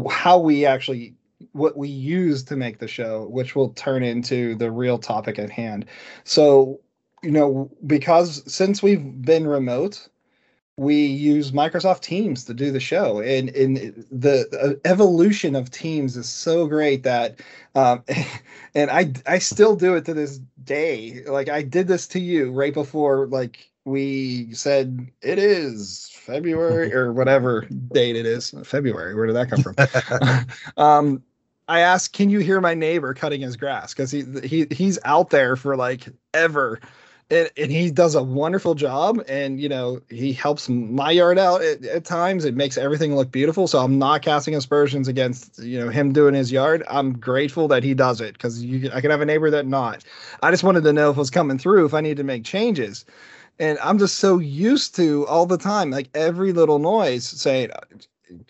how 0.09 0.39
we 0.39 0.65
actually 0.65 1.13
what 1.51 1.77
we 1.77 1.87
use 1.87 2.43
to 2.45 2.55
make 2.55 2.79
the 2.79 2.87
show, 2.87 3.27
which 3.29 3.55
will 3.55 3.69
turn 3.69 4.03
into 4.03 4.55
the 4.55 4.71
real 4.71 4.97
topic 4.97 5.37
at 5.37 5.51
hand. 5.51 5.85
So, 6.23 6.79
you 7.21 7.29
know, 7.31 7.69
because 7.85 8.41
since 8.51 8.81
we've 8.81 9.21
been 9.21 9.45
remote, 9.47 10.07
we 10.77 11.05
use 11.05 11.51
Microsoft 11.51 12.01
Teams 12.01 12.43
to 12.45 12.53
do 12.53 12.71
the 12.71 12.79
show, 12.79 13.19
and 13.19 13.49
and 13.49 14.05
the 14.11 14.79
evolution 14.85 15.55
of 15.55 15.71
Teams 15.71 16.15
is 16.15 16.29
so 16.29 16.67
great 16.67 17.03
that, 17.03 17.39
um, 17.75 18.03
and 18.75 18.91
I 18.91 19.11
I 19.25 19.39
still 19.39 19.75
do 19.75 19.95
it 19.95 20.05
to 20.05 20.13
this 20.13 20.39
day. 20.63 21.23
Like 21.25 21.49
I 21.49 21.63
did 21.63 21.87
this 21.87 22.07
to 22.09 22.19
you 22.19 22.51
right 22.51 22.73
before 22.73 23.25
like 23.27 23.69
we 23.85 24.53
said 24.53 25.07
it 25.21 25.39
is 25.39 26.11
February 26.13 26.93
or 26.95 27.11
whatever 27.11 27.61
date 27.91 28.15
it 28.15 28.27
is. 28.27 28.53
February. 28.63 29.15
Where 29.15 29.25
did 29.25 29.35
that 29.35 29.49
come 29.49 29.63
from? 29.63 30.77
um, 30.77 31.23
I 31.67 31.79
asked, 31.79 32.13
"Can 32.13 32.29
you 32.29 32.39
hear 32.39 32.61
my 32.61 32.75
neighbor 32.75 33.15
cutting 33.15 33.41
his 33.41 33.55
grass?" 33.55 33.95
Because 33.95 34.11
he 34.11 34.25
he 34.43 34.67
he's 34.69 34.99
out 35.05 35.31
there 35.31 35.55
for 35.55 35.75
like 35.75 36.07
ever 36.35 36.79
and, 37.29 37.49
and 37.57 37.71
he 37.71 37.91
does 37.91 38.15
a 38.15 38.23
wonderful 38.23 38.73
job 38.73 39.21
and 39.27 39.59
you 39.59 39.67
know 39.67 40.01
he 40.09 40.31
helps 40.31 40.69
my 40.69 41.11
yard 41.11 41.37
out 41.37 41.61
at, 41.61 41.83
at, 41.85 42.05
times. 42.05 42.45
It 42.45 42.55
makes 42.55 42.77
everything 42.77 43.15
look 43.15 43.31
beautiful 43.31 43.67
so 43.67 43.79
i'm 43.79 43.99
not 43.99 44.21
casting 44.21 44.55
aspersions 44.55 45.07
against 45.07 45.59
you 45.59 45.79
know 45.79 45.89
him 45.89 46.13
doing 46.13 46.33
his 46.33 46.51
yard. 46.51 46.83
I'm 46.89 47.17
grateful 47.17 47.67
that 47.69 47.83
he 47.83 47.93
does 47.93 48.21
it 48.21 48.33
because 48.33 48.63
i 48.93 49.01
can 49.01 49.11
have 49.11 49.21
a 49.21 49.25
neighbor 49.25 49.49
that 49.51 49.67
not. 49.67 50.03
I 50.41 50.51
just 50.51 50.63
wanted 50.63 50.83
to 50.83 50.93
know 50.93 51.09
if 51.09 51.17
it 51.17 51.19
was 51.19 51.29
coming 51.29 51.57
through 51.57 51.85
if 51.85 51.93
i 51.93 52.01
need 52.01 52.17
to 52.17 52.23
make 52.23 52.43
changes. 52.43 53.05
And 53.59 53.77
i'm 53.79 53.97
just 53.97 54.15
so 54.19 54.37
used 54.37 54.95
to 54.95 55.25
all 55.27 55.45
the 55.45 55.57
time 55.57 55.91
like 55.91 56.09
every 56.13 56.53
little 56.53 56.79
noise 56.79 57.25
saying 57.25 57.71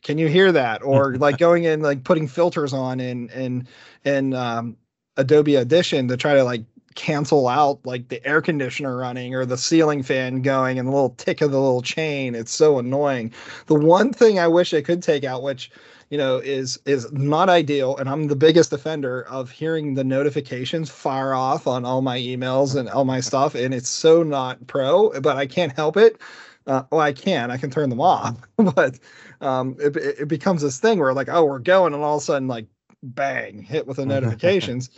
can 0.04 0.18
you 0.18 0.28
hear 0.28 0.52
that? 0.52 0.84
Or 0.84 1.16
like 1.18 1.38
going 1.38 1.64
in 1.64 1.82
like 1.82 2.04
putting 2.04 2.28
filters 2.28 2.74
on 2.74 3.00
in 3.00 3.30
in 3.30 3.68
in 4.04 4.34
um 4.34 4.78
adobe 5.18 5.58
audition 5.58 6.08
to 6.08 6.18
try 6.18 6.36
to 6.36 6.44
like 6.44 6.62
cancel 6.98 7.48
out 7.48 7.80
like 7.86 8.10
the 8.10 8.26
air 8.28 8.42
conditioner 8.42 8.98
running 8.98 9.34
or 9.34 9.46
the 9.46 9.58
ceiling 9.58 10.04
fan 10.04 10.42
going 10.42 10.78
and 10.78 10.88
the 10.88 10.92
little 10.92 11.12
tick 11.12 11.40
of 11.40 11.52
the 11.52 11.62
little 11.62 11.82
chain. 11.82 12.36
It's 12.36 12.52
so 12.52 12.80
annoying. 12.80 13.32
The 13.68 13.76
one 13.76 14.12
thing 14.12 14.40
I 14.40 14.48
wish 14.48 14.74
I 14.74 14.82
could 14.82 15.02
take 15.02 15.24
out, 15.24 15.44
which 15.44 15.72
you 16.10 16.18
know 16.18 16.38
is 16.38 16.80
is 16.86 17.12
not 17.12 17.50
ideal 17.50 17.98
and 17.98 18.08
i'm 18.08 18.28
the 18.28 18.36
biggest 18.36 18.72
offender 18.72 19.24
of 19.24 19.52
hearing 19.52 19.94
the 19.94 20.06
notifications 20.06 20.90
fire 20.90 21.34
off 21.34 21.68
on 21.68 21.84
all 21.84 22.02
my 22.02 22.18
emails 22.18 22.78
and 22.78 22.88
all 22.88 23.04
my 23.04 23.20
stuff 23.20 23.56
and 23.56 23.74
it's 23.74 23.90
so 23.90 24.24
not 24.24 24.66
pro 24.68 25.10
but 25.20 25.36
i 25.36 25.46
can't 25.46 25.74
help 25.74 25.98
it 25.98 26.22
uh, 26.68 26.84
well 26.92 27.02
i 27.02 27.12
can 27.12 27.52
i 27.52 27.58
can 27.58 27.70
turn 27.70 27.90
them 27.90 28.00
off 28.00 28.38
but 28.56 28.98
um, 29.42 29.76
it, 29.80 29.98
it 29.98 30.28
becomes 30.30 30.62
this 30.62 30.80
thing 30.80 30.98
where 30.98 31.14
like 31.14 31.28
oh 31.28 31.44
we're 31.44 31.60
going 31.60 31.94
and 31.94 32.02
all 32.02 32.16
of 32.16 32.22
a 32.22 32.26
sudden 32.26 32.48
like 32.48 32.68
bang 33.04 33.62
hit 33.62 33.88
with 33.88 33.98
the 33.98 34.06
notifications. 34.16 34.90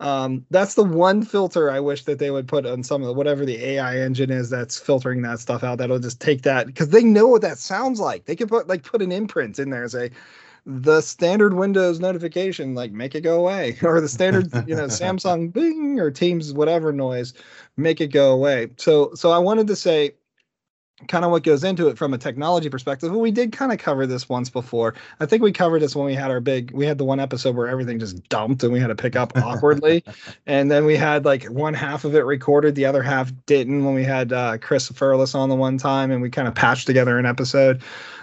Um, 0.00 0.44
that's 0.50 0.74
the 0.74 0.84
one 0.84 1.22
filter 1.22 1.70
i 1.70 1.80
wish 1.80 2.04
that 2.04 2.18
they 2.18 2.30
would 2.30 2.48
put 2.48 2.66
on 2.66 2.82
some 2.82 3.02
of 3.02 3.08
the, 3.08 3.12
whatever 3.12 3.44
the 3.44 3.62
ai 3.62 3.98
engine 3.98 4.30
is 4.30 4.50
that's 4.50 4.78
filtering 4.78 5.22
that 5.22 5.40
stuff 5.40 5.64
out 5.64 5.78
that'll 5.78 5.98
just 5.98 6.20
take 6.20 6.42
that 6.42 6.66
because 6.66 6.90
they 6.90 7.02
know 7.02 7.26
what 7.26 7.42
that 7.42 7.58
sounds 7.58 8.00
like. 8.00 8.24
They 8.24 8.36
could 8.36 8.48
put 8.48 8.68
like 8.68 8.82
put 8.82 9.02
an 9.02 9.12
imprint 9.12 9.58
in 9.58 9.70
there 9.70 9.82
and 9.82 9.90
say 9.90 10.10
the 10.66 11.00
standard 11.00 11.54
windows 11.54 11.98
notification 11.98 12.74
like 12.74 12.92
make 12.92 13.14
it 13.14 13.22
go 13.22 13.38
away. 13.40 13.76
Or 13.82 14.00
the 14.00 14.08
standard 14.08 14.52
you 14.68 14.74
know 14.74 14.86
samsung 14.86 15.52
bing 15.52 15.98
or 15.98 16.10
teams 16.10 16.52
whatever 16.52 16.92
noise 16.92 17.34
make 17.76 18.00
it 18.00 18.08
go 18.08 18.32
away. 18.32 18.68
So 18.76 19.12
so 19.14 19.30
i 19.30 19.38
wanted 19.38 19.66
to 19.68 19.76
say 19.76 20.14
kind 21.06 21.24
of 21.24 21.30
what 21.30 21.44
goes 21.44 21.62
into 21.62 21.88
it 21.88 21.96
from 21.96 22.12
a 22.12 22.18
technology 22.18 22.68
perspective. 22.68 23.12
We 23.12 23.30
did 23.30 23.52
kind 23.52 23.70
of 23.70 23.78
cover 23.78 24.06
this 24.06 24.28
once 24.28 24.50
before. 24.50 24.94
I 25.20 25.26
think 25.26 25.42
we 25.42 25.52
covered 25.52 25.80
this 25.80 25.94
when 25.94 26.06
we 26.06 26.14
had 26.14 26.30
our 26.30 26.40
big, 26.40 26.72
we 26.72 26.86
had 26.86 26.98
the 26.98 27.04
one 27.04 27.20
episode 27.20 27.54
where 27.54 27.68
everything 27.68 28.00
just 28.00 28.28
dumped 28.28 28.64
and 28.64 28.72
we 28.72 28.80
had 28.80 28.88
to 28.88 28.96
pick 28.96 29.14
up 29.14 29.36
awkwardly. 29.36 30.02
and 30.46 30.70
then 30.70 30.84
we 30.84 30.96
had 30.96 31.24
like 31.24 31.44
one 31.44 31.74
half 31.74 32.04
of 32.04 32.16
it 32.16 32.24
recorded, 32.24 32.74
the 32.74 32.84
other 32.84 33.02
half 33.02 33.32
didn't 33.46 33.84
when 33.84 33.94
we 33.94 34.02
had 34.02 34.32
uh, 34.32 34.58
Chris 34.58 34.90
Furless 34.90 35.34
on 35.36 35.48
the 35.48 35.54
one 35.54 35.78
time 35.78 36.10
and 36.10 36.20
we 36.20 36.30
kind 36.30 36.48
of 36.48 36.54
patched 36.54 36.86
together 36.86 37.16
an 37.18 37.26
episode. 37.26 37.80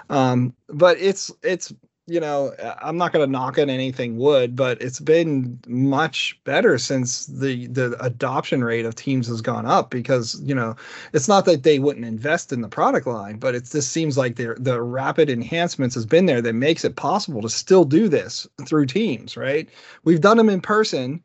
Um, 0.09 0.53
but 0.67 0.97
it's, 0.99 1.31
it's, 1.43 1.73
you 2.07 2.19
know, 2.19 2.53
I'm 2.81 2.97
not 2.97 3.11
going 3.11 3.25
to 3.25 3.31
knock 3.31 3.57
on 3.57 3.69
anything 3.69 4.17
wood, 4.17 4.55
but 4.55 4.79
it's 4.79 4.99
been 4.99 5.59
much 5.67 6.39
better 6.43 6.77
since 6.77 7.25
the 7.25 7.65
the 7.67 7.97
adoption 7.99 8.63
rate 8.63 8.85
of 8.85 8.93
teams 8.93 9.27
has 9.27 9.41
gone 9.41 9.65
up 9.65 9.89
because 9.89 10.39
you 10.41 10.53
know 10.53 10.75
it's 11.13 11.27
not 11.27 11.45
that 11.45 11.63
they 11.63 11.79
wouldn't 11.79 12.05
invest 12.05 12.53
in 12.53 12.61
the 12.61 12.67
product 12.67 13.07
line, 13.07 13.37
but 13.37 13.55
it 13.55 13.65
just 13.65 13.91
seems 13.91 14.17
like 14.19 14.35
the 14.35 14.55
the 14.59 14.81
rapid 14.81 15.31
enhancements 15.31 15.95
has 15.95 16.05
been 16.05 16.27
there 16.27 16.41
that 16.41 16.53
makes 16.53 16.85
it 16.85 16.95
possible 16.95 17.41
to 17.41 17.49
still 17.49 17.85
do 17.85 18.07
this 18.07 18.47
through 18.65 18.85
teams. 18.85 19.35
Right? 19.35 19.67
We've 20.03 20.21
done 20.21 20.37
them 20.37 20.49
in 20.49 20.61
person 20.61 21.23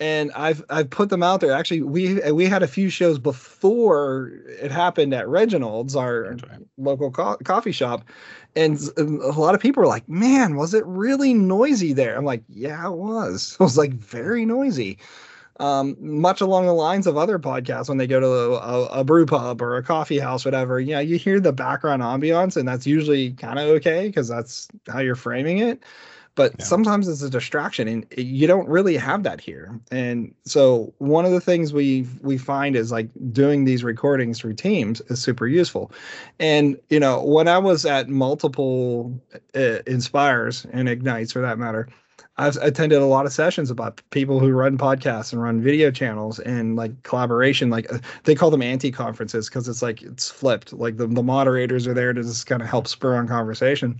and 0.00 0.30
I've 0.32 0.64
I've 0.70 0.90
put 0.90 1.10
them 1.10 1.22
out 1.22 1.40
there. 1.40 1.52
Actually, 1.52 1.82
we 1.82 2.20
we 2.32 2.46
had 2.46 2.62
a 2.62 2.68
few 2.68 2.88
shows 2.90 3.18
before 3.18 4.30
it 4.46 4.70
happened 4.70 5.12
at 5.12 5.28
Reginald's, 5.28 5.96
our 5.96 6.22
right. 6.22 6.60
local 6.76 7.10
co- 7.10 7.38
coffee 7.44 7.72
shop, 7.72 8.04
and 8.54 8.80
a 8.96 9.02
lot 9.02 9.54
of 9.54 9.60
people 9.60 9.82
were 9.82 9.88
like, 9.88 10.08
"Man, 10.08 10.56
was 10.56 10.74
it 10.74 10.84
really 10.86 11.34
noisy 11.34 11.92
there?" 11.92 12.16
I'm 12.16 12.24
like, 12.24 12.42
"Yeah, 12.48 12.86
it 12.86 12.96
was. 12.96 13.56
It 13.60 13.62
was 13.62 13.78
like 13.78 13.92
very 13.92 14.44
noisy." 14.44 14.98
Um, 15.60 15.96
much 15.98 16.40
along 16.40 16.66
the 16.66 16.72
lines 16.72 17.08
of 17.08 17.16
other 17.16 17.36
podcasts 17.36 17.88
when 17.88 17.98
they 17.98 18.06
go 18.06 18.20
to 18.20 18.26
a, 18.28 19.00
a, 19.00 19.02
brew 19.02 19.26
pub 19.26 19.60
or 19.60 19.76
a 19.76 19.82
coffee 19.82 20.20
house, 20.20 20.44
whatever. 20.44 20.78
You 20.78 20.94
know, 20.94 21.00
you 21.00 21.18
hear 21.18 21.40
the 21.40 21.52
background 21.52 22.00
ambiance, 22.00 22.56
and 22.56 22.68
that's 22.68 22.86
usually 22.86 23.32
kind 23.32 23.58
of 23.58 23.66
okay 23.70 24.06
because 24.06 24.28
that's 24.28 24.68
how 24.86 25.00
you're 25.00 25.16
framing 25.16 25.58
it 25.58 25.82
but 26.38 26.54
Yeah. 26.58 26.64
sometimes 26.64 27.08
it's 27.08 27.20
a 27.20 27.28
distraction 27.28 27.88
and 27.88 28.06
you 28.16 28.46
don't 28.46 28.68
really 28.68 28.96
have 28.96 29.24
that 29.24 29.40
here 29.40 29.78
and 29.90 30.32
so 30.44 30.94
one 30.98 31.24
of 31.26 31.32
the 31.32 31.40
things 31.40 31.72
we 31.72 32.06
we 32.22 32.38
find 32.38 32.76
is 32.76 32.92
like 32.92 33.08
doing 33.32 33.64
these 33.64 33.82
recordings 33.82 34.38
through 34.38 34.54
teams 34.54 35.00
is 35.10 35.20
super 35.20 35.48
useful 35.48 35.90
and 36.38 36.78
you 36.90 37.00
know 37.00 37.22
when 37.24 37.48
i 37.48 37.58
was 37.58 37.84
at 37.84 38.08
multiple 38.08 39.12
uh, 39.56 39.80
inspires 39.86 40.64
and 40.72 40.88
ignites 40.88 41.32
for 41.32 41.40
that 41.42 41.58
matter 41.58 41.88
I've 42.40 42.56
attended 42.58 43.02
a 43.02 43.04
lot 43.04 43.26
of 43.26 43.32
sessions 43.32 43.68
about 43.68 44.00
people 44.10 44.38
who 44.38 44.50
run 44.52 44.78
podcasts 44.78 45.32
and 45.32 45.42
run 45.42 45.60
video 45.60 45.90
channels 45.90 46.38
and 46.38 46.76
like 46.76 47.02
collaboration. 47.02 47.68
Like 47.68 47.92
uh, 47.92 47.98
they 48.24 48.36
call 48.36 48.50
them 48.50 48.62
anti 48.62 48.92
conferences 48.92 49.48
because 49.48 49.68
it's 49.68 49.82
like 49.82 50.02
it's 50.02 50.30
flipped. 50.30 50.72
Like 50.72 50.98
the, 50.98 51.08
the 51.08 51.22
moderators 51.22 51.88
are 51.88 51.94
there 51.94 52.12
to 52.12 52.22
just 52.22 52.46
kind 52.46 52.62
of 52.62 52.68
help 52.68 52.86
spur 52.86 53.16
on 53.16 53.26
conversation. 53.26 53.98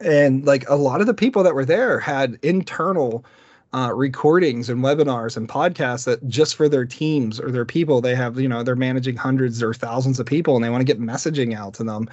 And 0.00 0.44
like 0.44 0.68
a 0.68 0.74
lot 0.76 1.00
of 1.00 1.06
the 1.06 1.14
people 1.14 1.42
that 1.42 1.54
were 1.54 1.64
there 1.64 1.98
had 2.00 2.38
internal 2.42 3.24
uh, 3.72 3.92
recordings 3.92 4.68
and 4.70 4.84
webinars 4.84 5.36
and 5.36 5.48
podcasts 5.48 6.04
that 6.04 6.26
just 6.28 6.54
for 6.54 6.68
their 6.68 6.84
teams 6.84 7.40
or 7.40 7.50
their 7.50 7.64
people, 7.64 8.00
they 8.00 8.14
have, 8.14 8.38
you 8.38 8.48
know, 8.48 8.62
they're 8.62 8.76
managing 8.76 9.16
hundreds 9.16 9.62
or 9.62 9.74
thousands 9.74 10.20
of 10.20 10.26
people 10.26 10.54
and 10.54 10.64
they 10.64 10.70
want 10.70 10.80
to 10.80 10.84
get 10.84 11.00
messaging 11.00 11.56
out 11.56 11.74
to 11.74 11.84
them. 11.84 12.08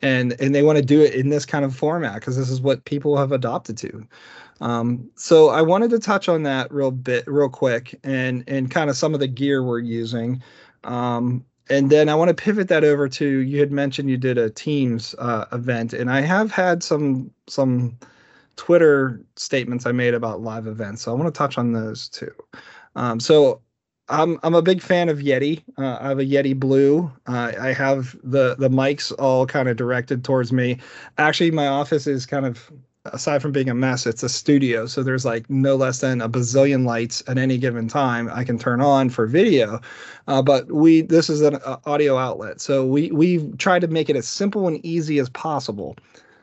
And, 0.00 0.40
and 0.40 0.54
they 0.54 0.62
want 0.62 0.78
to 0.78 0.84
do 0.84 1.02
it 1.02 1.14
in 1.14 1.28
this 1.28 1.44
kind 1.44 1.64
of 1.64 1.76
format 1.76 2.14
because 2.14 2.36
this 2.36 2.48
is 2.48 2.60
what 2.60 2.84
people 2.86 3.16
have 3.18 3.32
adopted 3.32 3.76
to. 3.78 4.06
Um, 4.62 5.10
so 5.16 5.50
I 5.50 5.60
wanted 5.60 5.90
to 5.90 5.98
touch 5.98 6.28
on 6.28 6.44
that 6.44 6.72
real 6.72 6.92
bit, 6.92 7.24
real 7.26 7.48
quick, 7.48 7.98
and 8.04 8.44
and 8.46 8.70
kind 8.70 8.88
of 8.88 8.96
some 8.96 9.12
of 9.12 9.18
the 9.18 9.26
gear 9.26 9.64
we're 9.64 9.80
using. 9.80 10.40
Um, 10.84 11.44
and 11.70 11.90
then 11.90 12.08
I 12.08 12.14
want 12.14 12.28
to 12.28 12.34
pivot 12.34 12.68
that 12.68 12.84
over 12.84 13.08
to 13.08 13.38
you 13.38 13.60
had 13.60 13.72
mentioned 13.72 14.10
you 14.10 14.16
did 14.16 14.38
a 14.38 14.50
Teams 14.50 15.14
uh, 15.18 15.46
event, 15.52 15.92
and 15.92 16.10
I 16.10 16.20
have 16.20 16.50
had 16.50 16.82
some 16.82 17.30
some 17.48 17.96
Twitter 18.56 19.20
statements 19.36 19.86
I 19.86 19.92
made 19.92 20.14
about 20.14 20.40
live 20.40 20.66
events, 20.66 21.02
so 21.02 21.12
I 21.12 21.14
want 21.14 21.32
to 21.32 21.38
touch 21.38 21.58
on 21.58 21.72
those 21.72 22.08
too. 22.08 22.32
Um, 22.96 23.20
so 23.20 23.60
I'm 24.08 24.38
I'm 24.42 24.54
a 24.54 24.62
big 24.62 24.82
fan 24.82 25.08
of 25.08 25.18
Yeti. 25.18 25.62
Uh, 25.78 25.98
I 26.00 26.08
have 26.08 26.18
a 26.18 26.24
Yeti 26.24 26.58
Blue. 26.58 27.10
Uh, 27.26 27.52
I 27.58 27.72
have 27.72 28.16
the 28.22 28.56
the 28.56 28.68
mics 28.68 29.12
all 29.18 29.46
kind 29.46 29.68
of 29.68 29.76
directed 29.76 30.24
towards 30.24 30.52
me. 30.52 30.78
Actually, 31.18 31.52
my 31.52 31.68
office 31.68 32.06
is 32.06 32.26
kind 32.26 32.44
of 32.44 32.70
aside 33.06 33.42
from 33.42 33.52
being 33.52 33.68
a 33.68 33.74
mess, 33.74 34.06
it's 34.06 34.22
a 34.22 34.28
studio. 34.28 34.86
So 34.86 35.02
there's 35.02 35.24
like 35.24 35.48
no 35.50 35.74
less 35.76 36.00
than 36.00 36.20
a 36.20 36.28
bazillion 36.28 36.84
lights 36.86 37.22
at 37.26 37.38
any 37.38 37.58
given 37.58 37.88
time 37.88 38.28
I 38.32 38.44
can 38.44 38.58
turn 38.58 38.80
on 38.80 39.10
for 39.10 39.26
video. 39.26 39.80
Uh, 40.28 40.42
but 40.42 40.70
we 40.70 41.02
this 41.02 41.28
is 41.28 41.40
an 41.40 41.56
uh, 41.56 41.78
audio 41.84 42.16
outlet, 42.16 42.60
so 42.60 42.86
we 42.86 43.10
we 43.10 43.50
try 43.58 43.78
to 43.78 43.88
make 43.88 44.08
it 44.08 44.16
as 44.16 44.28
simple 44.28 44.68
and 44.68 44.84
easy 44.84 45.18
as 45.18 45.28
possible. 45.30 45.96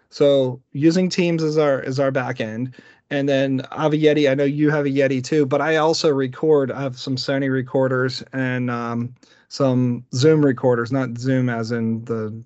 So 0.10 0.62
using 0.74 1.10
Teams 1.10 1.44
as 1.44 1.58
our 1.58 1.82
as 1.82 2.00
our 2.00 2.12
back 2.12 2.42
end. 2.42 2.76
And 3.12 3.28
then 3.28 3.64
I 3.72 3.82
have 3.84 3.94
a 3.94 3.98
Yeti. 3.98 4.30
I 4.30 4.36
know 4.36 4.44
you 4.44 4.70
have 4.70 4.86
a 4.86 4.90
Yeti 4.90 5.24
too, 5.24 5.48
but 5.48 5.62
I 5.62 5.78
also 5.78 6.10
record. 6.10 6.72
I 6.72 6.84
have 6.84 6.96
some 6.96 7.16
Sony 7.16 7.52
recorders 7.52 8.24
and 8.34 8.70
um, 8.70 9.16
some 9.48 10.06
Zoom 10.14 10.46
recorders, 10.46 10.92
not 10.92 11.18
Zoom 11.18 11.50
as 11.50 11.72
in 11.72 12.06
the 12.06 12.44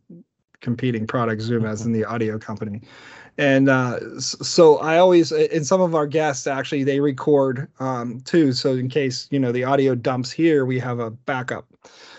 competing 0.61 1.05
product, 1.05 1.41
Zoom 1.41 1.65
as 1.65 1.85
in 1.85 1.91
the 1.91 2.05
audio 2.05 2.39
company 2.39 2.81
and 3.37 3.69
uh, 3.69 4.19
so 4.19 4.77
I 4.77 4.97
always 4.97 5.31
in 5.31 5.63
some 5.63 5.81
of 5.81 5.95
our 5.95 6.07
guests 6.07 6.45
actually 6.47 6.83
they 6.83 6.99
record 6.99 7.67
um, 7.79 8.21
too. 8.21 8.53
So 8.53 8.73
in 8.73 8.89
case 8.89 9.27
you 9.31 9.39
know 9.39 9.51
the 9.51 9.63
audio 9.63 9.95
dumps 9.95 10.31
here, 10.31 10.65
we 10.65 10.79
have 10.79 10.99
a 10.99 11.11
backup. 11.11 11.65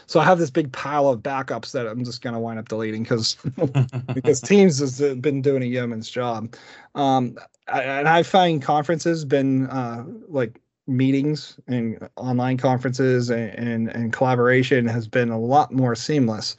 So 0.07 0.21
I 0.21 0.25
have 0.25 0.39
this 0.39 0.51
big 0.51 0.71
pile 0.73 1.09
of 1.09 1.21
backups 1.21 1.73
that 1.73 1.87
I'm 1.87 2.05
just 2.05 2.21
gonna 2.21 2.41
wind 2.41 2.59
up 2.59 2.69
deleting 2.69 3.05
because 3.05 3.37
because 4.15 4.41
Teams 4.41 4.79
has 4.81 5.01
been 5.17 5.41
doing 5.41 5.63
a 5.63 5.67
yeoman's 5.67 6.11
job. 6.11 6.55
Um, 6.95 7.37
and 7.69 8.09
I 8.09 8.23
find 8.23 8.61
conferences 8.61 9.25
been 9.25 9.67
uh, 9.69 10.05
like 10.29 10.61
meetings 10.87 11.59
and 11.67 12.09
online 12.17 12.59
conferences 12.59 13.31
and, 13.31 13.51
and, 13.55 13.89
and 13.89 14.13
collaboration 14.13 14.87
has 14.87 15.09
been 15.09 15.31
a 15.31 15.39
lot 15.39 15.73
more 15.73 15.95
seamless. 15.95 16.57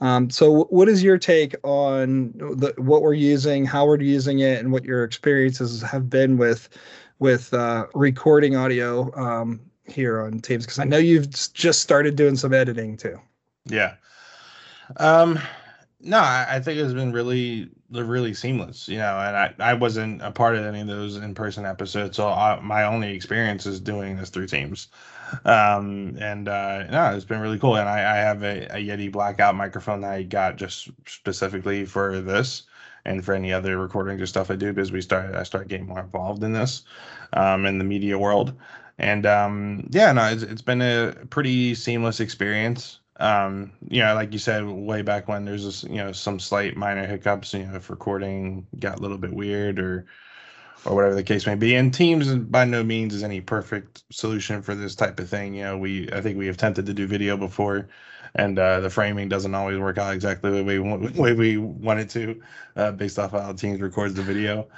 Um, 0.00 0.30
so, 0.30 0.64
what 0.64 0.88
is 0.88 1.02
your 1.02 1.18
take 1.18 1.54
on 1.64 2.32
the, 2.32 2.72
what 2.76 3.02
we're 3.02 3.14
using, 3.14 3.64
how 3.64 3.86
we're 3.86 4.00
using 4.00 4.40
it, 4.40 4.60
and 4.60 4.72
what 4.72 4.84
your 4.84 5.04
experiences 5.04 5.82
have 5.82 6.08
been 6.08 6.36
with 6.36 6.68
with 7.18 7.52
uh, 7.52 7.86
recording 7.94 8.54
audio 8.54 9.12
um, 9.16 9.60
here 9.86 10.20
on 10.20 10.40
Teams? 10.40 10.64
Because 10.64 10.78
I 10.78 10.84
know 10.84 10.98
you've 10.98 11.30
just 11.52 11.80
started 11.80 12.14
doing 12.14 12.36
some 12.36 12.54
editing 12.54 12.96
too. 12.96 13.20
Yeah. 13.64 13.94
Um, 14.98 15.38
no, 16.00 16.18
I, 16.18 16.60
think 16.60 16.78
it's 16.78 16.92
been 16.92 17.12
really, 17.12 17.70
really 17.90 18.34
seamless. 18.34 18.88
You 18.88 18.98
know, 18.98 19.18
and 19.18 19.36
I, 19.36 19.54
I 19.58 19.74
wasn't 19.74 20.22
a 20.22 20.30
part 20.30 20.56
of 20.56 20.64
any 20.64 20.80
of 20.80 20.86
those 20.86 21.16
in 21.16 21.34
person 21.34 21.66
episodes, 21.66 22.16
so 22.16 22.28
I, 22.28 22.60
my 22.60 22.84
only 22.84 23.14
experience 23.14 23.66
is 23.66 23.80
doing 23.80 24.16
this 24.16 24.30
through 24.30 24.46
Teams 24.46 24.88
um 25.44 26.16
and 26.20 26.48
uh 26.48 26.84
no 26.84 27.14
it's 27.14 27.24
been 27.24 27.40
really 27.40 27.58
cool 27.58 27.76
and 27.76 27.88
i 27.88 27.98
i 27.98 28.16
have 28.16 28.42
a, 28.42 28.64
a 28.66 28.76
yeti 28.76 29.10
blackout 29.10 29.54
microphone 29.54 30.00
that 30.00 30.12
i 30.12 30.22
got 30.22 30.56
just 30.56 30.88
specifically 31.06 31.84
for 31.84 32.20
this 32.20 32.62
and 33.04 33.24
for 33.24 33.34
any 33.34 33.52
other 33.52 33.78
recordings 33.78 34.20
or 34.20 34.26
stuff 34.26 34.50
i 34.50 34.56
do 34.56 34.72
because 34.72 34.92
we 34.92 35.00
started 35.00 35.34
i 35.34 35.42
started 35.42 35.68
getting 35.68 35.86
more 35.86 36.00
involved 36.00 36.42
in 36.42 36.52
this 36.52 36.82
um 37.34 37.66
in 37.66 37.78
the 37.78 37.84
media 37.84 38.18
world 38.18 38.52
and 38.98 39.26
um 39.26 39.86
yeah 39.90 40.12
no 40.12 40.24
it's, 40.24 40.42
it's 40.42 40.62
been 40.62 40.82
a 40.82 41.14
pretty 41.30 41.74
seamless 41.74 42.20
experience 42.20 43.00
um 43.20 43.72
you 43.88 44.00
know 44.00 44.14
like 44.14 44.32
you 44.32 44.38
said 44.38 44.64
way 44.64 45.02
back 45.02 45.26
when 45.26 45.44
there's 45.44 45.64
this 45.64 45.82
you 45.84 45.96
know 45.96 46.12
some 46.12 46.38
slight 46.38 46.76
minor 46.76 47.06
hiccups 47.06 47.52
you 47.52 47.66
know 47.66 47.74
if 47.74 47.90
recording 47.90 48.66
got 48.78 48.98
a 48.98 49.02
little 49.02 49.18
bit 49.18 49.32
weird 49.32 49.80
or 49.80 50.06
or 50.84 50.94
whatever 50.94 51.14
the 51.14 51.22
case 51.22 51.46
may 51.46 51.54
be. 51.54 51.74
And 51.74 51.92
Teams 51.92 52.34
by 52.34 52.64
no 52.64 52.82
means 52.82 53.14
is 53.14 53.22
any 53.22 53.40
perfect 53.40 54.04
solution 54.10 54.62
for 54.62 54.74
this 54.74 54.94
type 54.94 55.18
of 55.20 55.28
thing. 55.28 55.54
You 55.54 55.64
know, 55.64 55.78
we 55.78 56.10
I 56.12 56.20
think 56.20 56.38
we 56.38 56.46
have 56.46 56.56
attempted 56.56 56.86
to 56.86 56.94
do 56.94 57.06
video 57.06 57.36
before, 57.36 57.88
and 58.34 58.58
uh, 58.58 58.80
the 58.80 58.90
framing 58.90 59.28
doesn't 59.28 59.54
always 59.54 59.78
work 59.78 59.98
out 59.98 60.14
exactly 60.14 60.50
the 60.50 60.64
way 60.64 60.78
we 60.78 60.88
want, 60.88 61.16
way 61.16 61.32
we 61.32 61.56
want 61.56 62.00
it 62.00 62.10
to, 62.10 62.40
uh, 62.76 62.92
based 62.92 63.18
off 63.18 63.32
how 63.32 63.52
Teams 63.52 63.80
records 63.80 64.14
the 64.14 64.22
video. 64.22 64.68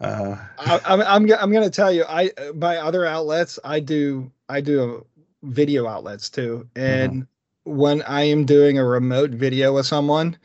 Uh, 0.00 0.36
I, 0.58 0.80
I'm 0.84 1.00
I'm 1.02 1.32
I'm 1.32 1.52
gonna 1.52 1.70
tell 1.70 1.92
you, 1.92 2.04
I 2.08 2.30
by 2.54 2.76
other 2.76 3.06
outlets, 3.06 3.58
I 3.64 3.80
do 3.80 4.30
I 4.48 4.60
do 4.60 5.06
video 5.42 5.86
outlets 5.86 6.28
too, 6.28 6.68
and 6.74 7.12
mm-hmm. 7.12 7.20
When 7.66 8.02
I 8.02 8.22
am 8.22 8.44
doing 8.44 8.78
a 8.78 8.84
remote 8.84 9.30
video 9.30 9.74
with 9.74 9.86
someone. 9.86 10.36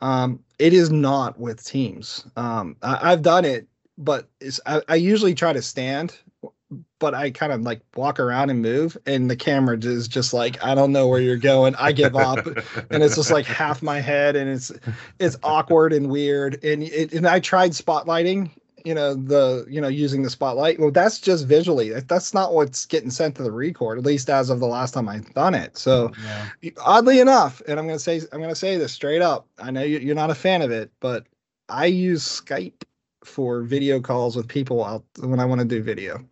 Um, 0.00 0.40
it 0.58 0.72
is 0.72 0.90
not 0.90 1.40
with 1.40 1.64
Teams. 1.64 2.26
Um, 2.36 2.76
I, 2.82 3.12
I've 3.12 3.22
done 3.22 3.44
it 3.44 3.66
but 3.98 4.28
I, 4.66 4.82
I 4.88 4.94
usually 4.96 5.34
try 5.34 5.54
to 5.54 5.62
stand 5.62 6.18
but 6.98 7.14
I 7.14 7.30
kind 7.30 7.52
of 7.52 7.62
like 7.62 7.80
walk 7.94 8.18
around 8.18 8.50
and 8.50 8.62
move, 8.62 8.96
and 9.06 9.30
the 9.30 9.36
camera 9.36 9.78
is 9.78 10.08
just 10.08 10.32
like, 10.32 10.62
I 10.64 10.74
don't 10.74 10.92
know 10.92 11.06
where 11.06 11.20
you're 11.20 11.36
going. 11.36 11.74
I 11.76 11.92
give 11.92 12.16
up, 12.16 12.46
and 12.90 13.02
it's 13.02 13.16
just 13.16 13.30
like 13.30 13.46
half 13.46 13.82
my 13.82 14.00
head, 14.00 14.36
and 14.36 14.50
it's 14.50 14.72
it's 15.18 15.36
awkward 15.42 15.92
and 15.92 16.10
weird. 16.10 16.62
And 16.64 16.82
it, 16.82 17.12
and 17.12 17.26
I 17.26 17.40
tried 17.40 17.72
spotlighting, 17.72 18.50
you 18.86 18.94
know, 18.94 19.14
the 19.14 19.66
you 19.68 19.80
know 19.80 19.88
using 19.88 20.22
the 20.22 20.30
spotlight. 20.30 20.78
Well, 20.78 20.92
that's 20.92 21.18
just 21.18 21.48
visually. 21.48 21.90
That's 21.90 22.32
not 22.32 22.54
what's 22.54 22.86
getting 22.86 23.10
sent 23.10 23.34
to 23.34 23.42
the 23.42 23.50
record, 23.50 23.98
at 23.98 24.04
least 24.04 24.30
as 24.30 24.48
of 24.48 24.60
the 24.60 24.66
last 24.66 24.94
time 24.94 25.08
I've 25.08 25.34
done 25.34 25.54
it. 25.54 25.76
So, 25.76 26.12
yeah. 26.62 26.70
oddly 26.84 27.18
enough, 27.18 27.60
and 27.66 27.80
I'm 27.80 27.88
gonna 27.88 27.98
say 27.98 28.20
I'm 28.30 28.40
gonna 28.40 28.54
say 28.54 28.76
this 28.76 28.92
straight 28.92 29.22
up. 29.22 29.48
I 29.58 29.72
know 29.72 29.82
you're 29.82 30.14
not 30.14 30.30
a 30.30 30.36
fan 30.36 30.62
of 30.62 30.70
it, 30.70 30.92
but 31.00 31.26
I 31.68 31.86
use 31.86 32.22
Skype 32.22 32.84
for 33.24 33.62
video 33.62 34.00
calls 34.00 34.36
with 34.36 34.46
people 34.46 34.84
out 34.84 35.02
when 35.18 35.40
I 35.40 35.46
want 35.46 35.62
to 35.62 35.66
do 35.66 35.82
video 35.82 36.24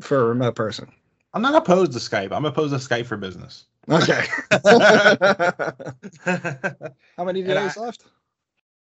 for 0.00 0.22
a 0.22 0.24
remote 0.24 0.56
person. 0.56 0.90
I'm 1.34 1.42
not 1.42 1.54
opposed 1.54 1.92
to 1.92 2.00
Skype. 2.00 2.32
I'm 2.32 2.46
opposed 2.46 2.74
to 2.74 2.80
Skype 2.80 3.06
for 3.06 3.16
business. 3.16 3.66
Okay. 3.88 4.26
How 7.16 7.24
many 7.24 7.44
days 7.44 7.76
left? 7.76 8.06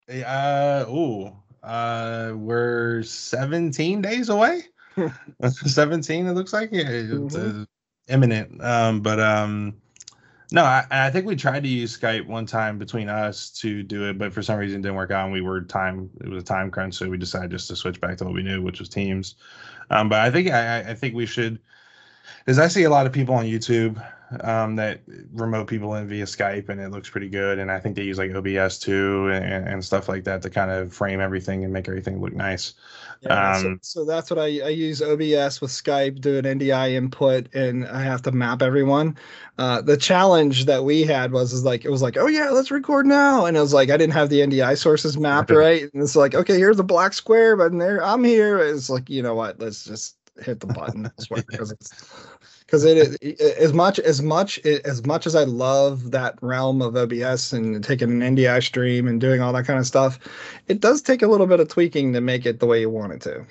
Uh 0.10 0.86
ooh. 0.90 1.32
Uh 1.66 2.34
we're 2.36 3.02
17 3.04 4.02
days 4.02 4.30
away. 4.30 4.62
17 5.50 6.28
it 6.28 6.32
looks 6.34 6.54
like. 6.54 6.70
Yeah, 6.72 6.88
it's 6.88 7.36
mm-hmm. 7.36 7.62
uh, 7.62 7.66
imminent. 8.08 8.64
Um 8.64 9.02
but 9.02 9.20
um 9.20 9.76
no, 10.52 10.64
I, 10.64 10.86
I, 10.92 11.10
think 11.10 11.26
we 11.26 11.36
tried 11.36 11.64
to 11.64 11.70
use 11.70 11.98
Skype 11.98 12.28
one 12.28 12.46
time 12.46 12.78
between 12.78 13.10
us 13.10 13.50
to 13.62 13.82
do 13.82 14.08
it, 14.08 14.20
but 14.20 14.32
for 14.32 14.44
some 14.44 14.60
reason 14.60 14.80
it 14.80 14.84
didn't 14.84 14.96
work 14.96 15.10
out. 15.10 15.24
And 15.24 15.34
we 15.34 15.42
were 15.42 15.62
time; 15.62 16.10
it 16.22 16.30
was 16.30 16.44
a 16.44 16.46
time 16.46 16.70
crunch, 16.70 16.94
so 16.94 17.10
we 17.10 17.18
decided 17.18 17.52
just 17.52 17.68
to 17.70 17.76
switch 17.76 18.00
back 18.00 18.18
to 18.18 18.26
what 18.26 18.34
we 18.34 18.44
knew, 18.44 18.62
which 18.62 18.80
was 18.80 18.88
Teams. 18.88 19.36
Um, 19.90 20.08
but 20.08 20.20
I 20.20 20.30
think 20.30 20.52
I, 20.52 20.82
I 20.82 20.94
think 20.94 21.16
we 21.16 21.26
should 21.26 21.60
Is 22.48 22.60
I 22.60 22.68
see 22.68 22.84
a 22.84 22.90
lot 22.90 23.06
of 23.06 23.12
people 23.12 23.36
on 23.36 23.46
YouTube 23.46 24.02
um, 24.42 24.76
that 24.76 25.02
remote 25.34 25.68
people 25.68 25.96
in 25.96 26.08
via 26.08 26.26
Skype, 26.26 26.70
and 26.70 26.82
it 26.82 26.90
looks 26.90 27.10
pretty 27.10 27.30
good. 27.30 27.60
And 27.60 27.72
I 27.72 27.80
think 27.80 27.96
they 27.96 28.04
use 28.04 28.18
like 28.18 28.34
OBS 28.34 28.80
too 28.80 29.30
and, 29.30 29.68
and 29.68 29.86
stuff 29.86 30.10
like 30.10 30.24
that 30.24 30.42
to 30.44 30.50
kind 30.50 30.72
of 30.72 30.94
frame 30.94 31.20
everything 31.20 31.64
and 31.64 31.72
make 31.72 31.88
everything 31.88 32.22
look 32.22 32.34
nice. 32.34 32.74
Yeah, 33.22 33.54
so, 33.62 33.68
Um, 33.68 33.80
so 33.82 34.06
that's 34.06 34.30
what 34.30 34.40
I, 34.40 34.46
I 34.46 34.70
use 34.70 35.02
OBS 35.02 35.62
with 35.62 35.72
Skype, 35.72 36.22
do 36.22 36.38
an 36.38 36.46
NDI 36.46 36.94
input, 36.94 37.54
and 37.54 37.88
I 37.88 38.02
have 38.02 38.22
to 38.24 38.32
map 38.32 38.62
everyone. 38.62 39.18
Uh, 39.58 39.82
the 39.82 39.98
challenge 39.98 40.66
that 40.66 40.84
we 40.84 41.04
had 41.04 41.32
was 41.32 41.54
is 41.54 41.64
like 41.64 41.86
it 41.86 41.90
was 41.90 42.02
like, 42.02 42.18
oh 42.18 42.28
yeah, 42.28 42.50
let's 42.50 42.72
record 42.72 43.06
now, 43.06 43.46
and 43.46 43.56
it 43.56 43.62
was 43.62 43.74
like 43.74 43.90
I 43.90 43.98
didn't 43.98 44.14
have 44.14 44.30
the 44.30 44.42
NDI 44.42 44.78
sources 44.78 45.18
mapped 45.18 45.50
right, 45.52 45.84
and 45.94 46.02
it's 46.02 46.16
like 46.16 46.36
okay, 46.36 46.58
here's 46.58 46.78
the 46.78 46.84
black 46.84 47.14
square, 47.14 47.56
but 47.56 47.72
there 47.78 48.04
I'm 48.04 48.24
here. 48.24 48.60
It's 48.60 48.90
like 48.90 49.10
you 49.10 49.22
know 49.22 49.36
what, 49.36 49.60
let's 49.60 49.86
just 49.86 50.16
hit 50.42 50.60
the 50.60 50.68
button 50.68 51.12
because 51.30 51.72
it's 51.72 52.28
because 52.66 52.84
it, 52.84 53.18
it 53.22 53.40
as 53.40 53.74
much 53.74 54.00
as 54.00 54.22
much 54.22 54.60
as 54.66 55.06
much 55.06 55.28
as 55.28 55.36
I 55.36 55.44
love 55.44 56.12
that 56.12 56.38
realm 56.42 56.82
of 56.82 56.96
OBS 56.96 57.54
and 57.54 57.84
taking 57.84 58.22
an 58.22 58.36
NDI 58.36 58.64
stream 58.64 59.08
and 59.08 59.22
doing 59.22 59.42
all 59.42 59.54
that 59.54 59.66
kind 59.66 59.80
of 59.80 59.88
stuff, 59.88 60.20
it 60.68 60.80
does 60.80 61.02
take 61.02 61.22
a 61.22 61.28
little 61.28 61.48
bit 61.48 61.60
of 61.60 61.68
tweaking 61.68 62.14
to 62.14 62.22
make 62.22 62.46
it 62.46 62.60
the 62.60 62.66
way 62.66 62.80
you 62.80 62.90
want 62.90 63.14
it 63.14 63.22
to. 63.22 63.46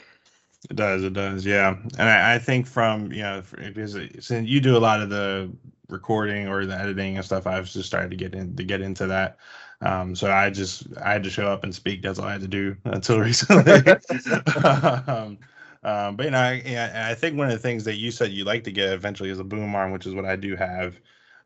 It 0.70 0.76
does. 0.76 1.04
It 1.04 1.12
does. 1.12 1.44
Yeah. 1.44 1.76
And 1.98 2.08
I, 2.08 2.34
I 2.34 2.38
think 2.38 2.66
from 2.66 3.12
you 3.12 3.22
know 3.22 3.42
because 3.74 3.96
since 4.20 4.48
you 4.48 4.60
do 4.60 4.76
a 4.76 4.78
lot 4.78 5.00
of 5.00 5.10
the 5.10 5.50
recording 5.88 6.48
or 6.48 6.64
the 6.66 6.78
editing 6.78 7.16
and 7.16 7.24
stuff, 7.24 7.46
I've 7.46 7.70
just 7.70 7.86
started 7.86 8.10
to 8.10 8.16
get 8.16 8.34
in 8.34 8.56
to 8.56 8.64
get 8.64 8.80
into 8.80 9.06
that. 9.06 9.38
Um, 9.80 10.16
so 10.16 10.30
I 10.32 10.50
just 10.50 10.86
I 11.02 11.12
had 11.12 11.24
to 11.24 11.30
show 11.30 11.46
up 11.46 11.64
and 11.64 11.74
speak. 11.74 12.02
That's 12.02 12.18
all 12.18 12.26
I 12.26 12.32
had 12.32 12.40
to 12.40 12.48
do 12.48 12.76
until 12.84 13.20
recently. 13.20 13.72
um, 15.06 15.38
um, 15.84 16.16
but 16.16 16.24
you 16.24 16.30
know, 16.30 16.38
I, 16.38 17.10
I 17.10 17.14
think 17.14 17.36
one 17.36 17.46
of 17.48 17.52
the 17.52 17.58
things 17.58 17.84
that 17.84 17.96
you 17.96 18.10
said 18.10 18.32
you'd 18.32 18.46
like 18.46 18.64
to 18.64 18.72
get 18.72 18.92
eventually 18.92 19.30
is 19.30 19.38
a 19.38 19.44
boom 19.44 19.74
arm, 19.74 19.92
which 19.92 20.06
is 20.06 20.14
what 20.14 20.24
I 20.24 20.36
do 20.36 20.56
have. 20.56 21.00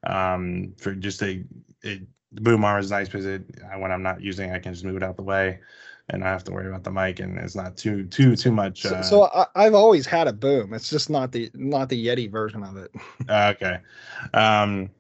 Um, 0.04 0.74
for 0.78 0.94
just 0.94 1.22
a 1.22 1.44
it, 1.82 2.02
the 2.32 2.40
boom 2.40 2.64
arm 2.64 2.80
is 2.80 2.90
nice 2.90 3.08
because 3.08 3.26
it 3.26 3.42
when 3.78 3.90
I'm 3.90 4.02
not 4.02 4.20
using, 4.22 4.50
it, 4.50 4.54
I 4.54 4.58
can 4.58 4.72
just 4.72 4.84
move 4.84 4.96
it 4.96 5.02
out 5.02 5.16
the 5.16 5.22
way 5.22 5.60
and 6.10 6.24
I 6.24 6.28
have 6.28 6.44
to 6.44 6.52
worry 6.52 6.68
about 6.68 6.84
the 6.84 6.90
mic, 6.90 7.20
and 7.20 7.38
it's 7.38 7.54
not 7.54 7.76
too 7.76 8.04
too 8.06 8.36
too 8.36 8.52
much. 8.52 8.82
So, 8.82 8.96
Uh, 8.96 9.02
so 9.02 9.24
I, 9.24 9.46
I've 9.54 9.74
always 9.74 10.06
had 10.06 10.26
a 10.28 10.32
boom. 10.32 10.72
It's 10.72 10.90
just 10.90 11.10
not 11.10 11.32
the 11.32 11.50
not 11.54 11.88
the 11.88 12.06
Yeti 12.06 12.30
version 12.30 12.62
of 12.62 12.76
it. 12.76 12.90
okay. 13.30 13.80
Um, 14.34 14.90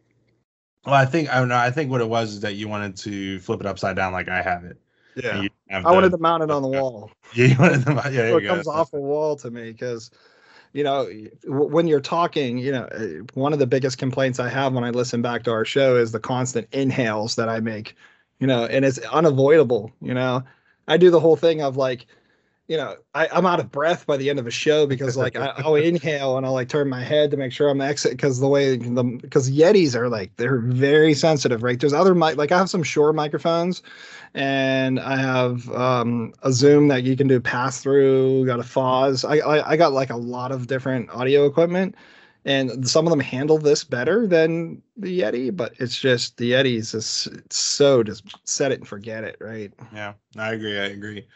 well, 0.84 0.94
I 0.94 1.06
think 1.06 1.30
I 1.30 1.38
don't 1.38 1.48
know. 1.48 1.56
I 1.56 1.70
think 1.70 1.90
what 1.90 2.00
it 2.00 2.08
was 2.08 2.32
is 2.34 2.40
that 2.40 2.54
you 2.54 2.68
wanted 2.68 2.96
to 2.98 3.40
flip 3.40 3.60
it 3.60 3.66
upside 3.66 3.96
down 3.96 4.12
like 4.12 4.28
I 4.28 4.42
have 4.42 4.64
it. 4.64 4.78
And 5.30 5.42
you 5.42 5.50
have 5.50 5.57
I 5.70 5.92
wanted 5.92 6.12
the- 6.12 6.16
to 6.16 6.22
mount 6.22 6.42
it 6.42 6.50
on 6.50 6.62
the 6.62 6.68
wall. 6.78 7.10
Yeah, 7.34 7.46
you 7.46 7.56
wanted 7.58 7.82
them. 7.82 7.96
Yeah, 7.96 8.10
there 8.10 8.30
so 8.30 8.36
it 8.38 8.42
go. 8.42 8.48
comes 8.48 8.66
off 8.66 8.92
a 8.92 9.00
wall 9.00 9.36
to 9.36 9.50
me 9.50 9.72
because 9.72 10.10
you 10.72 10.84
know 10.84 11.04
w- 11.44 11.68
when 11.70 11.86
you're 11.86 12.00
talking 12.00 12.58
you 12.58 12.72
know 12.72 12.84
uh, 12.84 13.06
one 13.34 13.52
of 13.52 13.58
the 13.58 13.66
biggest 13.66 13.96
complaints 13.96 14.38
i 14.38 14.48
have 14.50 14.74
when 14.74 14.84
i 14.84 14.90
listen 14.90 15.22
back 15.22 15.42
to 15.42 15.50
our 15.50 15.64
show 15.64 15.96
is 15.96 16.12
the 16.12 16.20
constant 16.20 16.68
inhales 16.72 17.36
that 17.36 17.48
i 17.48 17.58
make 17.58 17.94
you 18.38 18.46
know 18.46 18.66
and 18.66 18.84
it's 18.84 18.98
unavoidable 18.98 19.90
you 20.02 20.12
know 20.12 20.42
i 20.86 20.98
do 20.98 21.10
the 21.10 21.20
whole 21.20 21.36
thing 21.36 21.62
of 21.62 21.78
like 21.78 22.06
you 22.68 22.76
know 22.76 22.96
I, 23.14 23.28
i'm 23.32 23.46
out 23.46 23.60
of 23.60 23.72
breath 23.72 24.06
by 24.06 24.16
the 24.16 24.30
end 24.30 24.38
of 24.38 24.46
a 24.46 24.50
show 24.50 24.86
because 24.86 25.16
like 25.16 25.36
I, 25.36 25.54
i'll 25.58 25.74
inhale 25.90 26.36
and 26.36 26.46
i'll 26.46 26.52
like 26.52 26.68
turn 26.68 26.88
my 26.88 27.02
head 27.02 27.30
to 27.32 27.36
make 27.36 27.52
sure 27.52 27.68
i'm 27.68 27.80
exit 27.80 28.12
because 28.12 28.38
the 28.38 28.48
way 28.48 28.76
the 28.76 29.02
because 29.02 29.50
yetis 29.50 29.94
are 29.94 30.08
like 30.08 30.36
they're 30.36 30.60
very 30.60 31.14
sensitive 31.14 31.62
right 31.62 31.80
there's 31.80 31.92
other 31.92 32.14
mic 32.14 32.36
like 32.36 32.52
i 32.52 32.58
have 32.58 32.70
some 32.70 32.82
Shure 32.82 33.12
microphones 33.12 33.82
and 34.34 35.00
I 35.00 35.16
have 35.16 35.68
um, 35.70 36.34
a 36.42 36.52
Zoom 36.52 36.88
that 36.88 37.02
you 37.02 37.16
can 37.16 37.26
do 37.26 37.40
pass 37.40 37.80
through. 37.80 38.46
Got 38.46 38.60
a 38.60 38.64
Foz. 38.64 39.28
I, 39.28 39.38
I 39.38 39.70
I 39.70 39.76
got 39.76 39.92
like 39.92 40.10
a 40.10 40.16
lot 40.16 40.52
of 40.52 40.66
different 40.66 41.10
audio 41.10 41.46
equipment, 41.46 41.94
and 42.44 42.88
some 42.88 43.06
of 43.06 43.10
them 43.10 43.20
handle 43.20 43.58
this 43.58 43.84
better 43.84 44.26
than 44.26 44.82
the 44.96 45.20
Yeti. 45.20 45.54
But 45.54 45.74
it's 45.78 45.98
just 45.98 46.36
the 46.36 46.52
Yeti's 46.52 46.94
is 46.94 47.28
it's 47.32 47.56
so 47.56 48.02
just 48.02 48.24
set 48.48 48.72
it 48.72 48.80
and 48.80 48.88
forget 48.88 49.24
it, 49.24 49.36
right? 49.40 49.72
Yeah, 49.92 50.14
I 50.36 50.52
agree. 50.52 50.78
I 50.78 50.84
agree. 50.84 51.26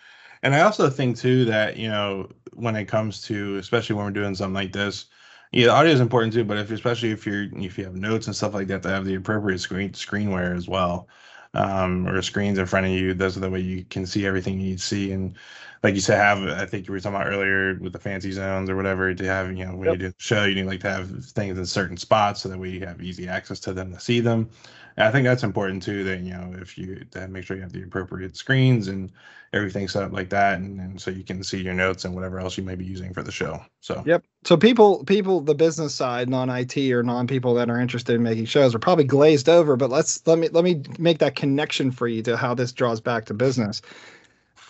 And 0.43 0.55
I 0.55 0.61
also 0.62 0.90
think 0.90 1.16
too 1.16 1.45
that 1.47 1.76
you 1.76 1.88
know 1.88 2.28
when 2.55 2.76
it 2.76 2.86
comes 2.86 3.22
to 3.22 3.57
especially 3.57 3.97
when 3.97 4.05
we're 4.05 4.11
doing 4.11 4.34
something 4.34 4.55
like 4.55 4.72
this, 4.72 5.07
yeah, 5.53 5.66
the 5.66 5.72
audio 5.72 5.93
is 5.93 6.01
important 6.01 6.32
too. 6.32 6.45
But 6.45 6.59
if 6.59 6.70
especially 6.70 7.11
if 7.11 7.26
you're 7.26 7.45
if 7.57 7.78
you 7.78 7.84
have 7.84 7.95
notes 7.95 8.26
and 8.26 8.34
stuff 8.36 8.55
like 8.55 8.66
that, 8.68 8.82
to 8.82 8.88
have 8.88 9.05
the 9.05 9.14
appropriate 9.14 9.59
screen 9.61 9.93
screenware 9.93 10.57
as 10.57 10.68
well, 10.68 11.09
um, 11.55 12.09
or 12.09 12.20
screens 12.22 12.59
in 12.59 12.66
front 12.66 12.86
of 12.86 12.93
you. 12.93 13.14
Those 13.14 13.36
are 13.36 13.40
the 13.40 13.51
way 13.51 13.61
you 13.61 13.84
can 13.84 14.07
see 14.07 14.26
everything 14.26 14.59
you 14.61 14.70
need 14.70 14.78
to 14.78 14.84
see. 14.84 15.12
And 15.12 15.36
like 15.82 15.95
you 15.95 16.01
said, 16.01 16.18
have 16.18 16.43
I 16.59 16.66
think 16.66 16.86
you 16.86 16.93
were 16.93 17.01
talking 17.01 17.16
about 17.16 17.28
earlier 17.28 17.74
with 17.80 17.93
the 17.93 17.99
fancy 17.99 18.32
zones 18.32 18.68
or 18.70 18.76
whatever 18.76 19.14
to 19.14 19.24
have 19.24 19.57
you 19.57 19.64
know 19.66 19.76
when 19.76 19.88
Yep. 19.88 19.90
you 19.90 19.99
do 19.99 20.09
the 20.09 20.14
show, 20.18 20.45
you 20.45 20.55
need 20.57 20.66
like 20.66 20.80
to 20.80 20.90
have 20.90 21.24
things 21.26 21.59
in 21.59 21.66
certain 21.66 21.97
spots 21.97 22.43
so 22.43 22.49
that 22.49 22.59
way 22.59 22.70
you 22.70 22.84
have 22.86 23.01
easy 23.03 23.28
access 23.28 23.61
to 23.61 23.72
them 23.72 23.93
to 23.93 24.01
see 24.01 24.20
them. 24.20 24.51
And 24.97 25.07
I 25.07 25.11
think 25.11 25.24
that's 25.24 25.43
important 25.43 25.82
too. 25.82 26.05
That 26.05 26.20
you 26.20 26.32
know, 26.32 26.55
if 26.61 26.76
you 26.76 27.05
to 27.12 27.28
make 27.28 27.45
sure 27.45 27.57
you 27.57 27.62
have 27.62 27.72
the 27.72 27.82
appropriate 27.82 28.36
screens 28.36 28.88
and 28.88 29.11
everything 29.53 29.86
set 29.86 30.03
up 30.03 30.12
like 30.12 30.30
that, 30.30 30.59
and, 30.59 30.80
and 30.80 31.01
so 31.01 31.11
you 31.11 31.24
can 31.24 31.43
see 31.45 31.61
your 31.61 31.74
notes 31.74 32.05
and 32.05 32.14
whatever 32.14 32.40
else 32.40 32.57
you 32.57 32.64
may 32.64 32.74
be 32.74 32.84
using 32.84 33.12
for 33.12 33.22
the 33.22 33.32
show. 33.32 33.62
So 33.80 34.03
Yep. 34.07 34.24
So 34.45 34.57
people, 34.57 35.05
people, 35.05 35.40
the 35.40 35.55
business 35.55 35.95
side, 35.95 36.28
non-IT 36.28 36.76
or 36.93 37.03
non-people 37.03 37.55
that 37.55 37.70
are 37.70 37.80
interested 37.80 38.16
in 38.16 38.22
making 38.22 38.47
shows 38.47 38.74
are 38.74 38.78
probably 38.78 39.05
glazed 39.05 39.49
over. 39.49 39.76
But 39.76 39.90
let's 39.90 40.26
let 40.26 40.38
me 40.38 40.49
let 40.49 40.64
me 40.64 40.82
make 40.99 41.18
that 41.18 41.36
connection 41.36 41.90
for 41.90 42.09
you 42.09 42.22
to 42.22 42.36
how 42.36 42.55
this 42.55 42.72
draws 42.72 43.01
back 43.01 43.26
to 43.26 43.34
business. 43.34 43.82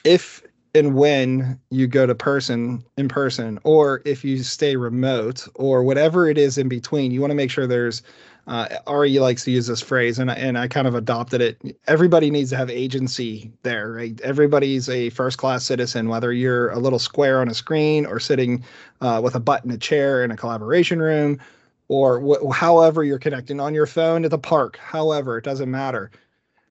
If 0.05 0.43
and 0.75 0.95
when 0.95 1.61
you 1.71 1.87
go 1.87 2.07
to 2.07 2.15
person 2.15 2.83
in 2.97 3.09
person, 3.09 3.59
or 3.63 4.03
if 4.05 4.25
you 4.25 4.43
stay 4.43 4.77
remote, 4.77 5.47
or 5.55 5.83
whatever 5.83 6.29
it 6.29 6.39
is 6.39 6.57
in 6.59 6.69
between, 6.69 7.13
you 7.13 7.21
want 7.21 7.31
to 7.31 7.37
make 7.37 7.51
sure 7.51 7.67
there's. 7.67 8.03
Uh, 8.47 8.67
Ari 8.89 9.19
likes 9.21 9.45
to 9.45 9.53
use 9.53 9.69
this 9.69 9.81
phrase, 9.81 10.19
and 10.19 10.29
and 10.31 10.59
I 10.59 10.67
kind 10.67 10.89
of 10.89 10.97
adopted 10.97 11.41
it. 11.41 11.79
Everybody 11.87 12.29
needs 12.29 12.51
to 12.51 12.57
have 12.57 12.71
agency 12.71 13.53
there, 13.63 13.93
right? 13.93 14.21
Everybody's 14.23 14.89
a 14.89 15.11
first-class 15.11 15.65
citizen, 15.65 16.09
whether 16.09 16.33
you're 16.33 16.71
a 16.71 16.79
little 16.81 16.99
square 16.99 17.41
on 17.41 17.49
a 17.49 17.55
screen 17.55 18.05
or 18.05 18.19
sitting 18.19 18.65
uh, 19.01 19.21
with 19.23 19.37
a 19.37 19.41
button, 19.41 19.71
a 19.71 19.79
chair 19.79 20.25
in 20.25 20.33
a 20.33 20.37
collaboration 20.37 21.01
room, 21.01 21.39
or 21.87 22.21
wh- 22.21 22.53
however 22.53 23.05
you're 23.05 23.19
connecting 23.19 23.61
on 23.61 23.75
your 23.75 23.87
phone 23.87 24.25
at 24.25 24.33
the 24.33 24.39
park. 24.39 24.77
However, 24.77 25.39
it 25.39 25.45
doesn't 25.45 25.71
matter. 25.71 26.11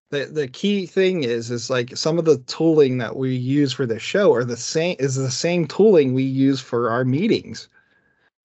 The 0.09 0.25
the 0.25 0.49
key 0.49 0.85
thing 0.85 1.23
is 1.23 1.49
is 1.51 1.69
like 1.69 1.95
some 1.95 2.19
of 2.19 2.25
the 2.25 2.39
tooling 2.39 2.97
that 2.97 3.15
we 3.15 3.33
use 3.33 3.71
for 3.71 3.85
the 3.85 3.97
show 3.97 4.33
are 4.33 4.43
the 4.43 4.57
same 4.57 4.97
is 4.99 5.15
the 5.15 5.31
same 5.31 5.67
tooling 5.67 6.13
we 6.13 6.23
use 6.23 6.59
for 6.59 6.89
our 6.89 7.05
meetings. 7.05 7.69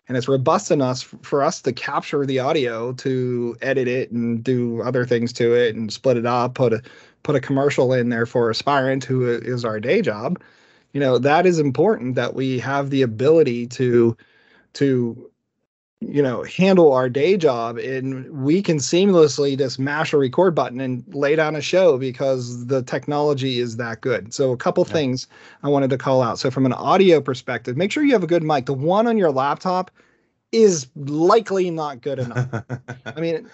And 0.08 0.16
it's 0.16 0.28
robust 0.28 0.70
enough 0.70 1.14
for 1.22 1.42
us 1.42 1.60
to 1.62 1.72
capture 1.72 2.24
the 2.24 2.38
audio, 2.38 2.92
to 2.92 3.56
edit 3.60 3.88
it 3.88 4.12
and 4.12 4.42
do 4.42 4.80
other 4.82 5.04
things 5.04 5.32
to 5.34 5.54
it 5.54 5.74
and 5.74 5.92
split 5.92 6.16
it 6.16 6.26
up, 6.26 6.54
put 6.54 6.72
a 6.72 6.82
put 7.24 7.34
a 7.34 7.40
commercial 7.40 7.92
in 7.92 8.08
there 8.08 8.26
for 8.26 8.50
aspirant 8.50 9.04
who 9.04 9.26
is 9.26 9.64
our 9.64 9.80
day 9.80 10.00
job. 10.02 10.40
You 10.92 11.00
know 11.00 11.18
that 11.18 11.44
is 11.44 11.58
important 11.58 12.14
that 12.14 12.34
we 12.34 12.58
have 12.60 12.90
the 12.90 13.02
ability 13.02 13.66
to 13.68 14.16
to 14.74 15.30
you 16.00 16.22
know 16.22 16.42
handle 16.44 16.92
our 16.92 17.08
day 17.08 17.36
job 17.36 17.78
and 17.78 18.30
we 18.30 18.60
can 18.60 18.76
seamlessly 18.76 19.56
just 19.56 19.78
mash 19.78 20.12
a 20.12 20.18
record 20.18 20.54
button 20.54 20.78
and 20.80 21.02
lay 21.14 21.34
down 21.34 21.56
a 21.56 21.60
show 21.60 21.96
because 21.96 22.66
the 22.66 22.82
technology 22.82 23.60
is 23.60 23.78
that 23.78 24.02
good 24.02 24.32
so 24.34 24.52
a 24.52 24.56
couple 24.58 24.84
Yeah. 24.86 24.92
things 24.92 25.26
i 25.62 25.68
wanted 25.68 25.88
to 25.90 25.98
call 25.98 26.22
out 26.22 26.38
so 26.38 26.50
from 26.50 26.66
an 26.66 26.74
audio 26.74 27.20
perspective 27.20 27.76
make 27.78 27.90
sure 27.90 28.04
you 28.04 28.12
have 28.12 28.22
a 28.22 28.26
good 28.26 28.42
mic 28.42 28.66
the 28.66 28.74
one 28.74 29.06
on 29.06 29.16
your 29.16 29.32
laptop 29.32 29.90
is 30.52 30.86
likely 30.96 31.70
not 31.70 32.02
good 32.02 32.18
enough 32.18 32.48
I 33.16 33.20
mean, 33.20 33.48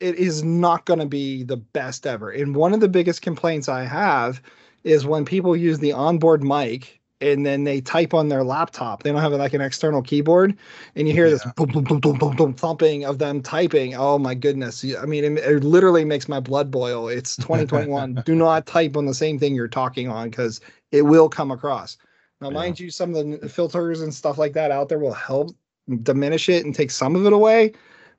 it 0.00 0.16
is 0.16 0.42
not 0.42 0.86
going 0.86 1.00
to 1.00 1.06
be 1.06 1.44
the 1.44 1.56
best 1.58 2.06
ever. 2.06 2.30
And 2.30 2.56
one 2.56 2.72
of 2.74 2.80
the 2.80 2.88
biggest 2.88 3.22
complaints 3.22 3.68
I 3.68 3.84
have 3.84 4.42
is 4.84 5.06
when 5.06 5.24
people 5.24 5.56
use 5.56 5.78
the 5.78 5.92
onboard 5.92 6.42
mic 6.42 7.00
and 7.22 7.46
then 7.46 7.64
they 7.64 7.80
type 7.80 8.12
on 8.12 8.28
their 8.28 8.44
laptop. 8.44 9.02
They 9.02 9.12
don't 9.12 9.20
have 9.20 9.32
like 9.32 9.54
an 9.54 9.60
external 9.60 10.02
keyboard, 10.02 10.56
and 10.96 11.06
you 11.06 11.14
hear 11.14 11.30
this 11.30 11.44
boom, 11.56 11.70
boom, 11.70 11.84
boom, 11.84 12.00
boom, 12.00 12.18
boom, 12.18 12.36
boom 12.36 12.54
thumping 12.54 13.04
of 13.04 13.18
them 13.18 13.40
typing. 13.40 13.94
Oh 13.94 14.18
my 14.18 14.34
goodness! 14.34 14.84
I 15.00 15.06
mean, 15.06 15.24
it, 15.24 15.38
it 15.38 15.64
literally 15.64 16.04
makes 16.04 16.28
my 16.28 16.40
blood 16.40 16.70
boil. 16.70 17.08
It's 17.08 17.36
2021. 17.36 18.22
Do 18.26 18.34
not 18.34 18.66
type 18.66 18.96
on 18.96 19.06
the 19.06 19.14
same 19.14 19.38
thing 19.38 19.54
you're 19.54 19.68
talking 19.68 20.08
on 20.08 20.30
because 20.30 20.60
it 20.90 21.02
will 21.02 21.28
come 21.28 21.50
across. 21.50 21.96
Now, 22.40 22.48
Yeah. 22.48 22.54
mind 22.54 22.80
you, 22.80 22.90
some 22.90 23.14
of 23.14 23.40
the 23.40 23.48
filters 23.48 24.00
and 24.02 24.12
stuff 24.12 24.36
like 24.36 24.52
that 24.54 24.70
out 24.70 24.88
there 24.88 24.98
will 24.98 25.14
help 25.14 25.54
diminish 26.02 26.48
it 26.48 26.64
and 26.64 26.74
take 26.74 26.90
some 26.90 27.16
of 27.16 27.26
it 27.26 27.32
away 27.32 27.72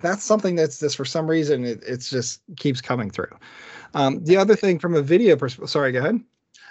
that's 0.03 0.23
something 0.23 0.55
that's 0.55 0.79
just 0.79 0.97
for 0.97 1.05
some 1.05 1.27
reason 1.27 1.65
it 1.65 1.81
it's 1.87 2.09
just 2.09 2.41
keeps 2.57 2.81
coming 2.81 3.09
through. 3.09 3.35
Um, 3.93 4.23
the 4.23 4.37
other 4.37 4.55
thing 4.55 4.77
from 4.77 4.95
a 4.95 5.01
video 5.01 5.35
perspective, 5.35 5.69
sorry, 5.69 5.91
go 5.91 5.99
ahead. 5.99 6.19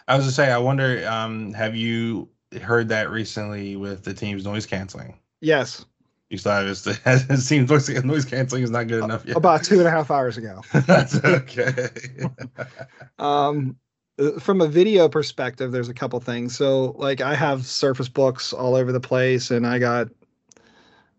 I 0.09 0.17
was 0.17 0.27
to 0.27 0.33
say, 0.33 0.51
I 0.51 0.59
wonder, 0.59 1.07
um, 1.09 1.53
have 1.55 1.77
you 1.77 2.29
heard 2.63 2.89
that 2.89 3.11
recently 3.11 3.77
with 3.77 4.05
the 4.05 4.15
team's 4.15 4.45
noise 4.45 4.67
canceling? 4.67 5.19
Yes, 5.41 5.85
You 6.31 6.39
saw 6.39 6.61
it, 6.63 6.67
it 7.07 7.39
seems 7.39 7.71
noise, 7.71 7.89
noise 8.05 8.25
canceling 8.25 8.63
is 8.63 8.71
not 8.71 8.89
good 8.89 9.03
enough 9.05 9.25
yet. 9.27 9.37
about 9.37 9.65
two 9.65 9.79
and 9.79 9.89
a 9.89 9.91
half 9.91 10.11
hours 10.11 10.37
ago. 10.37 10.61
That's 10.73 11.23
okay. 11.25 11.89
Um, 13.19 13.77
uh, 14.19 14.39
from 14.41 14.61
a 14.61 14.69
video 14.69 15.09
perspective, 15.09 15.73
there's 15.73 15.89
a 15.89 15.95
couple 15.95 16.19
things. 16.21 16.57
So, 16.57 16.95
like, 16.99 17.21
I 17.21 17.35
have 17.35 17.65
Surface 17.65 18.09
Books 18.09 18.53
all 18.53 18.75
over 18.75 18.93
the 18.93 19.01
place, 19.01 19.51
and 19.51 19.67
I 19.67 19.79
got 19.79 20.09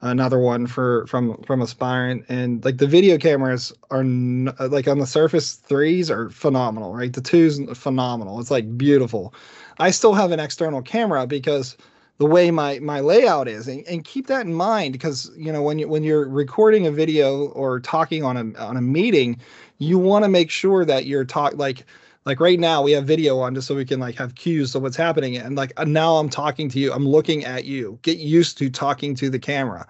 another 0.03 0.37
one 0.37 0.67
for 0.67 1.07
from 1.07 1.41
from 1.43 1.61
Aspirant, 1.61 2.25
and 2.29 2.63
like 2.63 2.77
the 2.77 2.87
video 2.87 3.17
cameras 3.17 3.73
are 3.89 4.01
n- 4.01 4.53
like 4.59 4.87
on 4.87 4.99
the 4.99 5.07
Surface 5.07 5.53
threes 5.55 6.11
are 6.11 6.29
phenomenal, 6.29 6.93
right? 6.93 7.13
The 7.13 7.21
twos 7.21 7.59
phenomenal. 7.77 8.39
It's 8.39 8.51
like 8.51 8.77
beautiful. 8.77 9.33
I 9.79 9.91
still 9.91 10.13
have 10.13 10.31
an 10.31 10.39
external 10.39 10.81
camera 10.81 11.25
because 11.25 11.77
the 12.19 12.25
way 12.25 12.51
my 12.51 12.79
my 12.79 12.99
layout 12.99 13.47
is 13.47 13.67
and, 13.67 13.83
and 13.87 14.05
keep 14.05 14.27
that 14.27 14.45
in 14.45 14.53
mind 14.53 14.93
because 14.93 15.31
you 15.35 15.51
know 15.51 15.63
when 15.63 15.79
you 15.79 15.87
when 15.87 16.03
you're 16.03 16.27
recording 16.27 16.85
a 16.85 16.91
video 16.91 17.47
or 17.49 17.79
talking 17.79 18.23
on 18.23 18.37
a 18.37 18.59
on 18.59 18.77
a 18.77 18.81
meeting 18.81 19.39
you 19.79 19.97
want 19.97 20.23
to 20.23 20.29
make 20.29 20.51
sure 20.51 20.85
that 20.85 21.05
you're 21.05 21.25
talk 21.25 21.55
like 21.55 21.85
like 22.25 22.39
right 22.39 22.59
now 22.59 22.81
we 22.81 22.91
have 22.93 23.05
video 23.05 23.39
on 23.39 23.53
just 23.53 23.67
so 23.67 23.75
we 23.75 23.85
can 23.85 23.99
like 23.99 24.15
have 24.15 24.35
cues 24.35 24.75
of 24.75 24.81
what's 24.81 24.97
happening. 24.97 25.37
And 25.37 25.55
like 25.55 25.73
now 25.85 26.17
i'm 26.17 26.29
talking 26.29 26.69
to 26.69 26.79
you. 26.79 26.93
I'm 26.93 27.07
looking 27.07 27.45
at 27.45 27.65
you. 27.65 27.99
Get 28.01 28.17
used 28.17 28.57
to 28.59 28.69
talking 28.69 29.15
to 29.15 29.29
the 29.29 29.39
camera. 29.39 29.87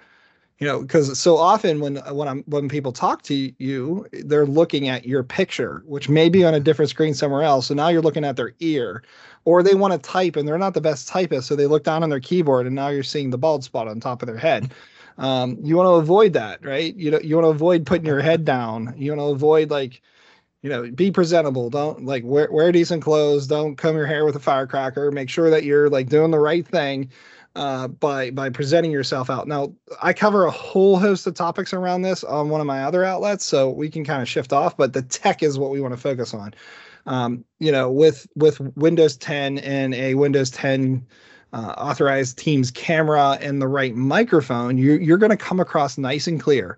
You 0.60 0.68
know 0.68 0.82
because 0.82 1.20
so 1.20 1.38
often 1.38 1.80
when 1.80 1.98
when 2.16 2.28
i'm 2.28 2.44
when 2.44 2.70
people 2.70 2.94
talk 2.94 3.24
to 3.24 3.52
you 3.58 4.08
they're 4.14 4.46
looking 4.46 4.88
at 4.88 5.06
your 5.06 5.24
picture 5.24 5.84
which 5.86 6.08
may 6.08 6.30
be 6.30 6.46
on 6.46 6.54
a 6.54 6.60
different 6.60 6.90
screen 6.90 7.14
somewhere 7.14 7.44
else. 7.44 7.68
So 7.68 7.74
now 7.74 7.90
you're 7.90 8.02
looking 8.02 8.26
at 8.26 8.36
their 8.36 8.54
ear. 8.60 9.04
Or 9.46 9.62
they 9.62 9.76
want 9.76 9.92
to 9.92 10.00
type 10.00 10.38
and 10.38 10.48
they're 10.48 10.58
not 10.58 10.74
the 10.74 10.80
best 10.80 11.10
typist 11.10 11.50
so 11.50 11.58
they 11.58 11.68
look 11.68 11.84
down 11.84 12.02
on 12.02 12.10
their 12.10 12.22
keyboard 12.22 12.66
and 12.66 12.74
now 12.74 12.88
you're 12.88 13.04
seeing 13.04 13.30
the 13.30 13.38
bald 13.38 13.66
spot 13.66 13.90
on 13.90 14.00
top 14.00 14.22
of 14.22 14.28
their 14.28 14.38
head. 14.38 14.72
Um, 15.20 15.60
you 15.62 15.76
want 15.76 15.86
to 15.86 15.92
avoid 15.92 16.34
that 16.34 16.66
right? 16.66 16.96
You 16.96 17.12
know 17.12 17.20
you 17.20 17.36
want 17.36 17.46
to 17.46 17.50
avoid 17.50 17.86
putting 17.86 18.08
your 18.08 18.20
head 18.20 18.46
down. 18.46 18.96
You 18.98 19.12
want 19.12 19.20
to 19.22 19.26
avoid 19.26 19.70
like 19.70 20.02
you 20.64 20.70
know, 20.70 20.90
be 20.90 21.12
presentable. 21.12 21.70
Don't 21.70 22.06
like 22.06 22.24
wear 22.24 22.50
wear 22.52 22.72
decent 22.72 23.04
clothes. 23.04 23.46
Don't 23.48 23.76
comb 23.76 23.98
your 23.98 24.08
hair 24.08 24.26
with 24.26 24.36
a 24.36 24.40
firecracker. 24.40 25.12
Make 25.12 25.30
sure 25.30 25.50
that 25.50 25.64
you're 25.64 25.90
like 25.90 26.08
doing 26.08 26.32
the 26.32 26.40
right 26.40 26.66
thing 26.66 27.12
uh, 27.56 27.90
by 27.90 28.32
by 28.32 28.50
presenting 28.50 28.90
yourself 28.92 29.30
out. 29.30 29.46
Now, 29.46 29.74
I 30.02 30.14
cover 30.14 30.46
a 30.46 30.52
whole 30.52 30.98
host 30.98 31.28
of 31.28 31.34
topics 31.34 31.74
around 31.74 32.02
this 32.02 32.24
on 32.24 32.50
one 32.50 32.62
of 32.62 32.68
my 32.68 32.84
other 32.86 33.04
outlets, 33.04 33.44
so 33.44 33.70
we 33.70 33.90
can 33.90 34.06
kind 34.06 34.22
of 34.22 34.30
shift 34.30 34.54
off. 34.54 34.78
But 34.78 34.94
the 34.94 35.02
tech 35.02 35.44
is 35.44 35.60
what 35.60 35.70
we 35.70 35.82
want 35.82 35.94
to 35.94 36.00
focus 36.00 36.34
on. 36.34 36.54
Um, 37.06 37.44
you 37.60 37.72
know, 37.72 37.92
with 37.92 38.26
with 38.36 38.62
Windows 38.78 39.18
10 39.18 39.58
and 39.60 39.94
a 39.94 40.16
Windows 40.16 40.50
10 40.50 41.06
uh, 41.52 41.74
authorized 41.78 42.38
Teams 42.38 42.72
camera 42.72 43.38
and 43.42 43.62
the 43.62 43.68
right 43.68 43.94
microphone, 43.96 44.78
you, 44.78 44.94
you're 44.94 45.18
going 45.18 45.30
to 45.30 45.38
come 45.38 45.60
across 45.60 45.98
nice 45.98 46.26
and 46.26 46.42
clear. 46.42 46.78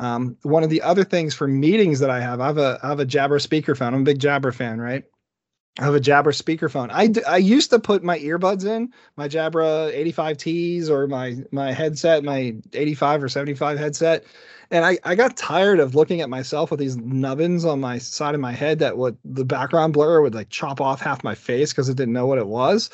Um, 0.00 0.38
one 0.42 0.64
of 0.64 0.70
the 0.70 0.80
other 0.80 1.04
things 1.04 1.34
for 1.34 1.46
meetings 1.46 2.00
that 2.00 2.08
I 2.08 2.20
have, 2.20 2.40
I 2.40 2.46
have 2.46 2.58
a 2.58 2.80
I 2.82 2.88
have 2.88 3.00
a 3.00 3.06
Jabra 3.06 3.38
speakerphone. 3.38 3.88
I'm 3.88 4.00
a 4.00 4.04
big 4.04 4.18
Jabra 4.18 4.54
fan, 4.54 4.80
right? 4.80 5.04
I 5.78 5.84
have 5.84 5.94
a 5.94 6.00
Jabra 6.00 6.34
speakerphone. 6.34 6.88
I, 6.90 7.12
I 7.30 7.36
used 7.36 7.68
to 7.70 7.78
put 7.78 8.02
my 8.02 8.18
earbuds 8.18 8.64
in 8.64 8.92
my 9.16 9.28
Jabra 9.28 9.94
85Ts 10.12 10.88
or 10.88 11.06
my 11.06 11.36
my 11.52 11.72
headset, 11.72 12.24
my 12.24 12.54
85 12.72 13.24
or 13.24 13.28
75 13.28 13.78
headset, 13.78 14.24
and 14.70 14.86
I, 14.86 14.98
I 15.04 15.14
got 15.14 15.36
tired 15.36 15.80
of 15.80 15.94
looking 15.94 16.22
at 16.22 16.30
myself 16.30 16.70
with 16.70 16.80
these 16.80 16.96
nubbins 16.96 17.66
on 17.66 17.78
my 17.78 17.98
side 17.98 18.34
of 18.34 18.40
my 18.40 18.52
head 18.52 18.78
that 18.78 18.96
would 18.96 19.18
the 19.22 19.44
background 19.44 19.92
blur 19.92 20.22
would 20.22 20.34
like 20.34 20.48
chop 20.48 20.80
off 20.80 21.02
half 21.02 21.22
my 21.22 21.34
face 21.34 21.72
because 21.72 21.90
it 21.90 21.96
didn't 21.98 22.14
know 22.14 22.26
what 22.26 22.38
it 22.38 22.46
was. 22.46 22.88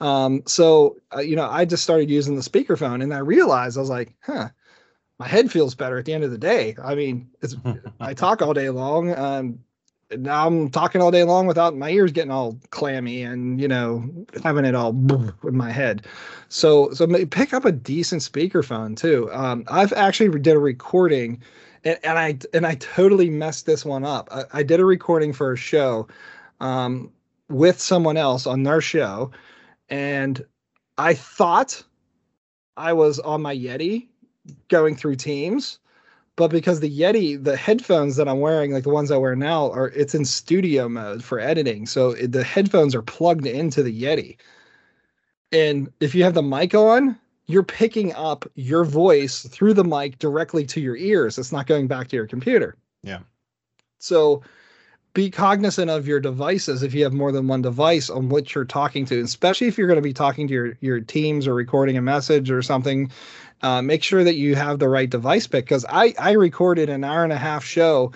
Um, 0.00 0.42
so 0.46 0.98
uh, 1.14 1.20
you 1.20 1.34
know, 1.34 1.50
I 1.50 1.64
just 1.64 1.82
started 1.82 2.10
using 2.10 2.36
the 2.36 2.42
speakerphone, 2.42 3.02
and 3.02 3.12
I 3.12 3.18
realized 3.18 3.76
I 3.76 3.80
was 3.80 3.90
like, 3.90 4.14
huh 4.22 4.50
my 5.18 5.28
head 5.28 5.50
feels 5.50 5.74
better 5.74 5.98
at 5.98 6.04
the 6.04 6.12
end 6.12 6.24
of 6.24 6.30
the 6.30 6.38
day. 6.38 6.76
I 6.82 6.94
mean, 6.94 7.30
it's 7.40 7.56
I 8.00 8.14
talk 8.14 8.42
all 8.42 8.54
day 8.54 8.70
long. 8.70 9.14
Um, 9.16 9.58
now 10.16 10.46
I'm 10.46 10.70
talking 10.70 11.00
all 11.00 11.10
day 11.10 11.24
long 11.24 11.46
without 11.46 11.76
my 11.76 11.90
ears 11.90 12.12
getting 12.12 12.30
all 12.30 12.58
clammy 12.70 13.22
and 13.22 13.60
you 13.60 13.68
know 13.68 14.04
having 14.42 14.64
it 14.64 14.74
all 14.74 14.90
in 15.44 15.56
my 15.56 15.70
head. 15.70 16.06
So 16.48 16.92
so 16.92 17.06
pick 17.26 17.52
up 17.52 17.64
a 17.64 17.72
decent 17.72 18.22
speakerphone 18.22 18.96
too. 18.96 19.30
Um, 19.32 19.64
I've 19.68 19.92
actually 19.92 20.38
did 20.40 20.56
a 20.56 20.60
recording, 20.60 21.42
and, 21.84 21.98
and 22.02 22.18
I 22.18 22.38
and 22.52 22.66
I 22.66 22.74
totally 22.76 23.30
messed 23.30 23.66
this 23.66 23.84
one 23.84 24.04
up. 24.04 24.28
I, 24.30 24.44
I 24.52 24.62
did 24.62 24.80
a 24.80 24.84
recording 24.84 25.32
for 25.32 25.52
a 25.52 25.56
show, 25.56 26.08
um, 26.60 27.10
with 27.48 27.80
someone 27.80 28.16
else 28.16 28.46
on 28.46 28.62
their 28.62 28.80
show, 28.80 29.30
and 29.88 30.44
I 30.98 31.14
thought 31.14 31.82
I 32.76 32.92
was 32.92 33.18
on 33.20 33.42
my 33.42 33.56
Yeti 33.56 34.08
going 34.68 34.96
through 34.96 35.16
Teams, 35.16 35.78
but 36.36 36.48
because 36.48 36.80
the 36.80 36.90
Yeti, 36.90 37.42
the 37.42 37.56
headphones 37.56 38.16
that 38.16 38.28
I'm 38.28 38.40
wearing, 38.40 38.72
like 38.72 38.82
the 38.82 38.90
ones 38.90 39.10
I 39.10 39.16
wear 39.16 39.36
now, 39.36 39.70
are 39.70 39.88
it's 39.90 40.14
in 40.14 40.24
studio 40.24 40.88
mode 40.88 41.22
for 41.22 41.38
editing. 41.38 41.86
So 41.86 42.10
it, 42.10 42.32
the 42.32 42.42
headphones 42.42 42.94
are 42.94 43.02
plugged 43.02 43.46
into 43.46 43.82
the 43.82 44.02
Yeti. 44.02 44.36
And 45.52 45.92
if 46.00 46.14
you 46.14 46.24
have 46.24 46.34
the 46.34 46.42
mic 46.42 46.74
on, 46.74 47.16
you're 47.46 47.62
picking 47.62 48.12
up 48.14 48.50
your 48.54 48.84
voice 48.84 49.42
through 49.42 49.74
the 49.74 49.84
mic 49.84 50.18
directly 50.18 50.64
to 50.66 50.80
your 50.80 50.96
ears. 50.96 51.38
It's 51.38 51.52
not 51.52 51.66
going 51.66 51.86
back 51.86 52.08
to 52.08 52.16
your 52.16 52.26
computer. 52.26 52.76
Yeah. 53.02 53.20
So 53.98 54.42
be 55.12 55.30
cognizant 55.30 55.90
of 55.90 56.08
your 56.08 56.18
devices 56.18 56.82
if 56.82 56.92
you 56.92 57.04
have 57.04 57.12
more 57.12 57.30
than 57.30 57.46
one 57.46 57.62
device 57.62 58.10
on 58.10 58.28
which 58.28 58.54
you're 58.54 58.64
talking 58.64 59.04
to, 59.06 59.20
especially 59.20 59.68
if 59.68 59.78
you're 59.78 59.86
going 59.86 59.98
to 59.98 60.02
be 60.02 60.12
talking 60.12 60.48
to 60.48 60.52
your, 60.52 60.78
your 60.80 61.00
teams 61.00 61.46
or 61.46 61.54
recording 61.54 61.96
a 61.96 62.02
message 62.02 62.50
or 62.50 62.62
something 62.62 63.10
uh, 63.64 63.80
make 63.80 64.02
sure 64.02 64.22
that 64.22 64.34
you 64.34 64.54
have 64.54 64.78
the 64.78 64.88
right 64.88 65.08
device 65.08 65.46
pick 65.46 65.64
because 65.64 65.86
I 65.88 66.14
I 66.18 66.32
recorded 66.32 66.90
an 66.90 67.02
hour 67.02 67.24
and 67.24 67.32
a 67.32 67.38
half 67.38 67.64
show, 67.64 68.12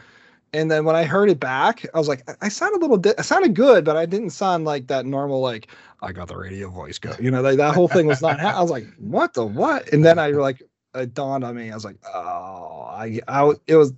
and 0.52 0.70
then 0.70 0.84
when 0.84 0.94
I 0.94 1.04
heard 1.04 1.30
it 1.30 1.40
back, 1.40 1.86
I 1.94 1.98
was 1.98 2.06
like, 2.06 2.22
I, 2.28 2.34
I 2.42 2.48
sound 2.50 2.76
a 2.76 2.78
little, 2.78 2.98
di- 2.98 3.14
I 3.18 3.22
sounded 3.22 3.54
good, 3.54 3.84
but 3.84 3.96
I 3.96 4.04
didn't 4.06 4.30
sound 4.30 4.66
like 4.66 4.88
that 4.88 5.06
normal 5.06 5.40
like 5.40 5.68
I 6.02 6.12
got 6.12 6.28
the 6.28 6.36
radio 6.36 6.68
voice 6.68 6.98
go. 6.98 7.12
You 7.18 7.30
know, 7.30 7.40
like, 7.40 7.56
that 7.56 7.74
whole 7.74 7.88
thing 7.88 8.06
was 8.06 8.20
not. 8.20 8.38
Ha- 8.38 8.58
I 8.58 8.60
was 8.60 8.70
like, 8.70 8.86
what 8.98 9.32
the 9.32 9.44
what? 9.44 9.92
And 9.92 10.04
then 10.04 10.18
I 10.18 10.28
like 10.30 10.62
it 10.94 11.14
dawned 11.14 11.44
on 11.44 11.54
me. 11.56 11.70
I 11.70 11.74
was 11.74 11.84
like, 11.84 11.96
oh, 12.14 12.86
I 12.90 13.20
I 13.26 13.52
it 13.66 13.76
was 13.76 13.92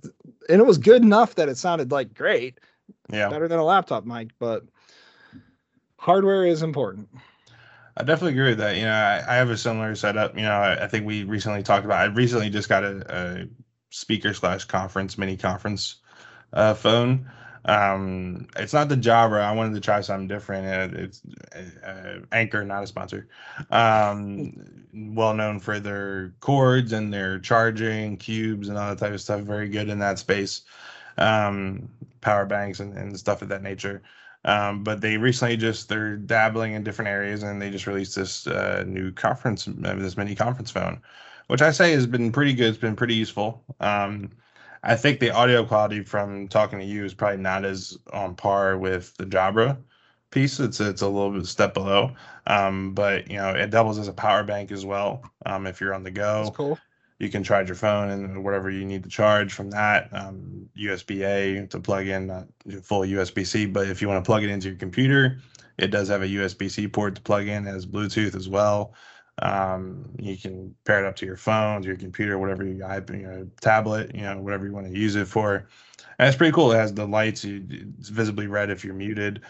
and 0.49 0.61
it 0.61 0.65
was 0.65 0.77
good 0.77 1.03
enough 1.03 1.35
that 1.35 1.49
it 1.49 1.57
sounded 1.57 1.91
like 1.91 2.13
great, 2.13 2.59
yeah, 3.11 3.29
better 3.29 3.47
than 3.47 3.59
a 3.59 3.65
laptop 3.65 4.05
mic, 4.05 4.29
but 4.39 4.63
hardware 5.97 6.45
is 6.45 6.63
important. 6.63 7.09
I 7.97 8.03
definitely 8.03 8.33
agree 8.33 8.49
with 8.49 8.59
that. 8.59 8.77
You 8.77 8.85
know, 8.85 8.91
I, 8.91 9.23
I 9.27 9.35
have 9.35 9.49
a 9.49 9.57
similar 9.57 9.95
setup. 9.95 10.35
You 10.35 10.43
know, 10.43 10.51
I, 10.51 10.85
I, 10.85 10.87
think 10.87 11.05
we 11.05 11.23
recently 11.23 11.61
talked 11.61 11.85
about. 11.85 11.99
I 11.99 12.05
recently 12.05 12.49
just 12.49 12.69
got 12.69 12.83
a, 12.83 13.05
a 13.09 13.47
speaker 13.89 14.33
slash 14.33 14.65
conference 14.65 15.17
mini 15.17 15.37
conference 15.37 15.97
uh, 16.53 16.73
phone. 16.73 17.29
Um, 17.65 18.47
it's 18.55 18.73
not 18.73 18.89
the 18.89 18.95
Jabra. 18.95 19.41
I 19.41 19.51
wanted 19.51 19.75
to 19.75 19.81
try 19.81 20.01
something 20.01 20.27
different. 20.27 20.95
It's 20.95 21.21
uh, 21.85 22.19
Anker, 22.31 22.63
not 22.65 22.83
a 22.83 22.87
sponsor. 22.87 23.27
Um, 23.69 24.87
well 24.93 25.33
known 25.33 25.59
for 25.59 25.79
their 25.79 26.33
cords 26.39 26.91
and 26.91 27.13
their 27.13 27.39
charging 27.39 28.17
cubes 28.17 28.67
and 28.69 28.77
all 28.77 28.89
that 28.89 28.97
type 28.97 29.13
of 29.13 29.21
stuff. 29.21 29.41
Very 29.41 29.69
good 29.69 29.89
in 29.89 29.99
that 29.99 30.17
space. 30.17 30.61
Um, 31.17 31.89
power 32.21 32.45
banks 32.45 32.79
and, 32.79 32.97
and 32.97 33.17
stuff 33.19 33.41
of 33.41 33.49
that 33.49 33.61
nature. 33.61 34.01
Um, 34.43 34.83
but 34.83 35.01
they 35.01 35.17
recently 35.17 35.57
just 35.57 35.87
they're 35.89 36.17
dabbling 36.17 36.73
in 36.73 36.83
different 36.83 37.09
areas, 37.09 37.43
and 37.43 37.61
they 37.61 37.69
just 37.69 37.87
released 37.87 38.15
this 38.15 38.47
uh, 38.47 38.83
new 38.87 39.11
conference, 39.11 39.67
uh, 39.67 39.95
this 39.95 40.17
mini 40.17 40.35
conference 40.35 40.71
phone, 40.71 41.01
which 41.47 41.61
I 41.61 41.71
say 41.71 41.91
has 41.91 42.07
been 42.07 42.31
pretty 42.31 42.53
good. 42.53 42.69
It's 42.69 42.77
been 42.77 42.95
pretty 42.95 43.15
useful. 43.15 43.63
Um, 43.79 44.31
I 44.83 44.95
think 44.95 45.19
the 45.19 45.29
audio 45.29 45.63
quality 45.63 46.03
from 46.03 46.47
talking 46.47 46.79
to 46.79 46.85
you 46.85 47.05
is 47.05 47.13
probably 47.13 47.37
not 47.37 47.65
as 47.65 47.97
on 48.13 48.35
par 48.35 48.77
with 48.77 49.15
the 49.17 49.25
Jabra 49.25 49.77
piece. 50.31 50.59
It's 50.59 50.79
it's 50.79 51.01
a 51.03 51.07
little 51.07 51.31
bit 51.31 51.45
step 51.45 51.75
below, 51.75 52.15
um, 52.47 52.93
but 52.95 53.29
you 53.29 53.37
know 53.37 53.51
it 53.51 53.69
doubles 53.69 53.99
as 53.99 54.07
a 54.07 54.13
power 54.13 54.43
bank 54.43 54.71
as 54.71 54.85
well. 54.85 55.23
Um, 55.45 55.67
if 55.67 55.79
you're 55.79 55.93
on 55.93 56.03
the 56.03 56.11
go, 56.11 56.45
That's 56.45 56.57
cool 56.57 56.79
you 57.21 57.29
can 57.29 57.43
charge 57.43 57.69
your 57.69 57.75
phone 57.75 58.09
and 58.09 58.43
whatever 58.43 58.71
you 58.71 58.83
need 58.83 59.03
to 59.03 59.09
charge 59.09 59.53
from 59.53 59.69
that 59.69 60.09
um, 60.11 60.67
USB 60.75 61.23
A 61.23 61.67
to 61.67 61.79
plug 61.79 62.07
in, 62.07 62.25
not 62.25 62.47
full 62.81 63.01
USB 63.01 63.45
C, 63.45 63.67
but 63.67 63.87
if 63.87 64.01
you 64.01 64.07
want 64.07 64.25
to 64.25 64.27
plug 64.27 64.43
it 64.43 64.49
into 64.49 64.69
your 64.69 64.77
computer, 64.77 65.37
it 65.77 65.91
does 65.91 66.09
have 66.09 66.23
a 66.23 66.27
USB 66.27 66.69
C 66.69 66.87
port 66.87 67.13
to 67.13 67.21
plug 67.21 67.47
in 67.47 67.67
as 67.67 67.85
Bluetooth 67.85 68.35
as 68.35 68.49
well. 68.49 68.95
Um, 69.43 70.09
you 70.17 70.35
can 70.35 70.73
pair 70.83 71.05
it 71.05 71.07
up 71.07 71.15
to 71.17 71.27
your 71.27 71.37
phone, 71.37 71.83
to 71.83 71.87
your 71.87 71.97
computer, 71.97 72.39
whatever 72.39 72.63
you, 72.63 72.73
you 72.73 73.17
know, 73.17 73.47
tablet, 73.61 74.15
you 74.15 74.21
know, 74.21 74.39
whatever 74.39 74.65
you 74.65 74.73
want 74.73 74.87
to 74.87 74.99
use 74.99 75.15
it 75.15 75.27
for. 75.27 75.67
And 76.17 76.27
it's 76.27 76.37
pretty 76.37 76.53
cool. 76.53 76.71
It 76.71 76.77
has 76.77 76.91
the 76.91 77.05
lights. 77.05 77.45
It's 77.45 78.09
visibly 78.09 78.47
red 78.47 78.71
if 78.71 78.83
you're 78.83 78.95
muted. 78.95 79.41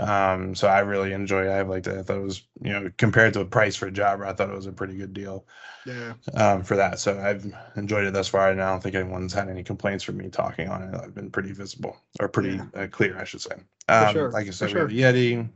Um, 0.00 0.54
so 0.54 0.66
I 0.66 0.80
really 0.80 1.12
enjoy 1.12 1.52
I've 1.52 1.68
like 1.68 1.82
that. 1.84 1.98
I 1.98 2.02
thought 2.02 2.16
it 2.16 2.22
was, 2.22 2.42
you 2.62 2.72
know, 2.72 2.90
compared 2.96 3.34
to 3.34 3.40
a 3.40 3.44
price 3.44 3.76
for 3.76 3.86
a 3.86 3.90
job, 3.90 4.22
I 4.22 4.32
thought 4.32 4.48
it 4.48 4.56
was 4.56 4.66
a 4.66 4.72
pretty 4.72 4.96
good 4.96 5.12
deal. 5.12 5.46
Yeah. 5.86 6.12
Um, 6.34 6.62
for 6.62 6.76
that. 6.76 6.98
So 6.98 7.18
I've 7.18 7.50
enjoyed 7.76 8.04
it 8.04 8.12
thus 8.12 8.28
far, 8.28 8.50
and 8.50 8.62
I 8.62 8.70
don't 8.70 8.82
think 8.82 8.94
anyone's 8.94 9.32
had 9.32 9.48
any 9.48 9.62
complaints 9.62 10.04
from 10.04 10.18
me 10.18 10.28
talking 10.28 10.68
on 10.68 10.82
it. 10.82 10.94
I've 10.94 11.14
been 11.14 11.30
pretty 11.30 11.52
visible 11.52 11.96
or 12.20 12.28
pretty 12.28 12.56
yeah. 12.56 12.82
uh, 12.82 12.86
clear, 12.86 13.18
I 13.18 13.24
should 13.24 13.40
say. 13.40 13.54
Um, 13.88 14.12
sure. 14.12 14.30
Like 14.30 14.46
I 14.46 14.50
said, 14.50 14.72
we 14.74 15.00
have 15.00 15.14
Yeti. 15.14 15.48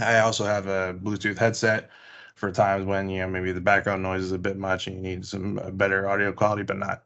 I 0.00 0.20
also 0.20 0.44
have 0.44 0.66
a 0.66 0.94
Bluetooth 0.94 1.38
headset 1.38 1.90
for 2.34 2.50
times 2.50 2.86
when 2.86 3.08
you 3.08 3.20
know 3.20 3.28
maybe 3.28 3.52
the 3.52 3.60
background 3.60 4.02
noise 4.02 4.22
is 4.22 4.32
a 4.32 4.38
bit 4.38 4.56
much 4.56 4.86
and 4.86 4.96
you 4.96 5.02
need 5.02 5.26
some 5.26 5.58
uh, 5.58 5.70
better 5.70 6.08
audio 6.08 6.32
quality, 6.32 6.62
but 6.62 6.78
not 6.78 7.04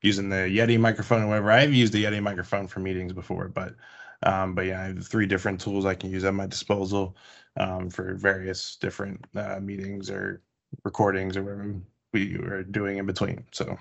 using 0.00 0.28
the 0.28 0.36
Yeti 0.36 0.78
microphone 0.78 1.22
or 1.22 1.26
whatever. 1.28 1.50
I've 1.50 1.74
used 1.74 1.92
the 1.92 2.04
Yeti 2.04 2.22
microphone 2.22 2.66
for 2.66 2.80
meetings 2.80 3.12
before, 3.12 3.48
but 3.48 3.74
um, 4.22 4.54
but 4.54 4.66
yeah, 4.66 4.82
I 4.82 4.86
have 4.86 5.06
three 5.06 5.26
different 5.26 5.60
tools 5.60 5.86
I 5.86 5.94
can 5.94 6.10
use 6.10 6.24
at 6.24 6.34
my 6.34 6.46
disposal 6.46 7.16
um, 7.58 7.90
for 7.90 8.14
various 8.14 8.76
different 8.76 9.24
uh, 9.34 9.58
meetings 9.60 10.10
or 10.10 10.42
recordings 10.84 11.36
or 11.36 11.42
whatever. 11.42 11.74
we 12.12 12.36
are 12.36 12.62
doing 12.62 12.98
in 12.98 13.06
between. 13.06 13.44
So. 13.52 13.76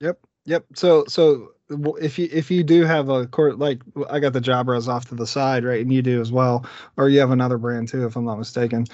Yep. 0.00 0.18
Yep. 0.46 0.64
So 0.74 1.04
so 1.06 1.52
if 2.00 2.18
you 2.18 2.28
if 2.32 2.50
you 2.50 2.64
do 2.64 2.84
have 2.84 3.08
a 3.08 3.26
court 3.26 3.58
like 3.58 3.80
I 4.08 4.18
got 4.18 4.32
the 4.32 4.40
Jabras 4.40 4.88
off 4.88 5.08
to 5.08 5.14
the 5.14 5.26
side, 5.26 5.64
right, 5.64 5.80
and 5.80 5.92
you 5.92 6.02
do 6.02 6.20
as 6.20 6.32
well, 6.32 6.66
or 6.96 7.08
you 7.08 7.20
have 7.20 7.30
another 7.30 7.58
brand 7.58 7.88
too, 7.88 8.06
if 8.06 8.16
I'm 8.16 8.24
not 8.24 8.38
mistaken. 8.38 8.86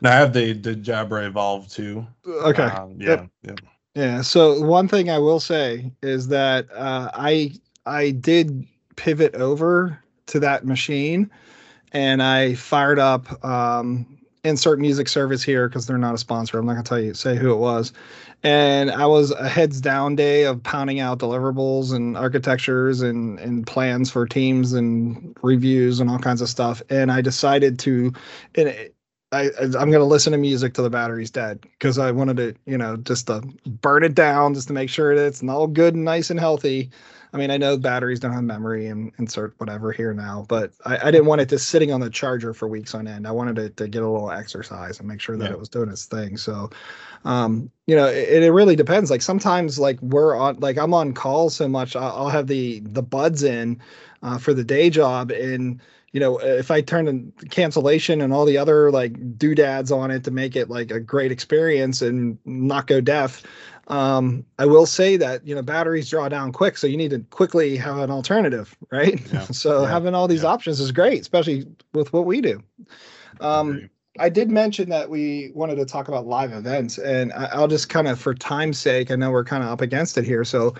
No, 0.00 0.10
I 0.10 0.14
have 0.14 0.32
the 0.32 0.52
the 0.52 0.74
Jabra 0.74 1.26
Evolve 1.26 1.68
too. 1.68 2.06
Okay. 2.26 2.62
Um, 2.62 2.96
yeah. 2.98 3.08
Yep. 3.08 3.28
Yeah. 3.42 3.54
Yeah. 3.94 4.20
So 4.22 4.60
one 4.60 4.88
thing 4.88 5.10
I 5.10 5.18
will 5.18 5.40
say 5.40 5.92
is 6.02 6.28
that 6.28 6.72
uh, 6.72 7.10
I 7.14 7.52
I 7.84 8.12
did 8.12 8.66
pivot 8.96 9.34
over 9.34 9.98
to 10.32 10.40
that 10.40 10.66
machine, 10.66 11.30
and 11.92 12.22
I 12.22 12.54
fired 12.54 12.98
up 12.98 13.42
um, 13.44 14.18
insert 14.44 14.78
music 14.78 15.08
service 15.08 15.42
here 15.42 15.68
because 15.68 15.86
they're 15.86 15.98
not 15.98 16.14
a 16.14 16.18
sponsor. 16.18 16.58
I'm 16.58 16.66
not 16.66 16.72
gonna 16.72 16.84
tell 16.84 17.00
you 17.00 17.14
say 17.14 17.36
who 17.36 17.52
it 17.52 17.58
was, 17.58 17.92
and 18.42 18.90
I 18.90 19.06
was 19.06 19.30
a 19.30 19.48
heads 19.48 19.80
down 19.80 20.16
day 20.16 20.44
of 20.44 20.62
pounding 20.62 21.00
out 21.00 21.18
deliverables 21.18 21.92
and 21.92 22.16
architectures 22.16 23.02
and 23.02 23.38
and 23.38 23.66
plans 23.66 24.10
for 24.10 24.26
teams 24.26 24.72
and 24.72 25.36
reviews 25.42 26.00
and 26.00 26.10
all 26.10 26.18
kinds 26.18 26.40
of 26.40 26.48
stuff. 26.48 26.82
And 26.90 27.12
I 27.12 27.20
decided 27.20 27.78
to, 27.80 28.12
and 28.54 28.90
I, 29.32 29.50
I'm 29.58 29.70
going 29.70 29.92
to 29.92 30.04
listen 30.04 30.32
to 30.32 30.38
music 30.38 30.74
till 30.74 30.84
the 30.84 30.90
battery's 30.90 31.30
dead 31.30 31.60
because 31.62 31.98
I 31.98 32.10
wanted 32.10 32.36
to, 32.36 32.54
you 32.66 32.76
know, 32.76 32.96
just 32.98 33.28
to 33.28 33.40
burn 33.66 34.04
it 34.04 34.14
down, 34.14 34.54
just 34.54 34.68
to 34.68 34.74
make 34.74 34.90
sure 34.90 35.16
that 35.16 35.26
it's 35.26 35.42
all 35.42 35.66
good 35.66 35.94
and 35.94 36.04
nice 36.04 36.30
and 36.30 36.38
healthy. 36.38 36.90
I 37.34 37.38
mean, 37.38 37.50
I 37.50 37.56
know 37.56 37.78
batteries 37.78 38.20
don't 38.20 38.32
have 38.32 38.44
memory 38.44 38.88
and 38.88 39.10
insert 39.18 39.54
whatever 39.58 39.90
here 39.90 40.12
now, 40.12 40.44
but 40.48 40.72
I, 40.84 41.08
I 41.08 41.10
didn't 41.10 41.26
want 41.26 41.40
it 41.40 41.48
just 41.48 41.68
sitting 41.68 41.90
on 41.90 42.00
the 42.00 42.10
charger 42.10 42.52
for 42.52 42.68
weeks 42.68 42.94
on 42.94 43.08
end. 43.08 43.26
I 43.26 43.30
wanted 43.30 43.58
it 43.58 43.76
to 43.78 43.88
get 43.88 44.02
a 44.02 44.08
little 44.08 44.30
exercise 44.30 44.98
and 44.98 45.08
make 45.08 45.20
sure 45.20 45.38
that 45.38 45.46
Yeah. 45.46 45.52
it 45.52 45.58
was 45.58 45.70
doing 45.70 45.88
its 45.88 46.04
thing. 46.04 46.36
So, 46.36 46.68
um, 47.24 47.70
you 47.86 47.96
know, 47.96 48.06
it, 48.06 48.42
it 48.42 48.52
really 48.52 48.76
depends. 48.76 49.10
Like 49.10 49.22
sometimes, 49.22 49.78
like 49.78 50.00
we're 50.02 50.36
on, 50.36 50.60
like 50.60 50.76
I'm 50.76 50.92
on 50.94 51.14
call 51.14 51.48
so 51.50 51.68
much, 51.68 51.96
I'll, 51.96 52.12
I'll 52.12 52.28
have 52.28 52.48
the 52.48 52.80
the 52.80 53.02
buds 53.02 53.42
in 53.42 53.80
uh, 54.22 54.38
for 54.38 54.52
the 54.54 54.64
day 54.64 54.90
job, 54.90 55.30
and 55.30 55.80
you 56.12 56.20
know, 56.20 56.36
if 56.38 56.70
I 56.70 56.82
turn 56.82 57.32
the 57.38 57.46
cancellation 57.48 58.20
and 58.20 58.34
all 58.34 58.44
the 58.44 58.58
other 58.58 58.90
like 58.90 59.38
doodads 59.38 59.90
on 59.90 60.10
it 60.10 60.24
to 60.24 60.30
make 60.30 60.56
it 60.56 60.68
like 60.68 60.90
a 60.90 61.00
great 61.00 61.32
experience 61.32 62.02
and 62.02 62.36
not 62.44 62.86
go 62.86 63.00
deaf, 63.00 63.42
um, 63.92 64.44
I 64.58 64.66
will 64.66 64.86
say 64.86 65.16
that 65.18 65.46
you 65.46 65.54
know 65.54 65.62
batteries 65.62 66.08
draw 66.10 66.28
down 66.28 66.52
quick, 66.52 66.76
so 66.78 66.86
you 66.86 66.96
need 66.96 67.10
to 67.10 67.20
quickly 67.30 67.76
have 67.76 67.98
an 67.98 68.10
alternative, 68.10 68.76
right? 68.90 69.20
Yeah. 69.32 69.40
so 69.50 69.82
Yeah. 69.82 69.90
having 69.90 70.14
all 70.14 70.26
these 70.28 70.42
Yeah. 70.42 70.50
options 70.50 70.80
is 70.80 70.92
great, 70.92 71.20
especially 71.20 71.66
with 71.92 72.12
what 72.12 72.26
we 72.26 72.40
do. 72.40 72.62
Um. 73.40 73.88
I 74.18 74.28
did 74.28 74.50
mention 74.50 74.90
that 74.90 75.08
we 75.08 75.52
wanted 75.54 75.76
to 75.76 75.86
talk 75.86 76.08
about 76.08 76.26
live 76.26 76.52
events, 76.52 76.98
and 76.98 77.32
I'll 77.32 77.66
just 77.66 77.88
kind 77.88 78.06
of, 78.06 78.20
for 78.20 78.34
time's 78.34 78.78
sake, 78.78 79.10
I 79.10 79.16
know 79.16 79.30
we're 79.30 79.42
kind 79.42 79.62
of 79.62 79.70
up 79.70 79.80
against 79.80 80.18
it 80.18 80.26
here. 80.26 80.44
So, 80.44 80.74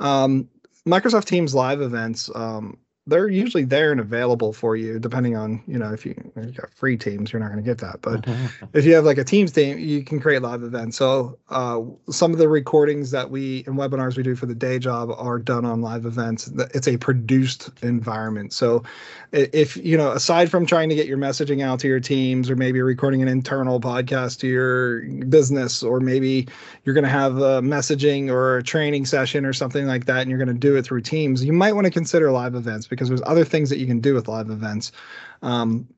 um, 0.00 0.46
Microsoft 0.86 1.24
Teams 1.24 1.54
live 1.54 1.80
events, 1.80 2.28
um, 2.34 2.76
they're 3.06 3.28
usually 3.28 3.64
there 3.64 3.92
and 3.92 4.00
available 4.00 4.52
for 4.54 4.76
you, 4.76 4.98
depending 4.98 5.36
on 5.36 5.62
you 5.66 5.78
know 5.78 5.92
if 5.92 6.06
you 6.06 6.14
if 6.36 6.46
you 6.46 6.52
got 6.52 6.72
free 6.72 6.96
teams, 6.96 7.32
you're 7.32 7.40
not 7.40 7.50
going 7.50 7.62
to 7.62 7.64
get 7.64 7.78
that. 7.78 8.00
But 8.00 8.26
if 8.72 8.86
you 8.86 8.94
have 8.94 9.04
like 9.04 9.18
a 9.18 9.24
Teams 9.24 9.52
team, 9.52 9.78
you 9.78 10.02
can 10.02 10.20
create 10.20 10.40
live 10.40 10.62
events. 10.62 10.96
So 10.96 11.38
uh, 11.50 11.82
some 12.10 12.32
of 12.32 12.38
the 12.38 12.48
recordings 12.48 13.10
that 13.10 13.30
we 13.30 13.64
and 13.66 13.76
webinars 13.76 14.16
we 14.16 14.22
do 14.22 14.34
for 14.34 14.46
the 14.46 14.54
day 14.54 14.78
job 14.78 15.10
are 15.16 15.38
done 15.38 15.66
on 15.66 15.82
live 15.82 16.06
events. 16.06 16.50
It's 16.72 16.88
a 16.88 16.96
produced 16.96 17.70
environment. 17.82 18.54
So 18.54 18.82
if 19.32 19.76
you 19.76 19.98
know, 19.98 20.12
aside 20.12 20.50
from 20.50 20.64
trying 20.64 20.88
to 20.88 20.94
get 20.94 21.06
your 21.06 21.18
messaging 21.18 21.62
out 21.62 21.80
to 21.80 21.88
your 21.88 22.00
teams, 22.00 22.48
or 22.48 22.56
maybe 22.56 22.80
recording 22.80 23.20
an 23.20 23.28
internal 23.28 23.80
podcast 23.80 24.38
to 24.40 24.46
your 24.46 25.02
business, 25.26 25.82
or 25.82 26.00
maybe 26.00 26.48
you're 26.84 26.94
going 26.94 27.04
to 27.04 27.10
have 27.10 27.36
a 27.36 27.60
messaging 27.60 28.30
or 28.30 28.58
a 28.58 28.62
training 28.62 29.04
session 29.04 29.44
or 29.44 29.52
something 29.52 29.86
like 29.86 30.06
that, 30.06 30.22
and 30.22 30.30
you're 30.30 30.38
going 30.38 30.48
to 30.48 30.54
do 30.54 30.76
it 30.76 30.86
through 30.86 31.02
Teams, 31.02 31.44
you 31.44 31.52
might 31.52 31.72
want 31.74 31.84
to 31.84 31.90
consider 31.90 32.30
live 32.30 32.54
events 32.54 32.86
because 32.94 33.08
there's 33.08 33.22
other 33.26 33.44
things 33.44 33.70
that 33.70 33.78
you 33.78 33.86
can 33.86 34.00
do 34.00 34.14
with 34.14 34.28
live 34.28 34.50
events. 34.50 34.92
Um, 35.42 35.88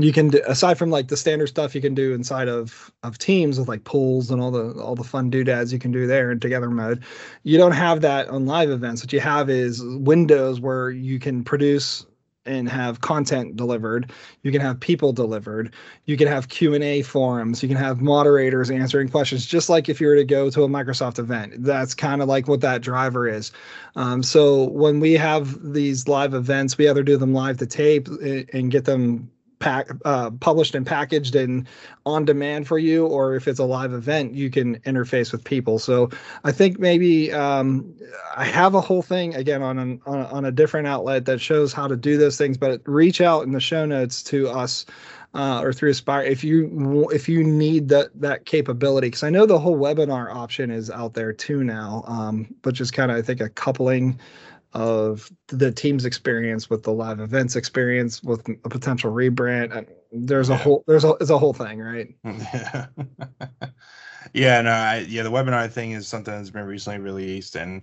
you 0.00 0.12
can 0.12 0.28
do, 0.28 0.40
aside 0.46 0.78
from 0.78 0.90
like 0.90 1.08
the 1.08 1.16
standard 1.16 1.48
stuff 1.48 1.74
you 1.74 1.80
can 1.82 1.94
do 1.94 2.14
inside 2.14 2.48
of 2.48 2.90
of 3.02 3.18
teams 3.18 3.58
with 3.58 3.68
like 3.68 3.84
polls 3.84 4.30
and 4.30 4.40
all 4.40 4.50
the 4.50 4.72
all 4.80 4.94
the 4.94 5.04
fun 5.04 5.28
doodads 5.28 5.72
you 5.72 5.78
can 5.78 5.92
do 5.92 6.06
there 6.06 6.32
in 6.32 6.40
together 6.40 6.70
mode 6.70 7.04
you 7.42 7.58
don't 7.58 7.72
have 7.72 8.00
that 8.00 8.26
on 8.28 8.46
live 8.46 8.70
events 8.70 9.02
what 9.02 9.12
you 9.12 9.20
have 9.20 9.50
is 9.50 9.84
windows 9.84 10.60
where 10.60 10.90
you 10.90 11.18
can 11.18 11.44
produce 11.44 12.06
and 12.46 12.68
have 12.68 13.00
content 13.00 13.56
delivered. 13.56 14.12
You 14.42 14.52
can 14.52 14.60
have 14.60 14.78
people 14.80 15.12
delivered. 15.12 15.74
You 16.06 16.16
can 16.16 16.28
have 16.28 16.48
q&a 16.48 17.02
forums. 17.02 17.62
You 17.62 17.68
can 17.68 17.78
have 17.78 18.00
moderators 18.00 18.70
answering 18.70 19.08
questions 19.08 19.46
just 19.46 19.68
like 19.68 19.88
if 19.88 20.00
you 20.00 20.06
were 20.06 20.16
to 20.16 20.24
go 20.24 20.50
to 20.50 20.64
a 20.64 20.68
microsoft 20.68 21.18
event. 21.18 21.62
That's 21.64 21.94
kind 21.94 22.22
of 22.22 22.28
like 22.28 22.48
what 22.48 22.60
that 22.60 22.82
driver 22.82 23.28
is. 23.28 23.52
Um, 23.96 24.22
so 24.22 24.64
when 24.70 25.00
we 25.00 25.14
have 25.14 25.72
these 25.72 26.08
live 26.08 26.34
events 26.34 26.76
we 26.78 26.88
either 26.88 27.02
do 27.02 27.16
them 27.16 27.32
live 27.32 27.58
to 27.58 27.66
tape 27.66 28.08
eh, 28.22 28.44
and 28.52 28.70
get 28.70 28.84
them 28.84 29.30
pack 29.62 29.88
uh, 30.04 30.28
published 30.40 30.74
and 30.74 30.84
packaged 30.84 31.36
and 31.36 31.68
on 32.04 32.24
demand 32.24 32.66
for 32.66 32.80
you 32.80 33.06
or 33.06 33.36
if 33.36 33.46
it's 33.46 33.60
a 33.60 33.64
live 33.64 33.92
event 33.92 34.34
you 34.34 34.50
can 34.50 34.78
interface 34.80 35.30
with 35.30 35.44
people. 35.44 35.78
So 35.78 36.10
i 36.44 36.50
think 36.50 36.80
maybe 36.80 37.32
um, 37.32 37.94
i 38.36 38.44
have 38.44 38.74
a 38.74 38.80
whole 38.80 39.02
thing 39.02 39.34
again 39.36 39.62
on, 39.62 39.78
an, 39.78 40.00
on, 40.04 40.18
a, 40.18 40.24
on 40.24 40.44
a 40.44 40.50
different 40.50 40.88
outlet 40.88 41.26
that 41.26 41.40
shows 41.40 41.72
how 41.72 41.86
to 41.86 41.96
do 41.96 42.18
those 42.18 42.36
things 42.36 42.58
but 42.58 42.80
reach 42.86 43.20
out 43.20 43.44
in 43.44 43.52
the 43.52 43.60
show 43.60 43.86
notes 43.86 44.22
to 44.24 44.48
us 44.48 44.84
uh, 45.34 45.60
or 45.62 45.72
through 45.72 45.90
aspire 45.90 46.24
if 46.24 46.42
you 46.44 47.08
if 47.10 47.28
you 47.28 47.42
need 47.44 47.88
that 47.88 48.08
that 48.20 48.44
capability 48.44 49.06
because 49.06 49.22
i 49.22 49.30
know 49.30 49.46
the 49.46 49.58
whole 49.58 49.78
webinar 49.78 50.34
option 50.34 50.70
is 50.70 50.90
out 50.90 51.14
there 51.14 51.32
too 51.32 51.62
now 51.62 52.02
um, 52.06 52.52
which 52.64 52.80
is 52.80 52.90
kind 52.90 53.10
of 53.10 53.16
i 53.16 53.22
think 53.22 53.40
a 53.40 53.48
coupling 53.48 54.18
of 54.74 55.30
the 55.48 55.72
team's 55.72 56.04
experience 56.04 56.70
with 56.70 56.82
the 56.82 56.92
live 56.92 57.20
events 57.20 57.56
experience 57.56 58.22
with 58.22 58.46
a 58.64 58.68
potential 58.68 59.12
rebrand. 59.12 59.76
And 59.76 59.86
there's 60.28 60.48
a 60.50 60.56
Yeah. 60.56 60.58
whole 60.58 60.84
there's 60.86 61.04
a 61.04 61.10
it's 61.20 61.30
a 61.30 61.38
whole 61.38 61.52
thing, 61.54 61.80
right? 61.80 62.14
yeah. 62.24 62.86
yeah, 64.34 64.60
no, 64.62 64.70
I, 64.70 64.98
yeah, 65.08 65.22
the 65.22 65.30
webinar 65.30 65.70
thing 65.70 65.92
is 65.92 66.08
something 66.08 66.34
that's 66.34 66.50
been 66.50 66.66
recently 66.66 67.00
released, 67.00 67.56
and 67.56 67.82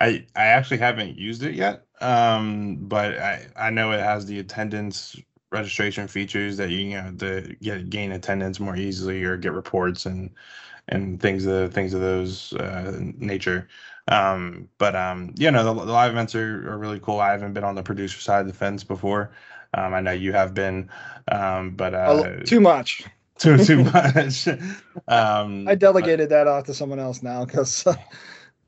I 0.00 0.26
I 0.36 0.46
actually 0.46 0.78
haven't 0.78 1.18
used 1.18 1.42
it 1.44 1.54
yet. 1.54 1.86
Um, 2.00 2.78
but 2.88 3.18
I 3.18 3.48
I 3.56 3.70
know 3.70 3.92
it 3.92 4.00
has 4.00 4.26
the 4.26 4.40
attendance 4.40 5.16
registration 5.52 6.08
features 6.08 6.56
that 6.58 6.70
you, 6.70 6.78
you 6.80 6.96
know 7.02 7.12
to 7.18 7.56
get 7.62 7.90
gain 7.90 8.12
attendance 8.12 8.60
more 8.60 8.76
easily 8.76 9.24
or 9.24 9.36
get 9.36 9.52
reports 9.52 10.06
and 10.06 10.30
and 10.88 11.20
things 11.20 11.46
of 11.46 11.74
things 11.74 11.94
of 11.94 12.00
those 12.02 12.52
uh, 12.54 12.96
nature. 13.00 13.68
Um, 14.08 14.68
but 14.78 14.94
um, 14.96 15.34
you 15.36 15.50
know 15.50 15.64
the, 15.64 15.84
the 15.84 15.92
live 15.92 16.12
events 16.12 16.34
are, 16.34 16.70
are 16.70 16.78
really 16.78 17.00
cool. 17.00 17.20
I 17.20 17.32
haven't 17.32 17.54
been 17.54 17.64
on 17.64 17.74
the 17.74 17.82
producer 17.82 18.20
side 18.20 18.40
of 18.42 18.46
the 18.46 18.52
fence 18.52 18.84
before. 18.84 19.32
Um, 19.74 19.94
I 19.94 20.00
know 20.00 20.12
you 20.12 20.32
have 20.32 20.54
been, 20.54 20.90
um, 21.30 21.74
but 21.76 21.94
uh, 21.94 22.36
too 22.44 22.60
much. 22.60 23.04
too 23.38 23.58
too 23.58 23.84
much. 23.84 24.48
um, 25.08 25.66
I 25.66 25.74
delegated 25.74 26.28
that 26.30 26.46
off 26.46 26.64
to 26.64 26.74
someone 26.74 27.00
else 27.00 27.22
now 27.22 27.44
because 27.44 27.86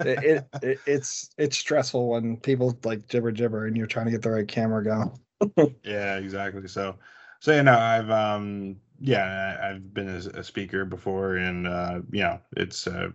it, 0.03 0.23
it, 0.23 0.49
it 0.63 0.83
it's 0.87 1.31
it's 1.39 1.57
stressful 1.57 2.09
when 2.09 2.37
people 2.39 2.79
like 2.85 3.09
gibber 3.09 3.31
gibber 3.31 3.67
and 3.67 3.77
you're 3.77 3.87
trying 3.87 4.07
to 4.07 4.13
get 4.13 4.23
the 4.23 4.31
right 4.31 4.49
camera 4.49 4.85
going. 4.85 5.77
Yeah, 5.83 6.17
exactly. 6.19 6.69
So, 6.69 6.99
so 7.41 7.55
you 7.55 7.63
know, 7.63 7.79
I've 7.79 8.11
um, 8.11 8.81
yeah, 9.01 9.57
I- 9.61 9.71
I've 9.71 9.95
been 9.95 10.09
a, 10.09 10.41
a 10.41 10.45
speaker 10.45 10.85
before, 10.85 11.37
and 11.37 11.67
uh, 11.67 12.01
you 12.11 12.23
know, 12.23 12.41
it's 12.57 12.87
uh, 12.87 13.11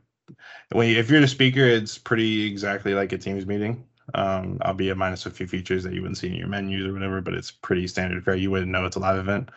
when 0.72 0.90
if 0.90 1.10
you're 1.10 1.22
the 1.22 1.28
speaker, 1.28 1.64
it's 1.64 1.98
pretty 1.98 2.46
exactly 2.46 2.94
like 2.94 3.12
a 3.12 3.18
Teams 3.18 3.46
meeting. 3.46 3.86
Um, 4.16 4.58
albeit 4.66 4.98
minus 4.98 5.26
a 5.26 5.32
few 5.32 5.48
features 5.48 5.84
that 5.84 5.94
you 5.94 6.02
wouldn't 6.02 6.18
see 6.18 6.28
in 6.28 6.36
your 6.36 6.50
menus 6.50 6.86
or 6.86 6.92
whatever, 6.92 7.22
but 7.22 7.34
it's 7.34 7.52
pretty 7.52 7.88
standard 7.88 8.24
fare. 8.26 8.36
You 8.36 8.52
wouldn't 8.52 8.72
know 8.72 8.86
it's 8.86 8.98
a 8.98 9.00
live 9.00 9.18
event. 9.18 9.50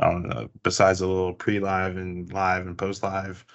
Um, 0.00 0.26
uh, 0.34 0.44
besides 0.64 1.00
a 1.00 1.06
little 1.06 1.32
pre-live 1.34 1.96
and 1.96 2.32
live 2.32 2.66
and 2.66 2.76
post-live 2.76 3.46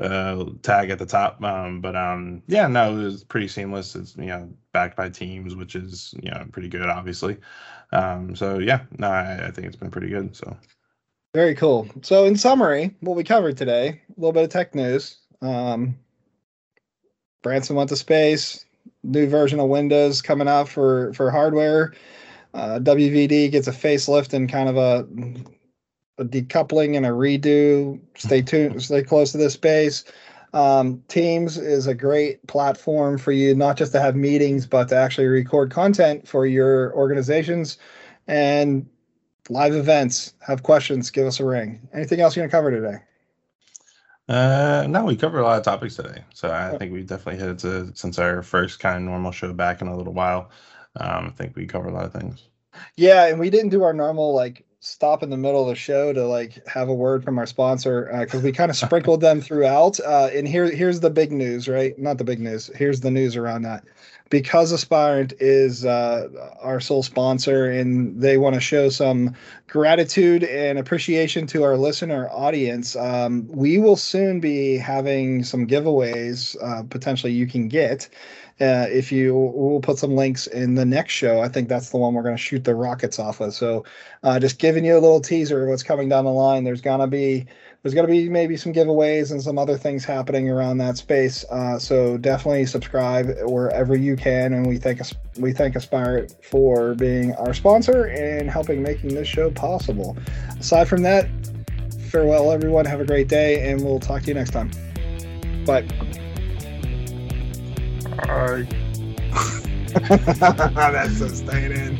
uh, 0.00 0.46
tag 0.62 0.90
at 0.90 0.98
the 0.98 1.06
top. 1.06 1.40
Um, 1.44 1.80
but 1.80 1.94
um, 1.94 2.42
yeah, 2.48 2.66
no, 2.66 2.98
it 2.98 3.04
was 3.04 3.22
pretty 3.22 3.46
seamless. 3.46 3.94
It's 3.94 4.16
you 4.16 4.26
know 4.26 4.50
backed 4.72 4.96
by 4.96 5.08
Teams, 5.10 5.54
which 5.54 5.76
is 5.76 6.12
you 6.20 6.32
know 6.32 6.44
pretty 6.50 6.68
good, 6.68 6.88
obviously. 6.88 7.36
Um, 7.92 8.34
so 8.34 8.58
yeah, 8.58 8.82
no, 8.98 9.08
I, 9.08 9.46
I 9.46 9.50
think 9.52 9.68
it's 9.68 9.76
been 9.76 9.92
pretty 9.92 10.08
good. 10.08 10.34
So 10.34 10.56
Very 11.34 11.54
cool. 11.54 11.88
So, 12.02 12.24
in 12.26 12.36
summary, 12.36 12.94
what 13.00 13.16
we 13.16 13.24
covered 13.24 13.56
today, 13.56 13.88
a 13.88 14.20
little 14.20 14.32
bit 14.32 14.44
of 14.44 14.50
tech 14.50 14.74
news. 14.74 15.18
Um, 15.44 15.98
Branson 17.42 17.76
went 17.76 17.90
to 17.90 17.96
space. 17.96 18.64
New 19.02 19.28
version 19.28 19.60
of 19.60 19.68
Windows 19.68 20.22
coming 20.22 20.48
out 20.48 20.68
for 20.68 21.12
for 21.12 21.30
hardware. 21.30 21.92
Uh, 22.54 22.78
WVD 22.80 23.50
gets 23.50 23.68
a 23.68 23.72
facelift 23.72 24.32
and 24.32 24.50
kind 24.50 24.68
of 24.68 24.76
a, 24.76 25.00
a 26.18 26.24
decoupling 26.24 26.96
and 26.96 27.04
a 27.04 27.10
redo. 27.10 28.00
Stay 28.16 28.40
tuned. 28.40 28.82
Stay 28.82 29.02
close 29.02 29.32
to 29.32 29.38
this 29.38 29.54
space. 29.54 30.04
Um, 30.54 31.02
Teams 31.08 31.58
is 31.58 31.88
a 31.88 31.94
great 31.94 32.46
platform 32.46 33.18
for 33.18 33.32
you 33.32 33.54
not 33.54 33.76
just 33.76 33.92
to 33.92 34.00
have 34.00 34.14
meetings, 34.14 34.66
but 34.66 34.88
to 34.88 34.96
actually 34.96 35.26
record 35.26 35.70
content 35.70 36.26
for 36.26 36.46
your 36.46 36.94
organizations. 36.94 37.76
And 38.26 38.88
live 39.50 39.74
events. 39.74 40.32
Have 40.46 40.62
questions? 40.62 41.10
Give 41.10 41.26
us 41.26 41.40
a 41.40 41.44
ring. 41.44 41.86
Anything 41.92 42.20
else 42.20 42.36
you 42.36 42.42
want 42.42 42.50
to 42.50 42.56
cover 42.56 42.70
today? 42.70 42.98
Uh, 44.28 44.86
no, 44.88 45.04
we 45.04 45.16
covered 45.16 45.40
a 45.40 45.42
lot 45.42 45.58
of 45.58 45.64
topics 45.64 45.96
today, 45.96 46.24
so 46.32 46.50
I 46.50 46.74
think 46.74 46.92
we 46.92 47.02
definitely 47.02 47.40
hit 47.40 47.50
it 47.50 47.58
to, 47.60 47.94
since 47.94 48.18
our 48.18 48.42
first 48.42 48.80
kind 48.80 48.96
of 48.96 49.02
normal 49.02 49.32
show 49.32 49.52
back 49.52 49.82
in 49.82 49.88
a 49.88 49.96
little 49.96 50.14
while. 50.14 50.50
Um, 50.96 51.26
I 51.26 51.30
think 51.30 51.56
we 51.56 51.66
covered 51.66 51.90
a 51.90 51.92
lot 51.94 52.06
of 52.06 52.12
things. 52.12 52.48
Yeah, 52.96 53.26
and 53.26 53.38
we 53.38 53.50
didn't 53.50 53.70
do 53.70 53.82
our 53.82 53.92
normal 53.92 54.34
like 54.34 54.64
stop 54.80 55.22
in 55.22 55.30
the 55.30 55.36
middle 55.36 55.62
of 55.62 55.68
the 55.68 55.74
show 55.74 56.12
to 56.12 56.26
like 56.26 56.66
have 56.68 56.88
a 56.88 56.94
word 56.94 57.24
from 57.24 57.38
our 57.38 57.46
sponsor 57.46 58.08
because 58.20 58.40
uh, 58.40 58.44
we 58.44 58.52
kind 58.52 58.70
of 58.70 58.76
sprinkled 58.76 59.20
them 59.20 59.40
throughout. 59.40 59.98
Uh, 60.00 60.28
and 60.32 60.46
here, 60.46 60.70
here's 60.70 61.00
the 61.00 61.10
big 61.10 61.32
news, 61.32 61.68
right? 61.68 61.98
Not 61.98 62.18
the 62.18 62.24
big 62.24 62.40
news. 62.40 62.70
Here's 62.74 63.00
the 63.00 63.10
news 63.10 63.36
around 63.36 63.62
that. 63.62 63.84
Because 64.30 64.72
Aspirant 64.72 65.34
is 65.38 65.84
uh, 65.84 66.28
our 66.60 66.80
sole 66.80 67.02
sponsor 67.02 67.70
and 67.70 68.20
they 68.20 68.38
want 68.38 68.54
to 68.54 68.60
show 68.60 68.88
some 68.88 69.34
gratitude 69.68 70.42
and 70.44 70.78
appreciation 70.78 71.46
to 71.48 71.62
our 71.62 71.76
listener 71.76 72.28
audience, 72.30 72.96
um, 72.96 73.46
we 73.48 73.78
will 73.78 73.96
soon 73.96 74.40
be 74.40 74.76
having 74.76 75.44
some 75.44 75.66
giveaways 75.66 76.56
uh, 76.62 76.82
potentially 76.84 77.32
you 77.32 77.46
can 77.46 77.68
get. 77.68 78.08
Uh, 78.60 78.86
if 78.88 79.10
you 79.10 79.34
we'll 79.34 79.80
put 79.80 79.98
some 79.98 80.14
links 80.14 80.46
in 80.46 80.76
the 80.76 80.84
next 80.84 81.12
show. 81.12 81.40
I 81.40 81.48
think 81.48 81.68
that's 81.68 81.90
the 81.90 81.96
one 81.96 82.14
we're 82.14 82.22
going 82.22 82.36
to 82.36 82.42
shoot 82.42 82.62
the 82.62 82.74
rockets 82.76 83.18
off 83.18 83.40
of. 83.40 83.52
So 83.52 83.84
uh, 84.22 84.38
just 84.38 84.60
giving 84.60 84.84
you 84.84 84.94
a 84.94 85.00
little 85.02 85.20
teaser 85.20 85.64
of 85.64 85.68
what's 85.68 85.82
coming 85.82 86.08
down 86.08 86.24
the 86.24 86.30
line. 86.30 86.62
There's 86.62 86.80
going 86.80 87.00
to 87.00 87.08
be 87.08 87.46
there's 87.84 87.92
going 87.92 88.06
to 88.06 88.10
be 88.10 88.30
maybe 88.30 88.56
some 88.56 88.72
giveaways 88.72 89.30
and 89.30 89.42
some 89.42 89.58
other 89.58 89.76
things 89.76 90.06
happening 90.06 90.48
around 90.48 90.78
that 90.78 90.96
space 90.96 91.44
uh, 91.50 91.78
so 91.78 92.16
definitely 92.16 92.64
subscribe 92.64 93.28
wherever 93.42 93.94
you 93.94 94.16
can 94.16 94.54
and 94.54 94.66
we 94.66 94.78
thank 94.78 95.02
us 95.02 95.14
we 95.38 95.52
thank 95.52 95.76
aspire 95.76 96.26
for 96.42 96.94
being 96.94 97.34
our 97.34 97.52
sponsor 97.52 98.06
and 98.06 98.50
helping 98.50 98.82
making 98.82 99.14
this 99.14 99.28
show 99.28 99.50
possible 99.50 100.16
aside 100.58 100.88
from 100.88 101.02
that 101.02 101.28
farewell 102.08 102.50
everyone 102.50 102.86
have 102.86 103.00
a 103.00 103.04
great 103.04 103.28
day 103.28 103.70
and 103.70 103.84
we'll 103.84 104.00
talk 104.00 104.22
to 104.22 104.28
you 104.28 104.34
next 104.34 104.50
time 104.50 104.70
bye 105.66 105.86
Alright. 108.28 108.68
That's 110.08 111.38
staying 111.38 111.72
in. 111.72 111.98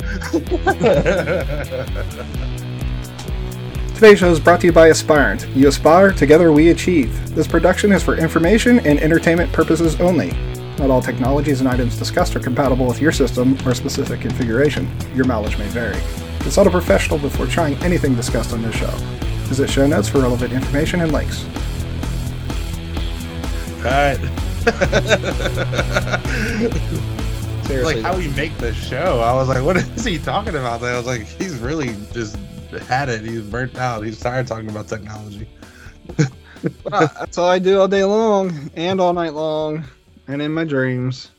Today's 3.95 4.19
show 4.19 4.29
is 4.29 4.41
brought 4.41 4.59
to 4.59 4.67
you 4.67 4.73
by 4.73 4.89
Aspirant. 4.89 5.47
You 5.55 5.69
aspire, 5.69 6.11
together 6.11 6.51
we 6.51 6.71
achieve. 6.71 7.33
This 7.33 7.47
production 7.47 7.93
is 7.93 8.03
for 8.03 8.17
information 8.17 8.79
and 8.79 8.99
entertainment 8.99 9.53
purposes 9.53 10.01
only. 10.01 10.31
Not 10.77 10.91
all 10.91 11.01
technologies 11.01 11.61
and 11.61 11.69
items 11.69 11.97
discussed 11.97 12.35
are 12.35 12.41
compatible 12.41 12.87
with 12.87 12.99
your 12.99 13.13
system 13.13 13.57
or 13.65 13.73
specific 13.73 14.19
configuration. 14.19 14.91
Your 15.15 15.23
mileage 15.23 15.57
may 15.57 15.69
vary. 15.69 15.97
Consult 16.41 16.67
a 16.67 16.71
professional 16.71 17.19
before 17.19 17.47
trying 17.47 17.75
anything 17.75 18.15
discussed 18.15 18.51
on 18.51 18.61
this 18.61 18.75
show. 18.75 18.91
Visit 19.47 19.69
show 19.69 19.87
notes 19.87 20.09
for 20.09 20.19
relevant 20.19 20.51
information 20.51 20.99
and 20.99 21.13
links. 21.13 21.45
Alright. 23.77 24.19
Seriously. 27.65 27.95
like 27.95 28.03
how 28.03 28.17
we 28.17 28.27
make 28.33 28.57
the 28.57 28.73
show. 28.73 29.21
I 29.21 29.31
was 29.33 29.47
like, 29.47 29.63
what 29.63 29.77
is 29.77 30.03
he 30.03 30.19
talking 30.19 30.55
about? 30.55 30.83
I 30.83 30.97
was 30.97 31.05
like, 31.05 31.21
he's 31.21 31.59
really 31.59 31.95
just 32.11 32.37
had 32.83 33.09
it. 33.09 33.21
He's 33.21 33.41
burnt 33.41 33.77
out. 33.77 34.03
He's 34.03 34.19
tired 34.19 34.47
talking 34.47 34.69
about 34.69 34.87
technology. 34.87 35.47
well, 36.17 36.29
that's 37.19 37.37
all 37.37 37.49
I 37.49 37.59
do 37.59 37.79
all 37.79 37.87
day 37.87 38.03
long 38.03 38.71
and 38.75 38.99
all 38.99 39.13
night 39.13 39.33
long 39.33 39.83
and 40.27 40.41
in 40.41 40.53
my 40.53 40.63
dreams. 40.63 41.31